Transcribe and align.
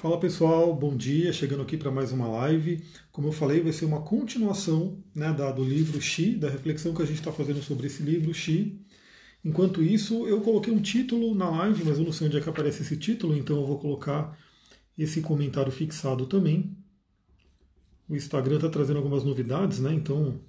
Fala 0.00 0.18
pessoal, 0.18 0.74
bom 0.74 0.96
dia, 0.96 1.30
chegando 1.30 1.62
aqui 1.62 1.76
para 1.76 1.90
mais 1.90 2.10
uma 2.10 2.26
live. 2.26 2.82
Como 3.12 3.28
eu 3.28 3.32
falei, 3.32 3.60
vai 3.60 3.70
ser 3.70 3.84
uma 3.84 4.00
continuação 4.00 5.04
né, 5.14 5.30
da, 5.30 5.52
do 5.52 5.62
livro 5.62 6.00
Xi, 6.00 6.36
da 6.36 6.48
reflexão 6.48 6.94
que 6.94 7.02
a 7.02 7.04
gente 7.04 7.18
está 7.18 7.30
fazendo 7.30 7.62
sobre 7.62 7.86
esse 7.86 8.02
livro 8.02 8.32
Xi. 8.32 8.80
Enquanto 9.44 9.82
isso, 9.82 10.26
eu 10.26 10.40
coloquei 10.40 10.72
um 10.72 10.80
título 10.80 11.34
na 11.34 11.50
live, 11.50 11.84
mas 11.84 11.98
eu 11.98 12.04
não 12.06 12.12
sei 12.12 12.28
onde 12.28 12.38
é 12.38 12.40
que 12.40 12.48
aparece 12.48 12.80
esse 12.80 12.96
título, 12.96 13.36
então 13.36 13.60
eu 13.60 13.66
vou 13.66 13.78
colocar 13.78 14.38
esse 14.96 15.20
comentário 15.20 15.70
fixado 15.70 16.24
também. 16.24 16.74
O 18.08 18.16
Instagram 18.16 18.56
está 18.56 18.70
trazendo 18.70 18.96
algumas 18.96 19.22
novidades, 19.22 19.80
né? 19.80 19.92
Então 19.92 20.40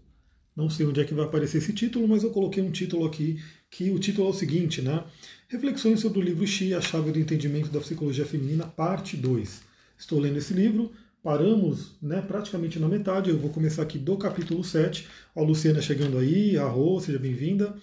não 0.61 0.69
sei 0.69 0.85
onde 0.85 1.01
é 1.01 1.03
que 1.03 1.13
vai 1.13 1.25
aparecer 1.25 1.57
esse 1.57 1.73
título, 1.73 2.07
mas 2.07 2.23
eu 2.23 2.29
coloquei 2.29 2.63
um 2.63 2.71
título 2.71 3.05
aqui, 3.05 3.41
que 3.69 3.89
o 3.89 3.99
título 3.99 4.27
é 4.27 4.29
o 4.29 4.33
seguinte, 4.33 4.81
né? 4.81 5.03
Reflexões 5.49 5.99
sobre 5.99 6.19
o 6.19 6.21
livro 6.21 6.45
Xi, 6.47 6.73
a 6.73 6.79
chave 6.79 7.11
do 7.11 7.19
entendimento 7.19 7.69
da 7.69 7.79
psicologia 7.79 8.25
feminina, 8.25 8.65
parte 8.65 9.17
2. 9.17 9.61
Estou 9.97 10.19
lendo 10.19 10.37
esse 10.37 10.53
livro, 10.53 10.91
paramos 11.23 11.93
né, 12.01 12.21
praticamente 12.21 12.79
na 12.79 12.87
metade, 12.87 13.29
eu 13.29 13.37
vou 13.37 13.49
começar 13.49 13.81
aqui 13.81 13.97
do 13.97 14.15
capítulo 14.17 14.63
7. 14.63 15.07
A 15.35 15.41
Luciana 15.41 15.81
chegando 15.81 16.17
aí, 16.17 16.57
a 16.57 16.67
Rô, 16.67 16.99
seja 16.99 17.19
bem-vinda. 17.19 17.75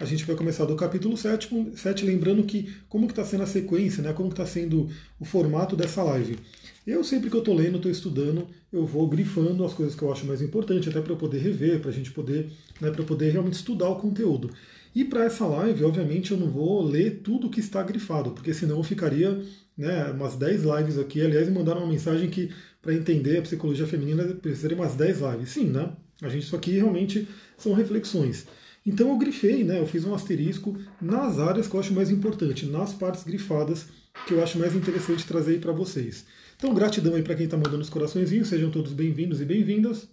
A 0.00 0.06
gente 0.06 0.24
vai 0.24 0.34
começar 0.34 0.64
do 0.64 0.74
capítulo 0.76 1.14
7, 1.14 1.74
7 1.76 2.06
lembrando 2.06 2.42
que 2.44 2.74
como 2.88 3.06
que 3.06 3.12
está 3.12 3.22
sendo 3.22 3.42
a 3.42 3.46
sequência, 3.46 4.02
né, 4.02 4.14
como 4.14 4.30
está 4.30 4.46
sendo 4.46 4.88
o 5.20 5.26
formato 5.26 5.76
dessa 5.76 6.02
live. 6.02 6.38
Eu 6.86 7.04
sempre 7.04 7.28
que 7.28 7.36
eu 7.36 7.40
estou 7.40 7.54
lendo, 7.54 7.76
estou 7.76 7.92
estudando, 7.92 8.46
eu 8.72 8.86
vou 8.86 9.06
grifando 9.06 9.62
as 9.62 9.74
coisas 9.74 9.94
que 9.94 10.00
eu 10.00 10.10
acho 10.10 10.24
mais 10.24 10.40
importante, 10.40 10.88
até 10.88 11.02
para 11.02 11.12
eu 11.12 11.18
poder 11.18 11.40
rever, 11.40 11.80
para 11.80 11.90
a 11.90 11.92
gente 11.92 12.10
poder, 12.12 12.50
né, 12.80 12.90
para 12.90 13.04
poder 13.04 13.30
realmente 13.30 13.52
estudar 13.52 13.90
o 13.90 13.96
conteúdo. 13.96 14.50
E 14.94 15.04
para 15.04 15.26
essa 15.26 15.44
live, 15.44 15.84
obviamente, 15.84 16.30
eu 16.30 16.38
não 16.38 16.48
vou 16.48 16.82
ler 16.82 17.20
tudo 17.22 17.50
que 17.50 17.60
está 17.60 17.82
grifado, 17.82 18.30
porque 18.30 18.54
senão 18.54 18.78
eu 18.78 18.82
ficaria 18.82 19.38
né, 19.76 20.10
umas 20.12 20.34
10 20.34 20.62
lives 20.62 20.96
aqui. 20.96 21.20
Aliás, 21.20 21.46
me 21.46 21.54
mandaram 21.54 21.82
uma 21.82 21.92
mensagem 21.92 22.30
que 22.30 22.50
para 22.80 22.94
entender 22.94 23.36
a 23.36 23.42
psicologia 23.42 23.86
feminina 23.86 24.24
precisaria 24.24 24.78
umas 24.78 24.94
10 24.94 25.20
lives. 25.20 25.50
Sim, 25.50 25.66
né? 25.66 25.92
A 26.22 26.28
gente, 26.30 26.44
isso 26.44 26.56
aqui 26.56 26.70
realmente 26.72 27.28
são 27.58 27.74
reflexões. 27.74 28.46
Então 28.84 29.10
eu 29.10 29.18
grifei, 29.18 29.62
né? 29.62 29.78
Eu 29.78 29.86
fiz 29.86 30.04
um 30.04 30.14
asterisco 30.14 30.76
nas 31.00 31.38
áreas 31.38 31.68
que 31.68 31.74
eu 31.74 31.80
acho 31.80 31.92
mais 31.92 32.10
importante, 32.10 32.66
nas 32.66 32.92
partes 32.92 33.24
grifadas 33.24 33.86
que 34.26 34.34
eu 34.34 34.42
acho 34.42 34.58
mais 34.58 34.74
interessante 34.74 35.26
trazer 35.26 35.52
aí 35.52 35.58
para 35.58 35.72
vocês. 35.72 36.24
Então, 36.56 36.74
gratidão 36.74 37.14
aí 37.14 37.22
para 37.22 37.34
quem 37.34 37.44
está 37.44 37.56
mandando 37.56 37.80
os 37.80 37.88
coraçõezinhos, 37.88 38.48
sejam 38.48 38.70
todos 38.70 38.92
bem-vindos 38.92 39.40
e 39.40 39.44
bem-vindas. 39.44 40.08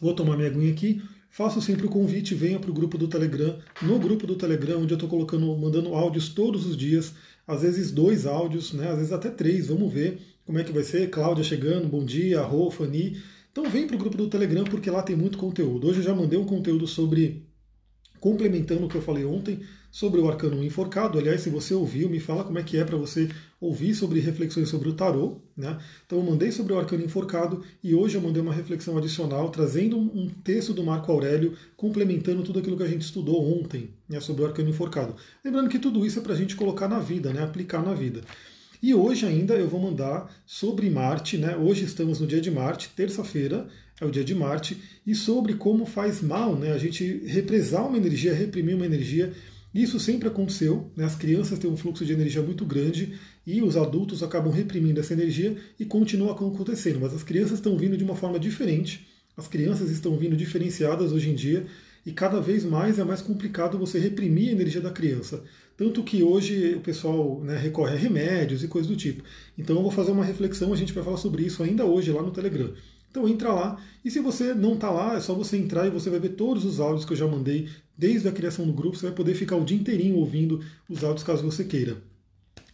Vou 0.00 0.14
tomar 0.14 0.36
minha 0.36 0.48
aguinha 0.48 0.72
aqui. 0.72 1.02
Faço 1.30 1.62
sempre 1.62 1.86
o 1.86 1.90
convite, 1.90 2.34
venha 2.34 2.58
para 2.58 2.70
o 2.70 2.74
grupo 2.74 2.98
do 2.98 3.06
Telegram. 3.06 3.58
No 3.82 3.98
grupo 3.98 4.26
do 4.26 4.34
Telegram, 4.34 4.80
onde 4.80 4.92
eu 4.92 4.96
estou 4.96 5.08
colocando, 5.08 5.56
mandando 5.56 5.94
áudios 5.94 6.30
todos 6.30 6.66
os 6.66 6.76
dias, 6.76 7.14
às 7.46 7.62
vezes 7.62 7.92
dois 7.92 8.26
áudios, 8.26 8.72
né? 8.72 8.88
às 8.88 8.96
vezes 8.96 9.12
até 9.12 9.30
três, 9.30 9.68
vamos 9.68 9.92
ver 9.92 10.18
como 10.44 10.58
é 10.58 10.64
que 10.64 10.72
vai 10.72 10.82
ser. 10.82 11.10
Cláudia 11.10 11.44
chegando, 11.44 11.86
bom 11.86 12.04
dia, 12.04 12.40
Rô, 12.40 12.70
Fani. 12.70 13.22
Então 13.52 13.68
vem 13.68 13.86
para 13.86 13.96
o 13.96 13.98
grupo 13.98 14.16
do 14.16 14.28
Telegram, 14.28 14.64
porque 14.64 14.90
lá 14.90 15.02
tem 15.02 15.16
muito 15.16 15.36
conteúdo. 15.36 15.88
Hoje 15.88 15.98
eu 15.98 16.04
já 16.04 16.14
mandei 16.14 16.38
um 16.38 16.44
conteúdo 16.44 16.86
sobre, 16.86 17.44
complementando 18.20 18.86
o 18.86 18.88
que 18.88 18.96
eu 18.96 19.02
falei 19.02 19.24
ontem, 19.24 19.60
sobre 19.90 20.20
o 20.20 20.28
arcano 20.28 20.62
enforcado. 20.62 21.18
Aliás, 21.18 21.40
se 21.40 21.50
você 21.50 21.74
ouviu, 21.74 22.08
me 22.08 22.20
fala 22.20 22.44
como 22.44 22.60
é 22.60 22.62
que 22.62 22.76
é 22.76 22.84
para 22.84 22.96
você 22.96 23.28
ouvir 23.60 23.92
sobre 23.94 24.20
reflexões 24.20 24.68
sobre 24.68 24.88
o 24.88 24.92
tarô. 24.92 25.40
Né? 25.56 25.76
Então 26.06 26.18
eu 26.18 26.24
mandei 26.24 26.52
sobre 26.52 26.72
o 26.72 26.78
arcano 26.78 27.04
enforcado 27.04 27.64
e 27.82 27.92
hoje 27.92 28.14
eu 28.14 28.20
mandei 28.20 28.40
uma 28.40 28.54
reflexão 28.54 28.96
adicional, 28.96 29.50
trazendo 29.50 29.98
um 29.98 30.28
texto 30.28 30.72
do 30.72 30.84
Marco 30.84 31.10
Aurélio, 31.10 31.54
complementando 31.76 32.44
tudo 32.44 32.60
aquilo 32.60 32.76
que 32.76 32.84
a 32.84 32.88
gente 32.88 33.02
estudou 33.02 33.60
ontem 33.60 33.90
né, 34.08 34.20
sobre 34.20 34.42
o 34.42 34.46
arcano 34.46 34.70
enforcado. 34.70 35.16
Lembrando 35.44 35.68
que 35.68 35.78
tudo 35.80 36.06
isso 36.06 36.20
é 36.20 36.22
para 36.22 36.34
a 36.34 36.36
gente 36.36 36.54
colocar 36.54 36.86
na 36.86 37.00
vida, 37.00 37.32
né, 37.32 37.42
aplicar 37.42 37.82
na 37.82 37.94
vida. 37.94 38.20
E 38.82 38.94
hoje 38.94 39.26
ainda 39.26 39.54
eu 39.54 39.68
vou 39.68 39.80
mandar 39.80 40.34
sobre 40.46 40.88
Marte, 40.88 41.36
né? 41.36 41.56
Hoje 41.56 41.84
estamos 41.84 42.18
no 42.20 42.26
dia 42.26 42.40
de 42.40 42.50
Marte, 42.50 42.90
terça-feira 42.96 43.68
é 44.00 44.04
o 44.06 44.10
dia 44.10 44.24
de 44.24 44.34
Marte, 44.34 44.80
e 45.06 45.14
sobre 45.14 45.54
como 45.54 45.84
faz 45.84 46.22
mal, 46.22 46.56
né? 46.56 46.72
A 46.72 46.78
gente 46.78 47.22
represar 47.26 47.86
uma 47.86 47.98
energia, 47.98 48.32
reprimir 48.32 48.74
uma 48.74 48.86
energia 48.86 49.32
isso 49.72 50.00
sempre 50.00 50.26
aconteceu, 50.26 50.90
né? 50.96 51.04
as 51.04 51.14
crianças 51.14 51.58
têm 51.58 51.70
um 51.70 51.76
fluxo 51.76 52.04
de 52.04 52.12
energia 52.12 52.42
muito 52.42 52.64
grande 52.64 53.14
e 53.46 53.62
os 53.62 53.76
adultos 53.76 54.20
acabam 54.20 54.52
reprimindo 54.52 54.98
essa 54.98 55.12
energia 55.12 55.56
e 55.78 55.84
continua 55.84 56.32
acontecendo, 56.32 56.98
mas 57.00 57.14
as 57.14 57.22
crianças 57.22 57.52
estão 57.52 57.78
vindo 57.78 57.96
de 57.96 58.02
uma 58.02 58.16
forma 58.16 58.38
diferente, 58.38 59.06
as 59.36 59.46
crianças 59.46 59.88
estão 59.90 60.16
vindo 60.18 60.36
diferenciadas 60.36 61.12
hoje 61.12 61.30
em 61.30 61.36
dia 61.36 61.66
e 62.04 62.10
cada 62.10 62.40
vez 62.40 62.64
mais 62.64 62.98
é 62.98 63.04
mais 63.04 63.22
complicado 63.22 63.78
você 63.78 64.00
reprimir 64.00 64.48
a 64.48 64.52
energia 64.52 64.80
da 64.80 64.90
criança. 64.90 65.44
Tanto 65.80 66.02
que 66.02 66.22
hoje 66.22 66.74
o 66.74 66.80
pessoal 66.80 67.40
né, 67.42 67.56
recorre 67.56 67.94
a 67.94 67.96
remédios 67.96 68.62
e 68.62 68.68
coisas 68.68 68.86
do 68.86 68.94
tipo. 68.94 69.24
Então 69.56 69.76
eu 69.76 69.80
vou 69.80 69.90
fazer 69.90 70.10
uma 70.10 70.22
reflexão, 70.22 70.74
a 70.74 70.76
gente 70.76 70.92
vai 70.92 71.02
falar 71.02 71.16
sobre 71.16 71.42
isso 71.42 71.62
ainda 71.62 71.86
hoje 71.86 72.12
lá 72.12 72.20
no 72.20 72.30
Telegram. 72.30 72.70
Então 73.10 73.26
entra 73.26 73.50
lá 73.50 73.82
e 74.04 74.10
se 74.10 74.20
você 74.20 74.52
não 74.52 74.74
está 74.74 74.90
lá, 74.90 75.16
é 75.16 75.20
só 75.20 75.32
você 75.32 75.56
entrar 75.56 75.86
e 75.86 75.90
você 75.90 76.10
vai 76.10 76.20
ver 76.20 76.34
todos 76.34 76.66
os 76.66 76.80
áudios 76.80 77.06
que 77.06 77.14
eu 77.14 77.16
já 77.16 77.26
mandei 77.26 77.66
desde 77.96 78.28
a 78.28 78.32
criação 78.32 78.66
do 78.66 78.74
grupo. 78.74 78.94
Você 78.94 79.06
vai 79.06 79.14
poder 79.14 79.34
ficar 79.34 79.56
o 79.56 79.64
dia 79.64 79.74
inteirinho 79.74 80.16
ouvindo 80.16 80.62
os 80.86 81.02
áudios 81.02 81.24
caso 81.24 81.42
você 81.42 81.64
queira. 81.64 81.96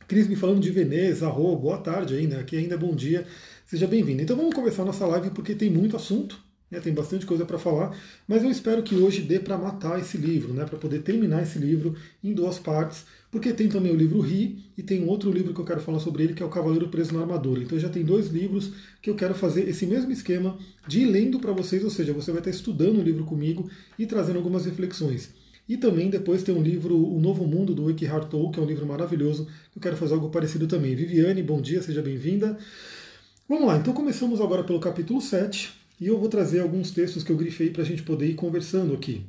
Cris 0.08 0.26
me 0.26 0.34
falando 0.34 0.58
de 0.58 0.72
Veneza, 0.72 1.28
Rô, 1.28 1.54
boa 1.54 1.78
tarde 1.78 2.16
aí, 2.16 2.26
né? 2.26 2.40
Aqui 2.40 2.56
ainda 2.56 2.74
é 2.74 2.78
bom 2.78 2.92
dia. 2.92 3.24
Seja 3.66 3.86
bem-vindo. 3.86 4.20
Então 4.20 4.36
vamos 4.36 4.52
começar 4.52 4.84
nossa 4.84 5.06
live 5.06 5.30
porque 5.30 5.54
tem 5.54 5.70
muito 5.70 5.94
assunto. 5.94 6.44
Né, 6.68 6.80
tem 6.80 6.92
bastante 6.92 7.24
coisa 7.24 7.44
para 7.44 7.60
falar, 7.60 7.96
mas 8.26 8.42
eu 8.42 8.50
espero 8.50 8.82
que 8.82 8.96
hoje 8.96 9.22
dê 9.22 9.38
para 9.38 9.56
matar 9.56 10.00
esse 10.00 10.18
livro, 10.18 10.52
né, 10.52 10.64
para 10.64 10.76
poder 10.76 11.00
terminar 11.02 11.44
esse 11.44 11.60
livro 11.60 11.94
em 12.24 12.32
duas 12.32 12.58
partes, 12.58 13.04
porque 13.30 13.52
tem 13.52 13.68
também 13.68 13.92
o 13.92 13.96
livro 13.96 14.18
Ri 14.18 14.64
e 14.76 14.82
tem 14.82 15.08
outro 15.08 15.30
livro 15.30 15.54
que 15.54 15.60
eu 15.60 15.64
quero 15.64 15.80
falar 15.80 16.00
sobre 16.00 16.24
ele, 16.24 16.34
que 16.34 16.42
é 16.42 16.46
o 16.46 16.48
Cavaleiro 16.48 16.88
Preso 16.88 17.14
na 17.14 17.20
Armadura. 17.20 17.62
Então 17.62 17.78
já 17.78 17.88
tem 17.88 18.04
dois 18.04 18.30
livros 18.30 18.72
que 19.00 19.08
eu 19.08 19.14
quero 19.14 19.32
fazer 19.32 19.68
esse 19.68 19.86
mesmo 19.86 20.10
esquema 20.10 20.58
de 20.88 21.02
ir 21.02 21.04
lendo 21.04 21.38
para 21.38 21.52
vocês, 21.52 21.84
ou 21.84 21.90
seja, 21.90 22.12
você 22.12 22.32
vai 22.32 22.40
estar 22.40 22.50
estudando 22.50 22.98
o 22.98 23.02
livro 23.02 23.24
comigo 23.24 23.70
e 23.96 24.04
trazendo 24.04 24.38
algumas 24.38 24.64
reflexões. 24.64 25.30
E 25.68 25.76
também 25.76 26.08
depois 26.10 26.42
tem 26.42 26.54
um 26.54 26.62
livro, 26.62 26.96
O 26.96 27.20
Novo 27.20 27.46
Mundo, 27.46 27.74
do 27.74 27.90
Eckhart 27.90 28.28
Tolle, 28.28 28.52
que 28.52 28.58
é 28.58 28.62
um 28.62 28.66
livro 28.66 28.86
maravilhoso, 28.86 29.46
que 29.72 29.78
eu 29.78 29.82
quero 29.82 29.96
fazer 29.96 30.14
algo 30.14 30.30
parecido 30.30 30.66
também. 30.66 30.94
Viviane, 30.94 31.42
bom 31.42 31.60
dia, 31.60 31.82
seja 31.82 32.02
bem-vinda. 32.02 32.56
Vamos 33.48 33.66
lá, 33.66 33.76
então 33.76 33.92
começamos 33.92 34.40
agora 34.40 34.64
pelo 34.64 34.80
capítulo 34.80 35.20
7, 35.20 35.72
e 36.00 36.06
eu 36.06 36.18
vou 36.18 36.28
trazer 36.28 36.60
alguns 36.60 36.90
textos 36.90 37.22
que 37.22 37.30
eu 37.30 37.36
grifei 37.36 37.70
para 37.70 37.82
a 37.82 37.86
gente 37.86 38.02
poder 38.02 38.26
ir 38.28 38.34
conversando 38.34 38.94
aqui. 38.94 39.24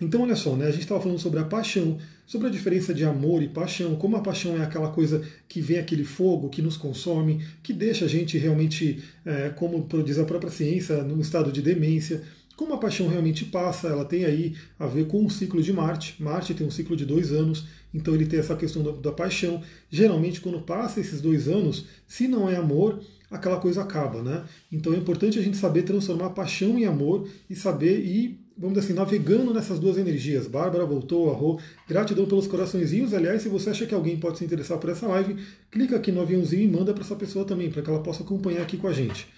Então, 0.00 0.22
olha 0.22 0.34
só, 0.34 0.56
né? 0.56 0.66
a 0.66 0.70
gente 0.70 0.82
estava 0.82 1.00
falando 1.00 1.20
sobre 1.20 1.38
a 1.38 1.44
paixão, 1.44 1.98
sobre 2.26 2.48
a 2.48 2.50
diferença 2.50 2.92
de 2.92 3.04
amor 3.04 3.42
e 3.42 3.48
paixão, 3.48 3.94
como 3.94 4.16
a 4.16 4.20
paixão 4.20 4.56
é 4.56 4.62
aquela 4.62 4.90
coisa 4.90 5.22
que 5.48 5.60
vem 5.60 5.78
aquele 5.78 6.04
fogo, 6.04 6.48
que 6.48 6.60
nos 6.60 6.76
consome, 6.76 7.44
que 7.62 7.72
deixa 7.72 8.04
a 8.04 8.08
gente 8.08 8.36
realmente, 8.36 9.02
é, 9.24 9.50
como 9.50 9.86
diz 10.04 10.18
a 10.18 10.24
própria 10.24 10.50
ciência, 10.50 11.02
num 11.04 11.20
estado 11.20 11.52
de 11.52 11.62
demência. 11.62 12.22
Como 12.56 12.74
a 12.74 12.78
paixão 12.78 13.08
realmente 13.08 13.44
passa, 13.44 13.88
ela 13.88 14.04
tem 14.04 14.24
aí 14.24 14.54
a 14.78 14.86
ver 14.86 15.06
com 15.06 15.24
o 15.24 15.30
ciclo 15.30 15.62
de 15.62 15.72
Marte. 15.72 16.20
Marte 16.22 16.54
tem 16.54 16.66
um 16.66 16.70
ciclo 16.70 16.96
de 16.96 17.04
dois 17.04 17.32
anos, 17.32 17.66
então 17.94 18.12
ele 18.12 18.26
tem 18.26 18.40
essa 18.40 18.56
questão 18.56 18.82
da, 18.82 18.90
da 18.90 19.12
paixão. 19.12 19.62
Geralmente, 19.88 20.40
quando 20.40 20.60
passa 20.60 21.00
esses 21.00 21.20
dois 21.20 21.46
anos, 21.46 21.86
se 22.08 22.26
não 22.26 22.50
é 22.50 22.56
amor, 22.56 23.00
aquela 23.30 23.60
coisa 23.60 23.82
acaba, 23.82 24.20
né? 24.20 24.44
Então 24.70 24.92
é 24.92 24.96
importante 24.96 25.38
a 25.38 25.42
gente 25.42 25.56
saber 25.56 25.82
transformar 25.82 26.30
paixão 26.30 26.76
em 26.76 26.84
amor 26.84 27.28
e 27.48 27.54
saber 27.54 28.00
ir, 28.00 28.40
vamos 28.58 28.74
dizer 28.74 28.86
assim, 28.86 28.98
navegando 28.98 29.54
nessas 29.54 29.78
duas 29.78 29.96
energias. 29.96 30.48
Bárbara 30.48 30.84
voltou, 30.84 31.30
Arro, 31.30 31.60
gratidão 31.88 32.26
pelos 32.26 32.48
coraçõezinhos. 32.48 33.14
Aliás, 33.14 33.42
se 33.42 33.48
você 33.48 33.70
acha 33.70 33.86
que 33.86 33.94
alguém 33.94 34.18
pode 34.18 34.38
se 34.38 34.44
interessar 34.44 34.78
por 34.78 34.90
essa 34.90 35.06
live, 35.06 35.36
clica 35.70 35.96
aqui 35.96 36.10
no 36.10 36.20
aviãozinho 36.20 36.64
e 36.64 36.68
manda 36.68 36.92
para 36.92 37.04
essa 37.04 37.16
pessoa 37.16 37.44
também, 37.44 37.70
para 37.70 37.80
que 37.80 37.88
ela 37.90 38.02
possa 38.02 38.24
acompanhar 38.24 38.62
aqui 38.62 38.76
com 38.76 38.88
a 38.88 38.92
gente. 38.92 39.28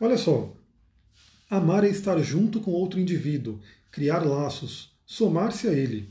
Olha 0.00 0.16
só, 0.16 0.52
amar 1.50 1.82
é 1.82 1.88
estar 1.88 2.16
junto 2.22 2.60
com 2.60 2.70
outro 2.70 3.00
indivíduo, 3.00 3.58
criar 3.90 4.20
laços, 4.20 4.92
somar-se 5.04 5.66
a 5.66 5.72
ele. 5.72 6.08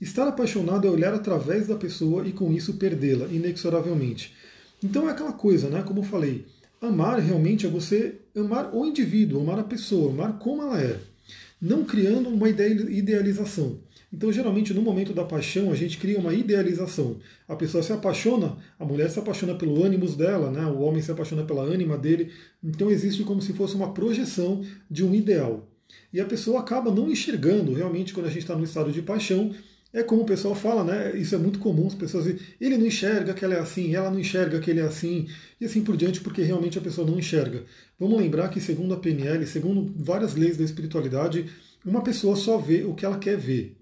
Estar 0.00 0.26
apaixonado 0.26 0.86
é 0.86 0.90
olhar 0.90 1.12
através 1.12 1.66
da 1.66 1.76
pessoa 1.76 2.26
e 2.26 2.32
com 2.32 2.52
isso 2.52 2.74
perdê-la, 2.74 3.26
inexoravelmente. 3.26 4.34
Então 4.82 5.08
é 5.08 5.12
aquela 5.12 5.32
coisa, 5.32 5.68
né? 5.68 5.82
Como 5.82 6.00
eu 6.00 6.04
falei, 6.04 6.46
Amar 6.80 7.18
realmente 7.18 7.66
é 7.66 7.68
você 7.68 8.14
amar 8.34 8.74
o 8.74 8.86
indivíduo, 8.86 9.42
amar 9.42 9.58
a 9.58 9.64
pessoa, 9.64 10.10
amar 10.10 10.38
como 10.38 10.62
ela 10.62 10.80
é, 10.80 10.98
não 11.60 11.84
criando 11.84 12.30
uma 12.30 12.48
idealização. 12.48 13.78
Então, 14.10 14.32
geralmente, 14.32 14.72
no 14.72 14.80
momento 14.80 15.12
da 15.12 15.22
paixão, 15.22 15.70
a 15.70 15.76
gente 15.76 15.98
cria 15.98 16.18
uma 16.18 16.32
idealização. 16.32 17.18
A 17.46 17.54
pessoa 17.54 17.82
se 17.82 17.92
apaixona, 17.92 18.56
a 18.78 18.84
mulher 18.84 19.10
se 19.10 19.18
apaixona 19.18 19.54
pelo 19.54 19.84
ânimos 19.84 20.16
dela, 20.16 20.50
né? 20.50 20.64
o 20.64 20.80
homem 20.80 21.02
se 21.02 21.12
apaixona 21.12 21.44
pela 21.44 21.62
ânima 21.62 21.98
dele. 21.98 22.32
Então, 22.64 22.90
existe 22.90 23.22
como 23.24 23.42
se 23.42 23.52
fosse 23.52 23.76
uma 23.76 23.92
projeção 23.92 24.64
de 24.90 25.04
um 25.04 25.14
ideal. 25.14 25.68
E 26.12 26.20
a 26.20 26.24
pessoa 26.24 26.60
acaba 26.60 26.90
não 26.90 27.10
enxergando, 27.10 27.74
realmente, 27.74 28.14
quando 28.14 28.26
a 28.26 28.30
gente 28.30 28.40
está 28.40 28.56
no 28.56 28.64
estado 28.64 28.90
de 28.90 29.02
paixão, 29.02 29.54
é 29.92 30.02
como 30.02 30.22
o 30.22 30.26
pessoal 30.26 30.54
fala, 30.54 30.84
né? 30.84 31.16
Isso 31.16 31.34
é 31.34 31.38
muito 31.38 31.58
comum, 31.58 31.86
as 31.86 31.94
pessoas 31.94 32.24
dizem, 32.24 32.40
ele 32.60 32.78
não 32.78 32.86
enxerga 32.86 33.34
que 33.34 33.44
ela 33.44 33.54
é 33.54 33.60
assim, 33.60 33.94
ela 33.94 34.10
não 34.10 34.20
enxerga 34.20 34.60
que 34.60 34.70
ele 34.70 34.80
é 34.80 34.84
assim, 34.84 35.28
e 35.60 35.64
assim 35.64 35.82
por 35.82 35.96
diante, 35.96 36.20
porque 36.20 36.42
realmente 36.42 36.78
a 36.78 36.80
pessoa 36.80 37.06
não 37.06 37.18
enxerga. 37.18 37.64
Vamos 37.98 38.18
lembrar 38.18 38.48
que, 38.48 38.60
segundo 38.60 38.94
a 38.94 38.96
PNL, 38.96 39.46
segundo 39.46 39.92
várias 39.96 40.34
leis 40.34 40.56
da 40.56 40.64
espiritualidade, 40.64 41.46
uma 41.84 42.02
pessoa 42.02 42.36
só 42.36 42.56
vê 42.56 42.84
o 42.84 42.94
que 42.94 43.04
ela 43.04 43.18
quer 43.18 43.36
ver. 43.36 43.76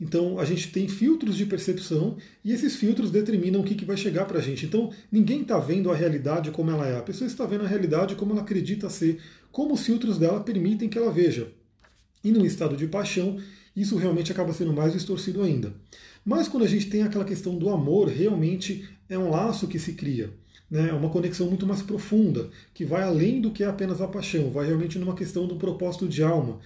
Então 0.00 0.38
a 0.38 0.46
gente 0.46 0.72
tem 0.72 0.88
filtros 0.88 1.36
de 1.36 1.44
percepção 1.44 2.16
e 2.42 2.52
esses 2.52 2.76
filtros 2.76 3.10
determinam 3.10 3.60
o 3.60 3.64
que, 3.64 3.74
que 3.74 3.84
vai 3.84 3.98
chegar 3.98 4.24
para 4.24 4.38
a 4.38 4.42
gente. 4.42 4.64
Então 4.64 4.90
ninguém 5.12 5.42
está 5.42 5.58
vendo 5.58 5.90
a 5.90 5.94
realidade 5.94 6.50
como 6.50 6.70
ela 6.70 6.86
é, 6.86 6.96
a 6.96 7.02
pessoa 7.02 7.28
está 7.28 7.44
vendo 7.44 7.64
a 7.64 7.68
realidade 7.68 8.14
como 8.14 8.32
ela 8.32 8.40
acredita 8.40 8.88
ser, 8.88 9.20
como 9.52 9.74
os 9.74 9.84
filtros 9.84 10.16
dela 10.16 10.40
permitem 10.40 10.88
que 10.88 10.96
ela 10.96 11.12
veja. 11.12 11.52
E 12.24 12.30
no 12.30 12.46
estado 12.46 12.76
de 12.76 12.86
paixão, 12.86 13.38
isso 13.80 13.96
realmente 13.96 14.32
acaba 14.32 14.52
sendo 14.52 14.72
mais 14.72 14.92
distorcido 14.92 15.42
ainda. 15.42 15.72
Mas 16.24 16.48
quando 16.48 16.64
a 16.64 16.68
gente 16.68 16.86
tem 16.86 17.02
aquela 17.02 17.24
questão 17.24 17.56
do 17.56 17.70
amor, 17.70 18.08
realmente 18.08 18.88
é 19.08 19.18
um 19.18 19.30
laço 19.30 19.66
que 19.66 19.78
se 19.78 19.94
cria. 19.94 20.30
Né? 20.70 20.90
É 20.90 20.92
uma 20.92 21.10
conexão 21.10 21.48
muito 21.48 21.66
mais 21.66 21.82
profunda, 21.82 22.48
que 22.72 22.84
vai 22.84 23.02
além 23.02 23.40
do 23.40 23.50
que 23.50 23.64
é 23.64 23.66
apenas 23.66 24.00
a 24.00 24.06
paixão, 24.06 24.50
vai 24.50 24.66
realmente 24.66 24.98
numa 24.98 25.14
questão 25.14 25.46
do 25.46 25.56
propósito 25.56 26.08
de 26.08 26.22
alma. 26.22 26.60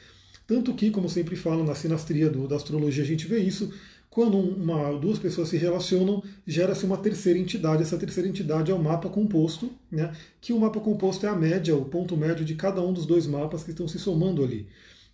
Tanto 0.47 0.75
que, 0.75 0.91
como 0.91 1.09
sempre 1.09 1.37
falo 1.37 1.65
na 1.65 1.75
sinastria 1.75 2.29
do, 2.29 2.47
da 2.47 2.57
astrologia, 2.57 3.03
a 3.03 3.07
gente 3.07 3.27
vê 3.27 3.39
isso, 3.39 3.73
quando 4.11 4.39
uma, 4.39 4.93
duas 4.99 5.19
pessoas 5.19 5.49
se 5.49 5.57
relacionam, 5.57 6.23
gera-se 6.47 6.85
uma 6.85 6.99
terceira 6.99 7.39
entidade. 7.39 7.83
Essa 7.83 7.97
terceira 7.97 8.29
entidade 8.29 8.71
é 8.71 8.75
o 8.75 8.83
mapa 8.83 9.09
composto, 9.09 9.73
né? 9.91 10.13
que 10.41 10.53
o 10.53 10.61
mapa 10.61 10.81
composto 10.81 11.25
é 11.25 11.29
a 11.31 11.35
média, 11.35 11.75
o 11.75 11.87
ponto 11.87 12.17
médio 12.17 12.45
de 12.45 12.55
cada 12.55 12.83
um 12.83 12.93
dos 12.93 13.07
dois 13.07 13.27
mapas 13.27 13.65
que 13.65 13.71
estão 13.71 13.89
se 13.89 13.99
somando 13.99 14.45
ali. 14.45 14.69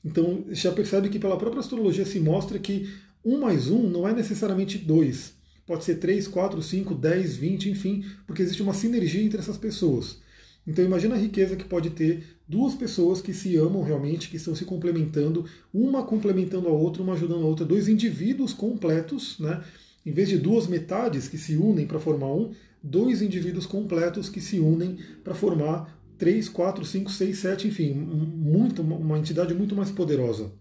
Então 0.04 0.44
já 0.50 0.72
percebe 0.72 1.08
que 1.08 1.18
pela 1.18 1.36
própria 1.36 1.60
astrologia 1.60 2.06
se 2.06 2.20
mostra 2.20 2.58
que 2.58 2.88
um 3.24 3.38
mais 3.38 3.70
um 3.70 3.88
não 3.88 4.08
é 4.08 4.14
necessariamente 4.14 4.78
dois. 4.78 5.34
Pode 5.66 5.84
ser 5.84 5.96
3, 5.96 6.26
4, 6.26 6.60
5, 6.60 6.94
10, 6.94 7.36
20, 7.36 7.70
enfim, 7.70 8.04
porque 8.26 8.42
existe 8.42 8.62
uma 8.62 8.74
sinergia 8.74 9.22
entre 9.22 9.38
essas 9.38 9.56
pessoas. 9.56 10.18
Então 10.66 10.84
imagina 10.84 11.14
a 11.14 11.18
riqueza 11.18 11.56
que 11.56 11.64
pode 11.64 11.90
ter 11.90 12.24
duas 12.48 12.74
pessoas 12.74 13.22
que 13.22 13.32
se 13.32 13.56
amam 13.56 13.82
realmente, 13.82 14.28
que 14.28 14.36
estão 14.36 14.54
se 14.54 14.64
complementando, 14.64 15.44
uma 15.72 16.02
complementando 16.02 16.68
a 16.68 16.72
outra, 16.72 17.02
uma 17.02 17.12
ajudando 17.12 17.44
a 17.44 17.46
outra, 17.46 17.64
dois 17.64 17.88
indivíduos 17.88 18.52
completos, 18.52 19.38
né? 19.38 19.62
Em 20.04 20.12
vez 20.12 20.28
de 20.28 20.38
duas 20.38 20.66
metades 20.66 21.28
que 21.28 21.38
se 21.38 21.56
unem 21.56 21.86
para 21.86 22.00
formar 22.00 22.32
um, 22.32 22.52
dois 22.82 23.22
indivíduos 23.22 23.66
completos 23.66 24.28
que 24.28 24.40
se 24.40 24.58
unem 24.58 24.98
para 25.22 25.34
formar 25.34 25.99
três, 26.20 26.50
quatro, 26.50 26.84
cinco, 26.84 27.10
seis, 27.10 27.38
sete, 27.38 27.66
enfim, 27.66 27.94
muito, 27.94 28.82
uma 28.82 29.18
entidade 29.18 29.54
muito 29.54 29.74
mais 29.74 29.90
poderosa. 29.90 30.52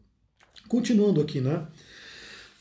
Continuando 0.69 1.19
aqui, 1.19 1.41
né? 1.41 1.67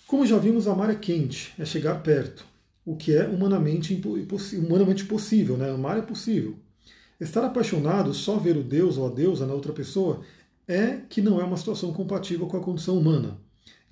Como 0.05 0.27
já 0.27 0.37
vimos, 0.37 0.67
amar 0.67 0.91
é 0.91 0.97
quente, 0.97 1.55
é 1.57 1.65
chegar 1.65 2.03
perto, 2.03 2.45
o 2.85 2.97
que 2.97 3.15
é 3.15 3.25
humanamente, 3.25 3.99
humanamente 4.55 5.05
possível, 5.05 5.57
né? 5.57 5.71
Amar 5.71 5.97
é 5.97 6.03
possível. 6.03 6.59
Estar 7.21 7.45
apaixonado, 7.45 8.13
só 8.13 8.37
ver 8.37 8.57
o 8.57 8.65
Deus 8.65 8.99
ou 8.99 9.07
a 9.07 9.15
deusa 9.15 9.47
na 9.47 9.55
outra 9.55 9.73
pessoa, 9.73 10.23
é 10.67 10.99
que 11.09 11.23
não 11.23 11.41
é 11.41 11.45
uma 11.45 11.57
situação 11.57 11.93
compatível 11.93 12.49
com 12.49 12.57
a 12.57 12.63
condição 12.63 12.99
humana. 12.99 13.39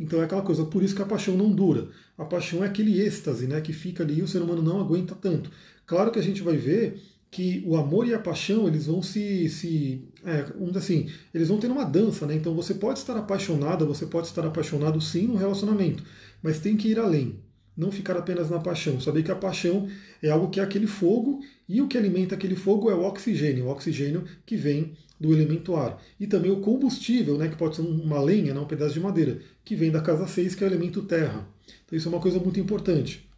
Então 0.00 0.20
é 0.20 0.24
aquela 0.24 0.42
coisa, 0.42 0.64
por 0.64 0.82
isso 0.82 0.96
que 0.96 1.02
a 1.02 1.06
paixão 1.06 1.36
não 1.36 1.52
dura. 1.52 1.90
A 2.18 2.24
paixão 2.24 2.64
é 2.64 2.66
aquele 2.66 3.00
êxtase 3.00 3.46
né, 3.46 3.60
que 3.60 3.72
fica 3.72 4.02
ali 4.02 4.18
e 4.18 4.22
o 4.22 4.28
ser 4.28 4.42
humano 4.42 4.62
não 4.62 4.80
aguenta 4.80 5.14
tanto. 5.14 5.50
Claro 5.86 6.10
que 6.10 6.18
a 6.18 6.22
gente 6.22 6.42
vai 6.42 6.56
ver 6.56 7.00
que 7.30 7.62
o 7.66 7.76
amor 7.76 8.06
e 8.06 8.14
a 8.14 8.18
paixão 8.18 8.66
eles 8.66 8.86
vão 8.86 9.02
se, 9.02 9.48
se 9.48 10.04
é, 10.24 10.46
assim, 10.76 11.10
eles 11.34 11.48
vão 11.48 11.58
ter 11.58 11.70
uma 11.70 11.84
dança, 11.84 12.26
né? 12.26 12.34
Então 12.34 12.54
você 12.54 12.74
pode 12.74 12.98
estar 12.98 13.16
apaixonada, 13.16 13.84
você 13.84 14.06
pode 14.06 14.26
estar 14.26 14.46
apaixonado 14.46 15.00
sim 15.00 15.26
no 15.26 15.36
relacionamento, 15.36 16.02
mas 16.42 16.60
tem 16.60 16.76
que 16.76 16.88
ir 16.88 16.98
além 16.98 17.38
não 17.76 17.92
ficar 17.92 18.16
apenas 18.16 18.48
na 18.48 18.58
paixão, 18.58 18.98
saber 19.00 19.22
que 19.22 19.30
a 19.30 19.36
paixão 19.36 19.86
é 20.22 20.30
algo 20.30 20.48
que 20.48 20.58
é 20.58 20.62
aquele 20.62 20.86
fogo 20.86 21.40
e 21.68 21.82
o 21.82 21.86
que 21.86 21.98
alimenta 21.98 22.34
aquele 22.34 22.56
fogo 22.56 22.90
é 22.90 22.94
o 22.94 23.02
oxigênio, 23.04 23.66
o 23.66 23.68
oxigênio 23.68 24.24
que 24.46 24.56
vem 24.56 24.96
do 25.20 25.32
elemento 25.32 25.76
ar. 25.76 26.02
E 26.18 26.26
também 26.26 26.50
o 26.50 26.60
combustível, 26.60 27.36
né, 27.36 27.48
que 27.48 27.56
pode 27.56 27.76
ser 27.76 27.82
uma 27.82 28.20
lenha, 28.20 28.54
né, 28.54 28.60
um 28.60 28.66
pedaço 28.66 28.94
de 28.94 29.00
madeira, 29.00 29.40
que 29.64 29.76
vem 29.76 29.90
da 29.90 30.00
casa 30.00 30.26
6, 30.26 30.54
que 30.54 30.64
é 30.64 30.66
o 30.66 30.70
elemento 30.70 31.02
terra. 31.02 31.46
Então 31.84 31.96
isso 31.96 32.08
é 32.08 32.12
uma 32.12 32.20
coisa 32.20 32.38
muito 32.38 32.58
importante. 32.58 33.28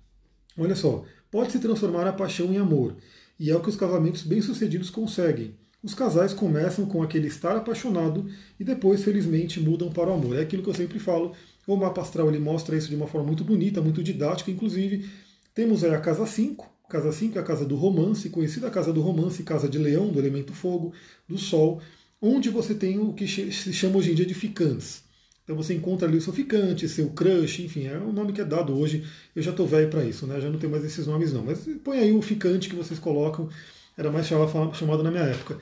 Olha 0.56 0.76
só, 0.76 1.04
pode 1.30 1.50
se 1.52 1.58
transformar 1.58 2.06
a 2.06 2.12
paixão 2.12 2.52
em 2.52 2.58
amor, 2.58 2.96
e 3.38 3.50
é 3.50 3.56
o 3.56 3.60
que 3.60 3.68
os 3.68 3.76
casamentos 3.76 4.22
bem-sucedidos 4.22 4.90
conseguem. 4.90 5.54
Os 5.82 5.94
casais 5.94 6.32
começam 6.32 6.86
com 6.86 7.02
aquele 7.02 7.28
estar 7.28 7.56
apaixonado 7.56 8.28
e 8.58 8.64
depois, 8.64 9.04
felizmente, 9.04 9.60
mudam 9.60 9.90
para 9.90 10.10
o 10.10 10.14
amor. 10.14 10.36
É 10.36 10.42
aquilo 10.42 10.62
que 10.62 10.68
eu 10.68 10.74
sempre 10.74 10.98
falo 10.98 11.34
o 11.68 11.76
mapa 11.76 12.00
astral 12.00 12.28
ele 12.28 12.38
mostra 12.38 12.76
isso 12.76 12.88
de 12.88 12.96
uma 12.96 13.06
forma 13.06 13.26
muito 13.26 13.44
bonita, 13.44 13.82
muito 13.82 14.02
didática, 14.02 14.50
inclusive 14.50 15.06
temos 15.54 15.84
aí 15.84 15.94
a 15.94 16.00
casa 16.00 16.24
5, 16.24 16.66
casa 16.88 17.12
5 17.12 17.36
é 17.36 17.42
a 17.42 17.44
casa 17.44 17.66
do 17.66 17.76
romance, 17.76 18.30
conhecida 18.30 18.70
casa 18.70 18.90
do 18.90 19.02
romance, 19.02 19.42
casa 19.42 19.68
de 19.68 19.76
leão, 19.76 20.08
do 20.08 20.18
elemento 20.18 20.54
fogo, 20.54 20.94
do 21.28 21.36
sol, 21.36 21.82
onde 22.22 22.48
você 22.48 22.74
tem 22.74 22.98
o 22.98 23.12
que 23.12 23.28
se 23.28 23.72
chama 23.72 23.98
hoje 23.98 24.12
em 24.12 24.14
dia 24.14 24.24
de 24.24 24.32
ficantes. 24.32 25.02
Então 25.48 25.56
você 25.56 25.72
encontra 25.72 26.06
ali 26.06 26.18
o 26.18 26.20
seu 26.20 26.30
ficante, 26.30 26.86
seu 26.86 27.08
crush, 27.08 27.60
enfim, 27.60 27.86
é 27.86 27.96
o 27.96 28.12
nome 28.12 28.34
que 28.34 28.40
é 28.42 28.44
dado 28.44 28.78
hoje. 28.78 29.02
Eu 29.34 29.42
já 29.42 29.50
estou 29.50 29.66
velho 29.66 29.88
para 29.88 30.04
isso, 30.04 30.26
né? 30.26 30.38
Já 30.42 30.50
não 30.50 30.58
tenho 30.58 30.70
mais 30.70 30.84
esses 30.84 31.06
nomes 31.06 31.32
não. 31.32 31.42
Mas 31.42 31.66
põe 31.82 32.00
aí 32.00 32.12
o 32.12 32.20
ficante 32.20 32.68
que 32.68 32.76
vocês 32.76 33.00
colocam, 33.00 33.48
era 33.96 34.12
mais 34.12 34.26
chamado 34.26 35.02
na 35.02 35.10
minha 35.10 35.22
época. 35.22 35.56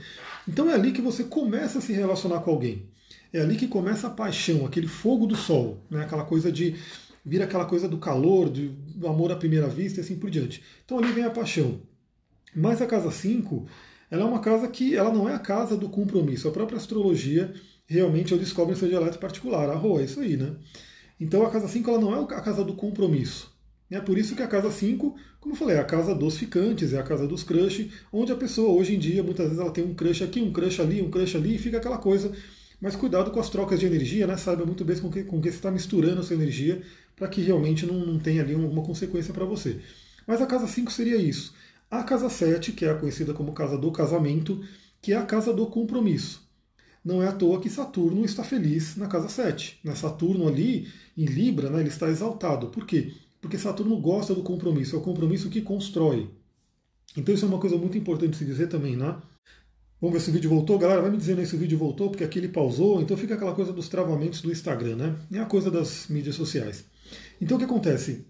Então 0.48 0.68
é 0.68 0.74
ali 0.74 0.90
que 0.90 1.00
você 1.00 1.22
começa 1.22 1.78
a 1.78 1.80
se 1.80 1.92
relacionar 1.92 2.40
com 2.40 2.50
alguém. 2.50 2.82
É 3.32 3.40
ali 3.40 3.54
que 3.54 3.68
começa 3.68 4.08
a 4.08 4.10
paixão, 4.10 4.66
aquele 4.66 4.88
fogo 4.88 5.24
do 5.24 5.36
sol, 5.36 5.78
né? 5.88 6.02
aquela 6.02 6.24
coisa 6.24 6.50
de. 6.50 6.74
vira 7.24 7.44
aquela 7.44 7.64
coisa 7.64 7.88
do 7.88 7.98
calor, 7.98 8.50
do 8.50 9.06
amor 9.06 9.30
à 9.30 9.36
primeira 9.36 9.68
vista 9.68 10.00
e 10.00 10.02
assim 10.02 10.16
por 10.16 10.30
diante. 10.30 10.64
Então 10.84 10.98
ali 10.98 11.12
vem 11.12 11.22
a 11.22 11.30
paixão. 11.30 11.80
Mas 12.52 12.82
a 12.82 12.86
casa 12.86 13.12
5, 13.12 13.64
ela 14.10 14.22
é 14.22 14.24
uma 14.24 14.40
casa 14.40 14.66
que 14.66 14.96
ela 14.96 15.12
não 15.12 15.28
é 15.28 15.34
a 15.34 15.38
casa 15.38 15.76
do 15.76 15.88
compromisso. 15.88 16.48
A 16.48 16.50
própria 16.50 16.76
astrologia 16.76 17.54
realmente 17.86 18.32
eu 18.32 18.38
descobro 18.38 18.72
em 18.72 18.76
seu 18.76 18.88
dialeto 18.88 19.18
particular. 19.18 19.68
Arro, 19.70 20.00
é 20.00 20.04
isso 20.04 20.20
aí, 20.20 20.36
né? 20.36 20.54
Então 21.20 21.44
a 21.44 21.50
casa 21.50 21.68
5 21.68 21.90
ela 21.90 22.00
não 22.00 22.14
é 22.14 22.34
a 22.34 22.40
casa 22.40 22.64
do 22.64 22.74
compromisso. 22.74 23.54
É 23.90 24.00
por 24.00 24.18
isso 24.18 24.34
que 24.34 24.42
a 24.42 24.48
casa 24.48 24.70
5, 24.70 25.14
como 25.40 25.54
eu 25.54 25.58
falei, 25.58 25.76
é 25.76 25.78
a 25.78 25.84
casa 25.84 26.14
dos 26.14 26.36
ficantes, 26.36 26.92
é 26.92 26.98
a 26.98 27.04
casa 27.04 27.26
dos 27.26 27.44
crush, 27.44 27.88
onde 28.12 28.32
a 28.32 28.36
pessoa 28.36 28.72
hoje 28.72 28.96
em 28.96 28.98
dia, 28.98 29.22
muitas 29.22 29.46
vezes 29.46 29.60
ela 29.60 29.70
tem 29.70 29.84
um 29.84 29.94
crush 29.94 30.24
aqui, 30.24 30.40
um 30.40 30.52
crush 30.52 30.80
ali, 30.80 31.00
um 31.00 31.10
crush 31.10 31.36
ali, 31.36 31.54
e 31.54 31.58
fica 31.58 31.76
aquela 31.76 31.98
coisa 31.98 32.32
mas 32.80 32.94
cuidado 32.94 33.30
com 33.30 33.40
as 33.40 33.48
trocas 33.48 33.80
de 33.80 33.86
energia, 33.86 34.26
né? 34.26 34.36
Saiba 34.36 34.64
muito 34.66 34.84
bem 34.84 34.98
com 34.98 35.10
que, 35.10 35.24
com 35.24 35.40
que 35.40 35.50
você 35.50 35.56
está 35.56 35.70
misturando 35.70 36.20
a 36.20 36.22
sua 36.22 36.36
energia 36.36 36.82
para 37.14 37.28
que 37.28 37.40
realmente 37.40 37.86
não, 37.86 38.04
não 38.04 38.18
tenha 38.18 38.42
ali 38.42 38.54
alguma 38.54 38.82
consequência 38.82 39.32
para 39.32 39.44
você. 39.44 39.80
Mas 40.26 40.42
a 40.42 40.46
casa 40.46 40.66
5 40.66 40.92
seria 40.92 41.16
isso. 41.16 41.54
A 41.90 42.02
casa 42.02 42.28
7, 42.28 42.72
que 42.72 42.84
é 42.84 42.90
a 42.90 42.94
conhecida 42.94 43.32
como 43.32 43.52
casa 43.52 43.78
do 43.78 43.90
casamento, 43.90 44.62
que 45.00 45.12
é 45.12 45.16
a 45.16 45.24
casa 45.24 45.52
do 45.54 45.66
compromisso. 45.66 46.45
Não 47.06 47.22
é 47.22 47.28
à 47.28 47.32
toa 47.32 47.60
que 47.60 47.70
Saturno 47.70 48.24
está 48.24 48.42
feliz 48.42 48.96
na 48.96 49.06
casa 49.06 49.28
7. 49.28 49.78
Né? 49.84 49.94
Saturno 49.94 50.48
ali, 50.48 50.88
em 51.16 51.24
Libra, 51.24 51.70
né, 51.70 51.78
ele 51.78 51.88
está 51.88 52.08
exaltado. 52.08 52.66
Por 52.66 52.84
quê? 52.84 53.14
Porque 53.40 53.56
Saturno 53.56 53.96
gosta 54.00 54.34
do 54.34 54.42
compromisso, 54.42 54.96
é 54.96 54.98
o 54.98 55.02
compromisso 55.02 55.48
que 55.48 55.62
constrói. 55.62 56.28
Então 57.16 57.32
isso 57.32 57.44
é 57.44 57.48
uma 57.48 57.60
coisa 57.60 57.76
muito 57.76 57.96
importante 57.96 58.36
se 58.36 58.44
dizer 58.44 58.66
também, 58.66 58.96
né? 58.96 59.16
Vamos 60.00 60.14
ver 60.14 60.20
se 60.20 60.30
o 60.30 60.32
vídeo 60.32 60.50
voltou. 60.50 60.76
Galera, 60.80 61.00
vai 61.00 61.12
me 61.12 61.16
dizendo 61.16 61.38
aí 61.38 61.46
se 61.46 61.54
o 61.54 61.58
vídeo 61.58 61.78
voltou, 61.78 62.10
porque 62.10 62.24
aqui 62.24 62.40
ele 62.40 62.48
pausou, 62.48 63.00
então 63.00 63.16
fica 63.16 63.36
aquela 63.36 63.54
coisa 63.54 63.72
dos 63.72 63.88
travamentos 63.88 64.42
do 64.42 64.50
Instagram, 64.50 64.96
né? 64.96 65.16
É 65.32 65.38
a 65.38 65.46
coisa 65.46 65.70
das 65.70 66.08
mídias 66.08 66.34
sociais. 66.34 66.86
Então 67.40 67.56
o 67.56 67.60
que 67.60 67.66
acontece? 67.66 68.26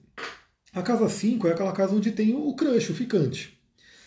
A 0.75 0.83
casa 0.83 1.09
5 1.09 1.49
é 1.49 1.52
aquela 1.52 1.73
casa 1.73 1.95
onde 1.95 2.12
tem 2.12 2.35
o 2.35 2.54
crush, 2.54 2.90
o 2.90 2.95
ficante. 2.95 3.55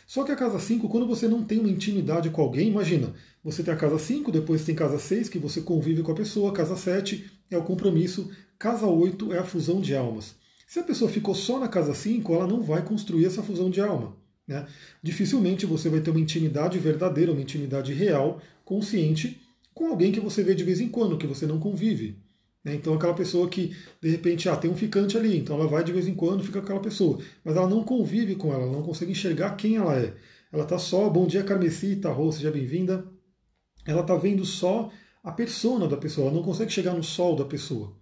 Só 0.10 0.24
que 0.24 0.32
a 0.32 0.36
casa 0.36 0.58
5, 0.58 0.90
quando 0.90 1.06
você 1.06 1.28
não 1.28 1.44
tem 1.44 1.60
uma 1.60 1.70
intimidade 1.70 2.32
com 2.32 2.42
alguém, 2.42 2.68
imagina, 2.68 3.14
você 3.44 3.62
tem 3.62 3.72
a 3.72 3.78
casa 3.78 4.00
5, 4.00 4.32
depois 4.32 4.66
tem 4.66 4.74
casa 4.74 4.98
6, 4.98 5.30
que 5.30 5.38
você 5.38 5.62
convive 5.62 6.02
com 6.02 6.12
a 6.12 6.16
pessoa, 6.16 6.52
casa 6.52 6.76
7 6.76 7.30
é 7.52 7.56
o 7.56 7.64
compromisso, 7.64 8.28
casa 8.58 8.88
8 8.88 9.34
é 9.34 9.38
a 9.38 9.44
fusão 9.44 9.80
de 9.80 9.96
almas. 9.96 10.34
Se 10.68 10.80
a 10.80 10.84
pessoa 10.84 11.12
ficou 11.12 11.36
só 11.36 11.60
na 11.60 11.68
casa 11.68 11.94
5, 11.94 12.34
ela 12.34 12.48
não 12.48 12.64
vai 12.64 12.84
construir 12.84 13.26
essa 13.26 13.44
fusão 13.44 13.70
de 13.70 13.82
alma. 13.82 14.18
Né? 14.48 14.66
Dificilmente 15.04 15.68
você 15.68 15.90
vai 15.90 16.02
ter 16.02 16.10
uma 16.10 16.20
intimidade 16.20 16.80
verdadeira, 16.80 17.32
uma 17.32 17.42
intimidade 17.44 17.94
real, 17.94 18.42
consciente, 18.66 19.40
com 19.76 19.90
alguém 19.90 20.12
que 20.12 20.20
você 20.20 20.42
vê 20.42 20.56
de 20.56 20.64
vez 20.64 20.82
em 20.82 20.90
quando, 20.90 21.20
que 21.20 21.28
você 21.28 21.46
não 21.46 21.60
convive. 21.60 22.18
Né? 22.64 22.76
Então 22.76 22.94
aquela 22.94 23.14
pessoa 23.14 23.48
que, 23.50 23.76
de 24.02 24.10
repente, 24.10 24.50
ah, 24.50 24.56
tem 24.56 24.70
um 24.70 24.76
ficante 24.76 25.18
ali, 25.18 25.38
então 25.38 25.56
ela 25.56 25.68
vai 25.68 25.84
de 25.84 25.92
vez 25.92 26.08
em 26.08 26.14
quando, 26.14 26.44
fica 26.44 26.60
com 26.60 26.66
aquela 26.66 26.80
pessoa. 26.80 27.20
Mas 27.44 27.56
ela 27.56 27.68
não 27.68 27.84
convive 27.84 28.36
com 28.36 28.54
ela, 28.54 28.64
ela 28.64 28.72
não 28.72 28.84
consegue 28.84 29.12
enxergar 29.12 29.56
quem 29.56 29.78
ela 29.78 29.98
é. 29.98 30.16
Ela 30.52 30.64
está 30.64 30.78
só, 30.78 31.10
bom 31.10 31.28
dia 31.28 31.44
Carmessi, 31.44 31.96
Tarô, 31.96 32.32
seja 32.32 32.52
bem-vinda. 32.52 33.06
Ela 33.86 34.02
está 34.02 34.16
vendo 34.16 34.46
só 34.46 34.92
a 35.24 35.32
persona 35.32 35.88
da 35.88 35.98
pessoa, 35.98 36.28
ela 36.28 36.36
não 36.36 36.44
consegue 36.44 36.72
chegar 36.72 36.94
no 36.94 37.04
sol 37.04 37.36
da 37.36 37.46
pessoa. 37.46 37.96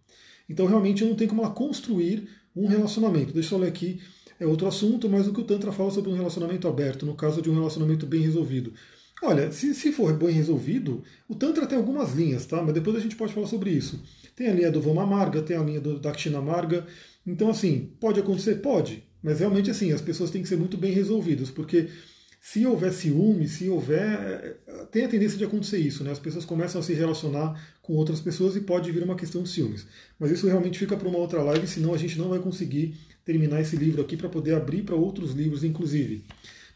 Então 0.50 0.66
realmente 0.66 1.04
não 1.04 1.16
tem 1.16 1.28
como 1.28 1.42
ela 1.42 1.52
construir 1.52 2.28
um 2.56 2.68
relacionamento. 2.68 3.34
Deixa 3.34 3.54
eu 3.54 3.60
ler 3.60 3.68
aqui 3.68 4.00
é 4.40 4.46
outro 4.46 4.68
assunto, 4.68 5.10
mas 5.10 5.28
o 5.28 5.34
que 5.34 5.42
o 5.42 5.44
Tantra 5.44 5.72
fala 5.72 5.90
sobre 5.90 6.12
um 6.12 6.16
relacionamento 6.16 6.68
aberto, 6.68 7.06
no 7.06 7.16
caso 7.16 7.42
de 7.42 7.50
um 7.50 7.56
relacionamento 7.56 8.06
bem 8.06 8.22
resolvido. 8.22 8.72
Olha, 9.24 9.52
se, 9.52 9.74
se 9.74 9.92
for 9.92 10.14
bem 10.14 10.30
resolvido, 10.30 11.04
o 11.28 11.34
Tantra 11.34 11.66
tem 11.66 11.78
algumas 11.78 12.14
linhas, 12.14 12.46
tá? 12.46 12.62
Mas 12.62 12.74
depois 12.74 12.96
a 12.96 13.00
gente 13.00 13.16
pode 13.16 13.34
falar 13.34 13.48
sobre 13.48 13.72
isso. 13.72 14.00
Tem 14.38 14.50
a 14.50 14.53
linha 14.53 14.72
do 14.72 14.79
Vama 14.79 15.01
Amarga, 15.01 15.41
tem 15.41 15.58
a 15.58 15.63
linha 15.63 15.82
do 15.82 16.00
Dakshina 16.00 16.38
Amarga. 16.38 16.86
Então, 17.25 17.50
assim, 17.50 17.91
pode 18.00 18.20
acontecer? 18.20 18.58
Pode. 18.58 19.03
Mas 19.22 19.39
realmente, 19.39 19.72
assim, 19.72 19.91
as 19.91 20.00
pessoas 20.00 20.29
têm 20.29 20.44
que 20.44 20.48
ser 20.48 20.58
muito 20.58 20.77
bem 20.77 20.94
resolvidas, 20.94 21.50
porque 21.50 21.89
se 22.39 22.63
houver 22.63 22.94
ciúme, 22.94 23.48
se 23.48 23.67
houver. 23.67 24.60
Tem 24.91 25.06
a 25.06 25.08
tendência 25.08 25.39
de 25.39 25.44
acontecer 25.44 25.79
isso, 25.79 26.03
né? 26.03 26.12
As 26.12 26.20
pessoas 26.20 26.46
começam 26.46 26.79
a 26.79 26.84
se 26.84 26.94
relacionar 26.94 27.60
com 27.82 27.94
outras 27.94 28.22
pessoas 28.22 28.56
e 28.56 28.62
pode 28.62 28.91
vir 28.91 29.01
uma 29.01 29.15
questão 29.15 29.41
de 29.41 29.50
ciúmes. 29.50 29.88
Mas 30.20 30.29
isso 30.29 30.46
realmente 30.46 30.77
fica 30.77 30.96
para 30.96 31.10
uma 31.10 31.17
outra 31.17 31.41
live, 31.41 31.65
senão 31.65 31.96
a 31.96 31.98
gente 31.98 32.20
não 32.20 32.29
vai 32.29 32.38
conseguir 32.38 32.96
terminar 33.25 33.60
esse 33.60 33.75
livro 33.75 34.03
aqui 34.03 34.15
para 34.15 34.29
poder 34.29 34.53
abrir 34.53 34.84
para 34.84 34.96
outros 34.96 35.32
livros, 35.32 35.63
inclusive. 35.63 36.24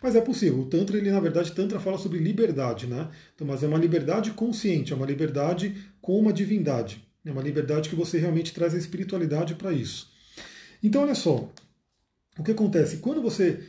Mas 0.02 0.16
é 0.16 0.22
possível. 0.22 0.62
O 0.62 0.66
Tantra, 0.66 0.98
ele, 0.98 1.12
na 1.12 1.20
verdade, 1.20 1.52
Tantra 1.52 1.80
fala 1.80 2.00
sobre 2.00 2.18
liberdade, 2.18 2.88
né? 2.88 3.12
Então, 3.36 3.46
mas 3.46 3.62
é 3.62 3.68
uma 3.68 3.78
liberdade 3.78 4.32
consciente, 4.32 4.92
é 4.92 4.96
uma 4.96 5.06
liberdade 5.06 5.76
com 6.02 6.20
uma 6.20 6.34
divindade. 6.34 7.11
É 7.26 7.32
uma 7.32 7.42
liberdade 7.42 7.90
que 7.90 7.96
você 7.96 8.18
realmente 8.18 8.54
traz 8.54 8.74
a 8.74 8.78
espiritualidade 8.78 9.56
para 9.56 9.72
isso. 9.72 10.12
Então, 10.82 11.04
olha 11.04 11.16
só. 11.16 11.50
O 12.38 12.44
que 12.44 12.52
acontece? 12.52 12.98
Quando 12.98 13.22
você 13.22 13.62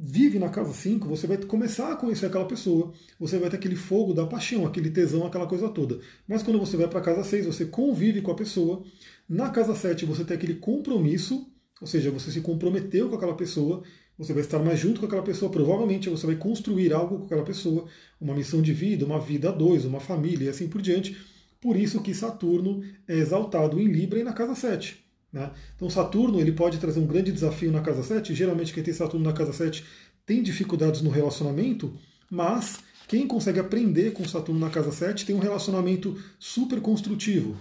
vive 0.00 0.38
na 0.38 0.48
casa 0.48 0.72
5, 0.72 1.08
você 1.08 1.26
vai 1.26 1.36
começar 1.38 1.92
a 1.92 1.96
conhecer 1.96 2.26
aquela 2.26 2.44
pessoa, 2.44 2.92
você 3.18 3.36
vai 3.36 3.50
ter 3.50 3.56
aquele 3.56 3.74
fogo 3.74 4.14
da 4.14 4.24
paixão, 4.24 4.64
aquele 4.64 4.90
tesão, 4.90 5.26
aquela 5.26 5.46
coisa 5.46 5.68
toda. 5.68 5.98
Mas 6.26 6.42
quando 6.42 6.58
você 6.58 6.76
vai 6.76 6.86
para 6.86 7.00
a 7.00 7.02
casa 7.02 7.24
6, 7.24 7.46
você 7.46 7.66
convive 7.66 8.22
com 8.22 8.30
a 8.30 8.36
pessoa. 8.36 8.84
Na 9.28 9.50
casa 9.50 9.74
7, 9.74 10.06
você 10.06 10.24
tem 10.24 10.36
aquele 10.36 10.54
compromisso, 10.54 11.50
ou 11.80 11.86
seja, 11.86 12.12
você 12.12 12.30
se 12.30 12.40
comprometeu 12.40 13.08
com 13.08 13.16
aquela 13.16 13.34
pessoa, 13.34 13.82
você 14.16 14.32
vai 14.32 14.42
estar 14.42 14.60
mais 14.60 14.78
junto 14.78 15.00
com 15.00 15.06
aquela 15.06 15.22
pessoa, 15.22 15.50
provavelmente 15.50 16.08
você 16.08 16.26
vai 16.26 16.36
construir 16.36 16.92
algo 16.92 17.18
com 17.18 17.24
aquela 17.24 17.44
pessoa, 17.44 17.86
uma 18.20 18.34
missão 18.34 18.62
de 18.62 18.72
vida, 18.72 19.04
uma 19.04 19.20
vida 19.20 19.48
a 19.48 19.52
dois, 19.52 19.84
uma 19.84 20.00
família 20.00 20.46
e 20.46 20.48
assim 20.48 20.68
por 20.68 20.80
diante. 20.80 21.16
Por 21.60 21.76
isso 21.76 22.00
que 22.00 22.14
Saturno 22.14 22.82
é 23.06 23.16
exaltado 23.16 23.80
em 23.80 23.86
Libra 23.86 24.20
e 24.20 24.24
na 24.24 24.32
casa 24.32 24.54
7. 24.54 25.04
Né? 25.32 25.50
Então 25.76 25.90
Saturno 25.90 26.40
ele 26.40 26.52
pode 26.52 26.78
trazer 26.78 27.00
um 27.00 27.06
grande 27.06 27.32
desafio 27.32 27.70
na 27.70 27.80
casa 27.80 28.02
7. 28.02 28.34
Geralmente 28.34 28.72
quem 28.72 28.82
tem 28.82 28.94
Saturno 28.94 29.26
na 29.26 29.32
casa 29.32 29.52
7 29.52 29.84
tem 30.24 30.42
dificuldades 30.42 31.02
no 31.02 31.10
relacionamento, 31.10 31.94
mas 32.30 32.78
quem 33.08 33.26
consegue 33.26 33.58
aprender 33.58 34.12
com 34.12 34.26
Saturno 34.26 34.60
na 34.60 34.70
casa 34.70 34.92
7 34.92 35.26
tem 35.26 35.34
um 35.34 35.40
relacionamento 35.40 36.16
super 36.38 36.80
construtivo. 36.80 37.56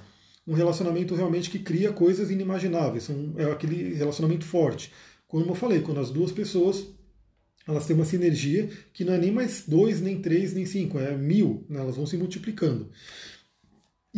Um 0.46 0.54
relacionamento 0.54 1.16
realmente 1.16 1.50
que 1.50 1.60
cria 1.60 1.92
coisas 1.92 2.30
inimagináveis. 2.30 3.10
é 3.38 3.46
aquele 3.52 3.94
relacionamento 3.94 4.46
forte. 4.46 4.92
Como 5.28 5.50
eu 5.50 5.56
falei, 5.56 5.82
quando 5.82 6.00
as 6.00 6.10
duas 6.10 6.32
pessoas 6.32 6.86
elas 7.68 7.86
têm 7.86 7.96
uma 7.96 8.06
sinergia 8.06 8.70
que 8.94 9.04
não 9.04 9.14
é 9.14 9.18
nem 9.18 9.32
mais 9.32 9.64
dois, 9.68 10.00
nem 10.00 10.22
três, 10.22 10.54
nem 10.54 10.66
cinco, 10.66 10.98
é 10.98 11.18
mil, 11.18 11.66
né? 11.70 11.82
elas 11.82 11.98
vão 11.98 12.06
se 12.06 12.16
multiplicando. 12.16 12.90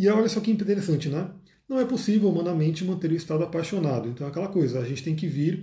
E 0.00 0.08
olha 0.08 0.30
só 0.30 0.40
que 0.40 0.50
interessante, 0.50 1.10
né? 1.10 1.30
Não 1.68 1.78
é 1.78 1.84
possível 1.84 2.30
humanamente 2.30 2.82
manter 2.86 3.10
o 3.10 3.14
estado 3.14 3.44
apaixonado. 3.44 4.08
Então 4.08 4.26
é 4.26 4.30
aquela 4.30 4.48
coisa, 4.48 4.80
a 4.80 4.84
gente 4.86 5.04
tem 5.04 5.14
que 5.14 5.26
vir, 5.26 5.62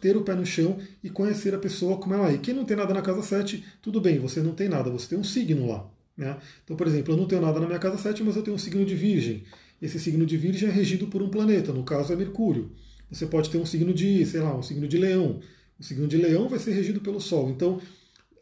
ter 0.00 0.16
o 0.16 0.22
pé 0.22 0.34
no 0.34 0.44
chão 0.44 0.76
e 1.04 1.08
conhecer 1.08 1.54
a 1.54 1.58
pessoa 1.58 1.96
como 1.96 2.12
ela 2.12 2.28
é. 2.28 2.34
E 2.34 2.38
quem 2.38 2.52
não 2.52 2.64
tem 2.64 2.76
nada 2.76 2.92
na 2.92 3.00
casa 3.00 3.22
7, 3.22 3.64
tudo 3.80 4.00
bem, 4.00 4.18
você 4.18 4.40
não 4.40 4.54
tem 4.54 4.68
nada, 4.68 4.90
você 4.90 5.10
tem 5.10 5.16
um 5.16 5.22
signo 5.22 5.68
lá. 5.68 5.88
Né? 6.16 6.36
Então, 6.64 6.76
por 6.76 6.84
exemplo, 6.84 7.14
eu 7.14 7.16
não 7.16 7.28
tenho 7.28 7.40
nada 7.40 7.60
na 7.60 7.66
minha 7.66 7.78
casa 7.78 7.96
7, 7.96 8.24
mas 8.24 8.34
eu 8.34 8.42
tenho 8.42 8.56
um 8.56 8.58
signo 8.58 8.84
de 8.84 8.96
virgem. 8.96 9.44
Esse 9.80 10.00
signo 10.00 10.26
de 10.26 10.36
virgem 10.36 10.68
é 10.68 10.72
regido 10.72 11.06
por 11.06 11.22
um 11.22 11.28
planeta, 11.28 11.72
no 11.72 11.84
caso 11.84 12.12
é 12.12 12.16
Mercúrio. 12.16 12.72
Você 13.08 13.24
pode 13.24 13.50
ter 13.50 13.58
um 13.58 13.66
signo 13.66 13.94
de, 13.94 14.26
sei 14.26 14.40
lá, 14.40 14.52
um 14.56 14.64
signo 14.64 14.88
de 14.88 14.98
leão. 14.98 15.38
O 15.78 15.84
signo 15.84 16.08
de 16.08 16.16
leão 16.16 16.48
vai 16.48 16.58
ser 16.58 16.72
regido 16.72 17.00
pelo 17.00 17.20
Sol. 17.20 17.50
Então, 17.50 17.80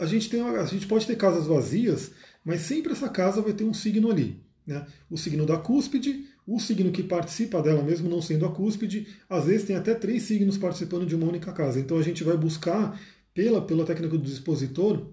a 0.01 0.07
gente, 0.07 0.31
tem, 0.31 0.41
a 0.41 0.65
gente 0.65 0.87
pode 0.87 1.07
ter 1.07 1.17
casas 1.17 1.47
vazias, 1.47 2.13
mas 2.43 2.63
sempre 2.63 2.93
essa 2.93 3.11
casa 3.11 3.43
vai 3.43 3.53
ter 3.53 3.65
um 3.65 3.75
signo 3.75 4.11
ali. 4.11 4.43
Né? 4.67 4.87
O 5.11 5.17
signo 5.17 5.45
da 5.45 5.57
cúspide, 5.57 6.27
o 6.47 6.59
signo 6.59 6.91
que 6.91 7.03
participa 7.03 7.63
dela, 7.63 7.83
mesmo 7.83 8.09
não 8.09 8.23
sendo 8.23 8.47
a 8.47 8.53
cúspide, 8.53 9.07
às 9.29 9.45
vezes 9.47 9.67
tem 9.67 9.77
até 9.77 9.95
três 9.95 10.23
signos 10.23 10.59
participando 10.59 11.07
de 11.07 11.15
uma 11.15 11.27
única 11.27 11.53
casa. 11.53 11.81
Então 11.81 11.99
a 11.99 12.03
gente 12.03 12.25
vai 12.25 12.37
buscar, 12.37 13.01
pela, 13.33 13.61
pela 13.63 13.85
técnica 13.85 14.17
do 14.17 14.25
dispositor, 14.25 15.11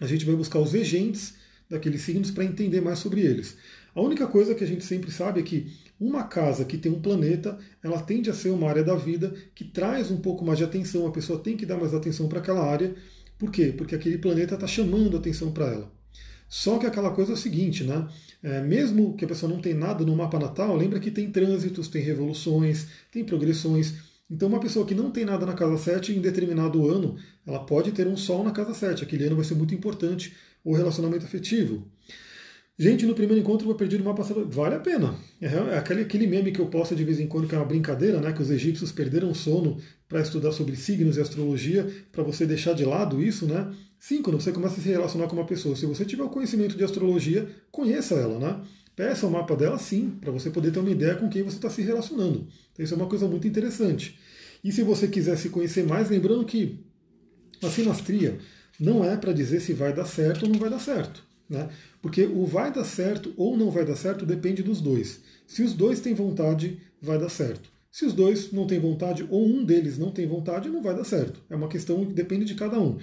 a 0.00 0.06
gente 0.06 0.24
vai 0.24 0.34
buscar 0.34 0.58
os 0.58 0.72
regentes 0.72 1.34
daqueles 1.68 2.02
signos 2.02 2.30
para 2.30 2.44
entender 2.44 2.80
mais 2.80 2.98
sobre 2.98 3.20
eles. 3.20 3.56
A 3.94 4.00
única 4.00 4.26
coisa 4.26 4.54
que 4.54 4.64
a 4.64 4.66
gente 4.66 4.84
sempre 4.84 5.10
sabe 5.10 5.40
é 5.40 5.42
que 5.42 5.72
uma 6.00 6.24
casa 6.24 6.64
que 6.64 6.78
tem 6.78 6.90
um 6.90 7.00
planeta, 7.00 7.58
ela 7.82 8.00
tende 8.00 8.30
a 8.30 8.34
ser 8.34 8.50
uma 8.50 8.68
área 8.68 8.82
da 8.82 8.94
vida 8.94 9.34
que 9.54 9.64
traz 9.64 10.10
um 10.10 10.20
pouco 10.20 10.44
mais 10.44 10.58
de 10.58 10.64
atenção, 10.64 11.06
a 11.06 11.12
pessoa 11.12 11.38
tem 11.38 11.56
que 11.56 11.66
dar 11.66 11.76
mais 11.76 11.94
atenção 11.94 12.28
para 12.28 12.40
aquela 12.40 12.64
área. 12.64 12.94
Por 13.38 13.50
quê? 13.50 13.72
Porque 13.76 13.94
aquele 13.94 14.18
planeta 14.18 14.54
está 14.54 14.66
chamando 14.66 15.16
atenção 15.16 15.52
para 15.52 15.66
ela. 15.66 16.01
Só 16.52 16.78
que 16.78 16.84
aquela 16.84 17.10
coisa 17.12 17.30
é 17.30 17.34
o 17.34 17.38
seguinte, 17.38 17.82
né? 17.82 18.06
É, 18.42 18.60
mesmo 18.60 19.16
que 19.16 19.24
a 19.24 19.28
pessoa 19.28 19.50
não 19.50 19.58
tenha 19.58 19.74
nada 19.74 20.04
no 20.04 20.14
mapa 20.14 20.38
natal, 20.38 20.76
lembra 20.76 21.00
que 21.00 21.10
tem 21.10 21.32
trânsitos, 21.32 21.88
tem 21.88 22.02
revoluções, 22.02 22.88
tem 23.10 23.24
progressões. 23.24 23.94
Então, 24.30 24.50
uma 24.50 24.60
pessoa 24.60 24.84
que 24.84 24.94
não 24.94 25.10
tem 25.10 25.24
nada 25.24 25.46
na 25.46 25.54
casa 25.54 25.78
7, 25.78 26.12
em 26.12 26.20
determinado 26.20 26.86
ano, 26.90 27.16
ela 27.46 27.60
pode 27.60 27.90
ter 27.92 28.06
um 28.06 28.18
sol 28.18 28.44
na 28.44 28.50
casa 28.50 28.74
7. 28.74 29.02
Aquele 29.02 29.24
ano 29.24 29.36
vai 29.36 29.46
ser 29.46 29.54
muito 29.54 29.74
importante 29.74 30.34
o 30.62 30.74
relacionamento 30.74 31.24
afetivo. 31.24 31.90
Gente, 32.78 33.06
no 33.06 33.14
primeiro 33.14 33.40
encontro 33.40 33.64
eu 33.64 33.68
vou 33.68 33.74
perder 33.74 34.02
o 34.02 34.04
mapa 34.04 34.22
Vale 34.22 34.74
a 34.74 34.80
pena. 34.80 35.14
É, 35.40 35.46
é 35.46 35.78
aquele, 35.78 36.02
aquele 36.02 36.26
meme 36.26 36.52
que 36.52 36.60
eu 36.60 36.66
posto 36.66 36.94
de 36.94 37.02
vez 37.02 37.18
em 37.18 37.26
quando, 37.26 37.48
que 37.48 37.54
é 37.54 37.58
uma 37.58 37.64
brincadeira, 37.64 38.20
né? 38.20 38.30
Que 38.30 38.42
os 38.42 38.50
egípcios 38.50 38.92
perderam 38.92 39.32
sono 39.32 39.78
para 40.12 40.20
estudar 40.20 40.52
sobre 40.52 40.76
signos 40.76 41.16
e 41.16 41.22
astrologia, 41.22 41.90
para 42.12 42.22
você 42.22 42.44
deixar 42.44 42.74
de 42.74 42.84
lado 42.84 43.22
isso, 43.22 43.46
né? 43.46 43.72
Sim, 43.98 44.20
quando 44.20 44.38
você 44.38 44.52
começa 44.52 44.78
a 44.78 44.82
se 44.82 44.88
relacionar 44.90 45.26
com 45.26 45.34
uma 45.34 45.46
pessoa, 45.46 45.74
se 45.74 45.86
você 45.86 46.04
tiver 46.04 46.22
o 46.22 46.28
conhecimento 46.28 46.76
de 46.76 46.84
astrologia, 46.84 47.48
conheça 47.70 48.16
ela, 48.16 48.38
né? 48.38 48.60
Peça 48.94 49.26
o 49.26 49.30
mapa 49.30 49.56
dela 49.56 49.78
sim, 49.78 50.10
para 50.20 50.30
você 50.30 50.50
poder 50.50 50.70
ter 50.70 50.80
uma 50.80 50.90
ideia 50.90 51.14
com 51.14 51.30
quem 51.30 51.42
você 51.42 51.56
está 51.56 51.70
se 51.70 51.80
relacionando. 51.80 52.46
Então, 52.72 52.84
isso 52.84 52.92
é 52.92 52.96
uma 52.98 53.06
coisa 53.06 53.26
muito 53.26 53.48
interessante. 53.48 54.18
E 54.62 54.70
se 54.70 54.82
você 54.82 55.08
quiser 55.08 55.38
se 55.38 55.48
conhecer 55.48 55.86
mais, 55.86 56.10
lembrando 56.10 56.44
que 56.44 56.84
a 57.62 57.70
sinastria 57.70 58.36
não 58.78 59.02
é 59.02 59.16
para 59.16 59.32
dizer 59.32 59.60
se 59.60 59.72
vai 59.72 59.94
dar 59.94 60.04
certo 60.04 60.42
ou 60.42 60.50
não 60.50 60.58
vai 60.58 60.68
dar 60.68 60.78
certo. 60.78 61.24
Né? 61.48 61.70
Porque 62.02 62.24
o 62.26 62.44
vai 62.44 62.70
dar 62.70 62.84
certo 62.84 63.32
ou 63.34 63.56
não 63.56 63.70
vai 63.70 63.86
dar 63.86 63.96
certo 63.96 64.26
depende 64.26 64.62
dos 64.62 64.82
dois. 64.82 65.20
Se 65.46 65.62
os 65.62 65.72
dois 65.72 66.00
têm 66.00 66.12
vontade, 66.12 66.80
vai 67.00 67.18
dar 67.18 67.30
certo. 67.30 67.71
Se 67.92 68.06
os 68.06 68.14
dois 68.14 68.50
não 68.52 68.66
têm 68.66 68.80
vontade 68.80 69.26
ou 69.28 69.46
um 69.46 69.62
deles 69.62 69.98
não 69.98 70.10
tem 70.10 70.26
vontade, 70.26 70.70
não 70.70 70.82
vai 70.82 70.96
dar 70.96 71.04
certo. 71.04 71.42
É 71.50 71.54
uma 71.54 71.68
questão 71.68 72.06
que 72.06 72.14
depende 72.14 72.46
de 72.46 72.54
cada 72.54 72.80
um. 72.80 72.98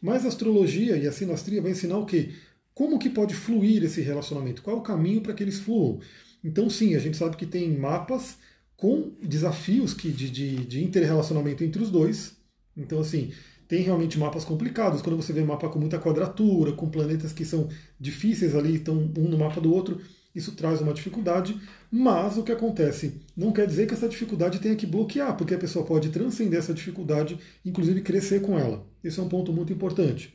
Mas 0.00 0.24
a 0.24 0.28
astrologia 0.28 0.96
e 0.96 1.06
a 1.06 1.12
sinastria 1.12 1.60
vai 1.60 1.72
ensinar 1.72 1.98
o 1.98 2.06
quê? 2.06 2.30
Como 2.72 2.98
que 2.98 3.10
pode 3.10 3.34
fluir 3.34 3.84
esse 3.84 4.00
relacionamento? 4.00 4.62
Qual 4.62 4.74
é 4.74 4.80
o 4.80 4.82
caminho 4.82 5.20
para 5.20 5.34
que 5.34 5.42
eles 5.42 5.60
fluam? 5.60 6.00
Então, 6.42 6.70
sim, 6.70 6.94
a 6.96 6.98
gente 6.98 7.18
sabe 7.18 7.36
que 7.36 7.44
tem 7.44 7.76
mapas 7.76 8.38
com 8.78 9.12
desafios 9.22 9.92
que, 9.92 10.10
de, 10.10 10.30
de, 10.30 10.56
de 10.64 10.82
interrelacionamento 10.82 11.62
entre 11.62 11.82
os 11.82 11.90
dois. 11.90 12.34
Então, 12.74 12.98
assim, 12.98 13.30
tem 13.68 13.82
realmente 13.82 14.18
mapas 14.18 14.42
complicados. 14.42 15.02
Quando 15.02 15.16
você 15.16 15.34
vê 15.34 15.44
mapa 15.44 15.68
com 15.68 15.78
muita 15.78 16.00
quadratura, 16.00 16.72
com 16.72 16.88
planetas 16.88 17.34
que 17.34 17.44
são 17.44 17.68
difíceis 18.00 18.54
ali, 18.54 18.76
estão 18.76 19.12
um 19.18 19.28
no 19.28 19.36
mapa 19.36 19.60
do 19.60 19.70
outro, 19.70 20.00
isso 20.34 20.52
traz 20.52 20.80
uma 20.80 20.92
dificuldade. 20.92 21.60
Mas 21.90 22.36
o 22.36 22.42
que 22.42 22.52
acontece? 22.52 23.20
Não 23.36 23.52
quer 23.52 23.66
dizer 23.66 23.86
que 23.86 23.94
essa 23.94 24.08
dificuldade 24.08 24.58
tenha 24.58 24.76
que 24.76 24.86
bloquear, 24.86 25.36
porque 25.36 25.54
a 25.54 25.58
pessoa 25.58 25.84
pode 25.84 26.10
transcender 26.10 26.58
essa 26.58 26.74
dificuldade, 26.74 27.38
inclusive 27.64 28.02
crescer 28.02 28.40
com 28.40 28.58
ela. 28.58 28.86
Esse 29.02 29.18
é 29.18 29.22
um 29.22 29.28
ponto 29.28 29.52
muito 29.52 29.72
importante. 29.72 30.34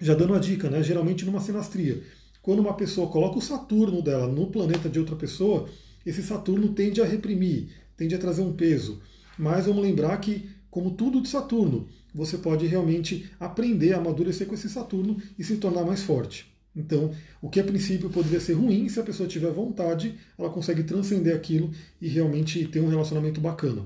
Já 0.00 0.14
dando 0.14 0.34
a 0.34 0.38
dica, 0.38 0.70
né? 0.70 0.82
geralmente 0.82 1.24
numa 1.24 1.40
sinastria, 1.40 2.02
quando 2.42 2.60
uma 2.60 2.74
pessoa 2.74 3.10
coloca 3.10 3.38
o 3.38 3.42
Saturno 3.42 4.00
dela 4.02 4.26
no 4.26 4.46
planeta 4.46 4.88
de 4.88 4.98
outra 4.98 5.14
pessoa, 5.14 5.68
esse 6.04 6.22
Saturno 6.22 6.72
tende 6.72 7.02
a 7.02 7.04
reprimir, 7.04 7.68
tende 7.96 8.14
a 8.14 8.18
trazer 8.18 8.42
um 8.42 8.52
peso. 8.52 9.02
Mas 9.38 9.66
vamos 9.66 9.82
lembrar 9.82 10.16
que 10.18 10.48
como 10.70 10.92
tudo 10.92 11.20
de 11.20 11.28
Saturno, 11.28 11.88
você 12.14 12.38
pode 12.38 12.66
realmente 12.66 13.30
aprender 13.38 13.92
a 13.92 13.98
amadurecer 13.98 14.46
com 14.46 14.54
esse 14.54 14.68
Saturno 14.68 15.20
e 15.38 15.44
se 15.44 15.56
tornar 15.56 15.84
mais 15.84 16.02
forte. 16.02 16.49
Então, 16.74 17.10
o 17.42 17.48
que 17.48 17.58
a 17.58 17.64
princípio 17.64 18.10
poderia 18.10 18.40
ser 18.40 18.52
ruim, 18.52 18.88
se 18.88 19.00
a 19.00 19.02
pessoa 19.02 19.28
tiver 19.28 19.50
vontade, 19.50 20.14
ela 20.38 20.50
consegue 20.50 20.84
transcender 20.84 21.34
aquilo 21.34 21.70
e 22.00 22.08
realmente 22.08 22.66
ter 22.68 22.80
um 22.80 22.88
relacionamento 22.88 23.40
bacana. 23.40 23.84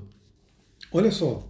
Olha 0.92 1.10
só, 1.10 1.48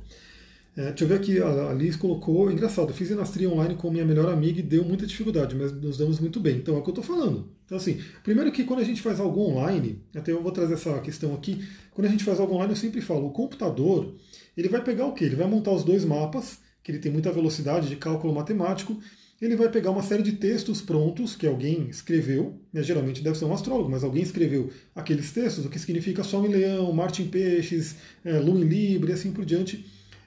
é, 0.76 0.88
deixa 0.88 1.04
eu 1.04 1.08
ver 1.08 1.14
aqui, 1.14 1.40
a 1.40 1.72
Liz 1.72 1.94
colocou, 1.94 2.50
engraçado, 2.50 2.92
fiz 2.92 3.08
enastria 3.08 3.48
online 3.48 3.76
com 3.76 3.90
minha 3.90 4.04
melhor 4.04 4.32
amiga 4.32 4.58
e 4.58 4.62
deu 4.62 4.84
muita 4.84 5.06
dificuldade, 5.06 5.54
mas 5.54 5.72
nos 5.72 5.96
damos 5.96 6.18
muito 6.18 6.40
bem. 6.40 6.56
Então 6.56 6.74
é 6.74 6.78
o 6.78 6.82
que 6.82 6.90
eu 6.90 6.98
estou 6.98 7.04
falando. 7.04 7.48
Então 7.64 7.78
assim, 7.78 8.00
primeiro 8.24 8.50
que 8.50 8.64
quando 8.64 8.80
a 8.80 8.84
gente 8.84 9.00
faz 9.00 9.20
algo 9.20 9.40
online, 9.40 10.02
até 10.14 10.32
eu 10.32 10.42
vou 10.42 10.50
trazer 10.50 10.74
essa 10.74 10.98
questão 11.00 11.32
aqui, 11.32 11.64
quando 11.92 12.08
a 12.08 12.10
gente 12.10 12.24
faz 12.24 12.40
algo 12.40 12.54
online 12.54 12.72
eu 12.72 12.76
sempre 12.76 13.00
falo, 13.00 13.26
o 13.26 13.30
computador, 13.30 14.16
ele 14.56 14.68
vai 14.68 14.82
pegar 14.82 15.06
o 15.06 15.12
quê? 15.12 15.24
Ele 15.26 15.36
vai 15.36 15.46
montar 15.46 15.70
os 15.70 15.84
dois 15.84 16.04
mapas, 16.04 16.58
que 16.82 16.90
ele 16.90 16.98
tem 16.98 17.12
muita 17.12 17.30
velocidade 17.30 17.88
de 17.88 17.94
cálculo 17.94 18.34
matemático, 18.34 18.98
ele 19.40 19.56
vai 19.56 19.68
pegar 19.68 19.90
uma 19.90 20.02
série 20.02 20.22
de 20.22 20.32
textos 20.32 20.80
prontos 20.80 21.34
que 21.34 21.46
alguém 21.46 21.88
escreveu, 21.88 22.58
né, 22.72 22.82
geralmente 22.82 23.22
deve 23.22 23.36
ser 23.36 23.44
um 23.44 23.52
astrólogo, 23.52 23.90
mas 23.90 24.04
alguém 24.04 24.22
escreveu 24.22 24.70
aqueles 24.94 25.32
textos, 25.32 25.64
o 25.64 25.68
que 25.68 25.78
significa 25.78 26.22
Sol 26.22 26.46
em 26.46 26.50
Leão, 26.50 26.92
Marte 26.92 27.22
em 27.22 27.28
Peixes, 27.28 27.96
é, 28.24 28.38
Lua 28.38 28.60
em 28.60 28.64
Libra 28.64 29.10
e 29.10 29.14
assim 29.14 29.32
por 29.32 29.44
diante. 29.44 29.84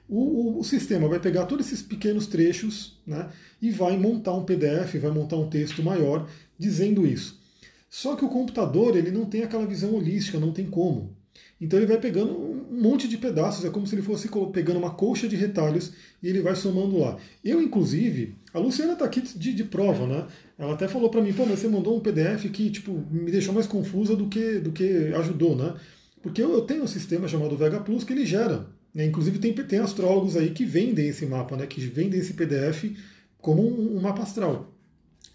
O, 0.08 0.20
o, 0.20 0.60
o, 0.60 0.64
sistema 0.64 1.06
vai 1.06 1.20
pegar 1.20 1.46
todos 1.46 1.66
esses 1.66 1.82
pequenos 1.82 2.26
trechos 2.26 2.98
né, 3.06 3.28
e 3.60 3.70
vai 3.70 3.96
montar 3.98 4.34
um 4.34 4.44
PDF, 4.44 4.94
vai 5.00 5.10
montar 5.10 5.36
um 5.36 5.50
texto 5.50 5.82
maior 5.82 6.28
dizendo 6.58 7.06
isso. 7.06 7.38
Só 7.90 8.16
que 8.16 8.24
o 8.24 8.28
computador 8.28 8.96
ele 8.96 9.10
não 9.10 9.24
tem 9.24 9.42
aquela 9.42 9.66
visão 9.66 9.94
holística, 9.94 10.38
não 10.38 10.52
tem 10.52 10.66
como. 10.66 11.16
Então 11.60 11.78
ele 11.78 11.86
vai 11.86 11.98
pegando 11.98 12.32
um 12.32 12.80
monte 12.80 13.08
de 13.08 13.18
pedaços, 13.18 13.64
é 13.64 13.70
como 13.70 13.86
se 13.86 13.94
ele 13.94 14.02
fosse 14.02 14.28
pegando 14.52 14.78
uma 14.78 14.94
colcha 14.94 15.28
de 15.28 15.36
retalhos 15.36 15.92
e 16.22 16.28
ele 16.28 16.40
vai 16.40 16.54
somando 16.54 16.98
lá. 16.98 17.18
Eu, 17.44 17.60
inclusive, 17.60 18.36
a 18.52 18.58
Luciana 18.58 18.94
está 18.94 19.04
aqui 19.04 19.20
de, 19.20 19.52
de, 19.52 19.64
prova, 19.64 20.06
né? 20.06 20.26
Ela 20.58 20.74
até 20.74 20.88
falou 20.88 21.10
para 21.10 21.20
mim, 21.20 21.32
pô, 21.32 21.44
mas 21.44 21.58
você 21.58 21.68
mandou 21.68 21.96
um 21.96 22.00
PDF 22.00 22.50
que 22.50 22.70
tipo, 22.70 22.92
me 23.10 23.30
deixou 23.30 23.52
mais 23.52 23.66
confusa 23.66 24.16
do 24.16 24.28
que, 24.28 24.58
do 24.58 24.72
que 24.72 25.12
ajudou, 25.14 25.54
né? 25.54 25.74
Porque 26.22 26.42
eu, 26.42 26.52
eu 26.52 26.62
tenho 26.62 26.82
um 26.82 26.86
sistema 26.86 27.28
chamado 27.28 27.56
Vega 27.56 27.80
Plus 27.80 28.04
que 28.04 28.12
ele 28.12 28.26
gera. 28.26 28.66
Né? 28.94 29.06
Inclusive 29.06 29.38
tem, 29.38 29.52
tem 29.52 29.78
astrólogos 29.78 30.36
aí 30.36 30.50
que 30.50 30.64
vendem 30.64 31.08
esse 31.08 31.26
mapa, 31.26 31.56
né? 31.56 31.66
que 31.66 31.80
vendem 31.80 32.18
esse 32.18 32.34
PDF 32.34 32.96
como 33.40 33.62
um, 33.62 33.96
um 33.96 34.00
mapa 34.00 34.22
astral. 34.22 34.74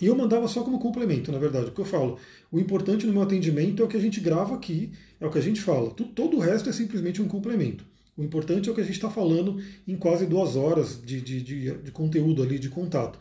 E 0.01 0.07
eu 0.07 0.15
mandava 0.15 0.47
só 0.47 0.63
como 0.63 0.79
complemento, 0.79 1.31
na 1.31 1.37
verdade, 1.37 1.67
porque 1.67 1.81
eu 1.81 1.85
falo, 1.85 2.17
o 2.51 2.59
importante 2.59 3.05
no 3.05 3.13
meu 3.13 3.21
atendimento 3.21 3.81
é 3.81 3.85
o 3.85 3.87
que 3.87 3.95
a 3.95 4.01
gente 4.01 4.19
grava 4.19 4.55
aqui, 4.55 4.91
é 5.19 5.25
o 5.25 5.29
que 5.29 5.37
a 5.37 5.41
gente 5.41 5.61
fala. 5.61 5.91
Todo 5.91 6.37
o 6.37 6.39
resto 6.39 6.69
é 6.69 6.73
simplesmente 6.73 7.21
um 7.21 7.27
complemento. 7.27 7.85
O 8.17 8.23
importante 8.23 8.69
é 8.69 8.71
o 8.71 8.75
que 8.75 8.81
a 8.81 8.83
gente 8.83 8.95
está 8.95 9.09
falando 9.09 9.61
em 9.87 9.95
quase 9.95 10.25
duas 10.25 10.55
horas 10.55 11.01
de, 11.03 11.19
de, 11.19 11.41
de, 11.41 11.71
de, 11.77 11.91
conteúdo 11.91 12.43
ali, 12.43 12.59
de 12.59 12.69
contato. 12.69 13.19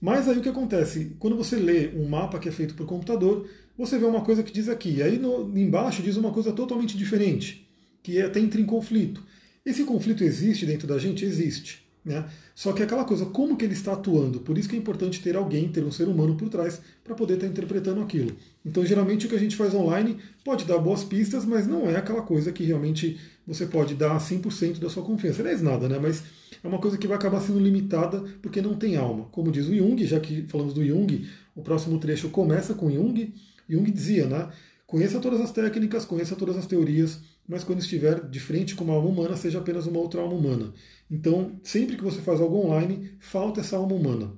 Mas 0.00 0.28
aí 0.28 0.38
o 0.38 0.40
que 0.40 0.48
acontece? 0.48 1.16
Quando 1.18 1.36
você 1.36 1.56
lê 1.56 1.88
um 1.94 2.08
mapa 2.08 2.38
que 2.38 2.48
é 2.48 2.52
feito 2.52 2.74
por 2.74 2.86
computador, 2.86 3.48
você 3.76 3.98
vê 3.98 4.04
uma 4.04 4.22
coisa 4.22 4.42
que 4.42 4.52
diz 4.52 4.68
aqui, 4.68 5.02
aí 5.02 5.18
no, 5.18 5.56
embaixo 5.58 6.02
diz 6.02 6.16
uma 6.16 6.32
coisa 6.32 6.52
totalmente 6.52 6.96
diferente, 6.96 7.68
que 8.02 8.20
até 8.20 8.38
entra 8.38 8.60
em 8.60 8.66
conflito. 8.66 9.22
Esse 9.64 9.84
conflito 9.84 10.24
existe 10.24 10.64
dentro 10.64 10.86
da 10.86 10.98
gente? 10.98 11.24
Existe. 11.24 11.90
Né? 12.02 12.24
Só 12.54 12.72
que 12.72 12.80
é 12.80 12.84
aquela 12.86 13.04
coisa, 13.04 13.26
como 13.26 13.56
que 13.56 13.64
ele 13.64 13.74
está 13.74 13.92
atuando? 13.92 14.40
Por 14.40 14.56
isso 14.56 14.68
que 14.68 14.74
é 14.74 14.78
importante 14.78 15.20
ter 15.20 15.36
alguém, 15.36 15.68
ter 15.68 15.84
um 15.84 15.92
ser 15.92 16.08
humano 16.08 16.34
por 16.34 16.48
trás, 16.48 16.80
para 17.04 17.14
poder 17.14 17.34
estar 17.34 17.46
interpretando 17.46 18.00
aquilo. 18.00 18.34
Então, 18.64 18.84
geralmente, 18.84 19.26
o 19.26 19.28
que 19.28 19.34
a 19.34 19.38
gente 19.38 19.56
faz 19.56 19.74
online 19.74 20.16
pode 20.44 20.64
dar 20.64 20.78
boas 20.78 21.04
pistas, 21.04 21.44
mas 21.44 21.66
não 21.66 21.88
é 21.88 21.96
aquela 21.96 22.22
coisa 22.22 22.52
que 22.52 22.64
realmente 22.64 23.18
você 23.50 23.66
pode 23.66 23.96
dar 23.96 24.16
100% 24.16 24.78
da 24.78 24.88
sua 24.88 25.02
confiança. 25.02 25.42
Aliás, 25.42 25.60
nada, 25.60 25.88
né? 25.88 25.98
Mas 26.00 26.22
é 26.62 26.68
uma 26.68 26.78
coisa 26.78 26.96
que 26.96 27.08
vai 27.08 27.16
acabar 27.16 27.40
sendo 27.40 27.58
limitada 27.58 28.22
porque 28.40 28.62
não 28.62 28.76
tem 28.76 28.96
alma. 28.96 29.24
Como 29.32 29.50
diz 29.50 29.66
o 29.66 29.74
Jung, 29.74 30.06
já 30.06 30.20
que 30.20 30.42
falamos 30.42 30.72
do 30.72 30.84
Jung, 30.84 31.28
o 31.56 31.60
próximo 31.60 31.98
trecho 31.98 32.28
começa 32.28 32.74
com 32.74 32.88
Jung. 32.88 33.34
Jung 33.68 33.90
dizia, 33.90 34.26
né? 34.26 34.48
Conheça 34.86 35.18
todas 35.18 35.40
as 35.40 35.50
técnicas, 35.50 36.04
conheça 36.04 36.36
todas 36.36 36.56
as 36.56 36.66
teorias, 36.66 37.20
mas 37.48 37.64
quando 37.64 37.80
estiver 37.80 38.28
de 38.28 38.38
frente 38.38 38.76
com 38.76 38.84
uma 38.84 38.94
alma 38.94 39.08
humana, 39.08 39.36
seja 39.36 39.58
apenas 39.58 39.84
uma 39.86 39.98
outra 39.98 40.20
alma 40.20 40.34
humana. 40.34 40.72
Então, 41.10 41.58
sempre 41.64 41.96
que 41.96 42.04
você 42.04 42.20
faz 42.20 42.40
algo 42.40 42.56
online, 42.56 43.10
falta 43.18 43.60
essa 43.60 43.76
alma 43.76 43.94
humana 43.96 44.32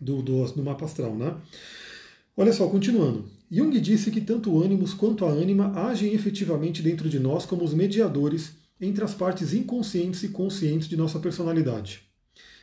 do, 0.00 0.22
do, 0.22 0.44
do 0.46 0.62
mapa 0.62 0.86
astral. 0.86 1.14
Né? 1.14 1.36
Olha 2.34 2.54
só, 2.54 2.66
continuando. 2.68 3.28
Jung 3.50 3.78
disse 3.80 4.12
que 4.12 4.20
tanto 4.20 4.52
o 4.52 4.62
ânimos 4.62 4.94
quanto 4.94 5.24
a 5.24 5.28
ânima 5.28 5.72
agem 5.74 6.14
efetivamente 6.14 6.80
dentro 6.82 7.08
de 7.08 7.18
nós 7.18 7.44
como 7.44 7.64
os 7.64 7.74
mediadores 7.74 8.52
entre 8.80 9.02
as 9.02 9.12
partes 9.12 9.52
inconscientes 9.52 10.22
e 10.22 10.28
conscientes 10.28 10.88
de 10.88 10.96
nossa 10.96 11.18
personalidade. 11.18 12.02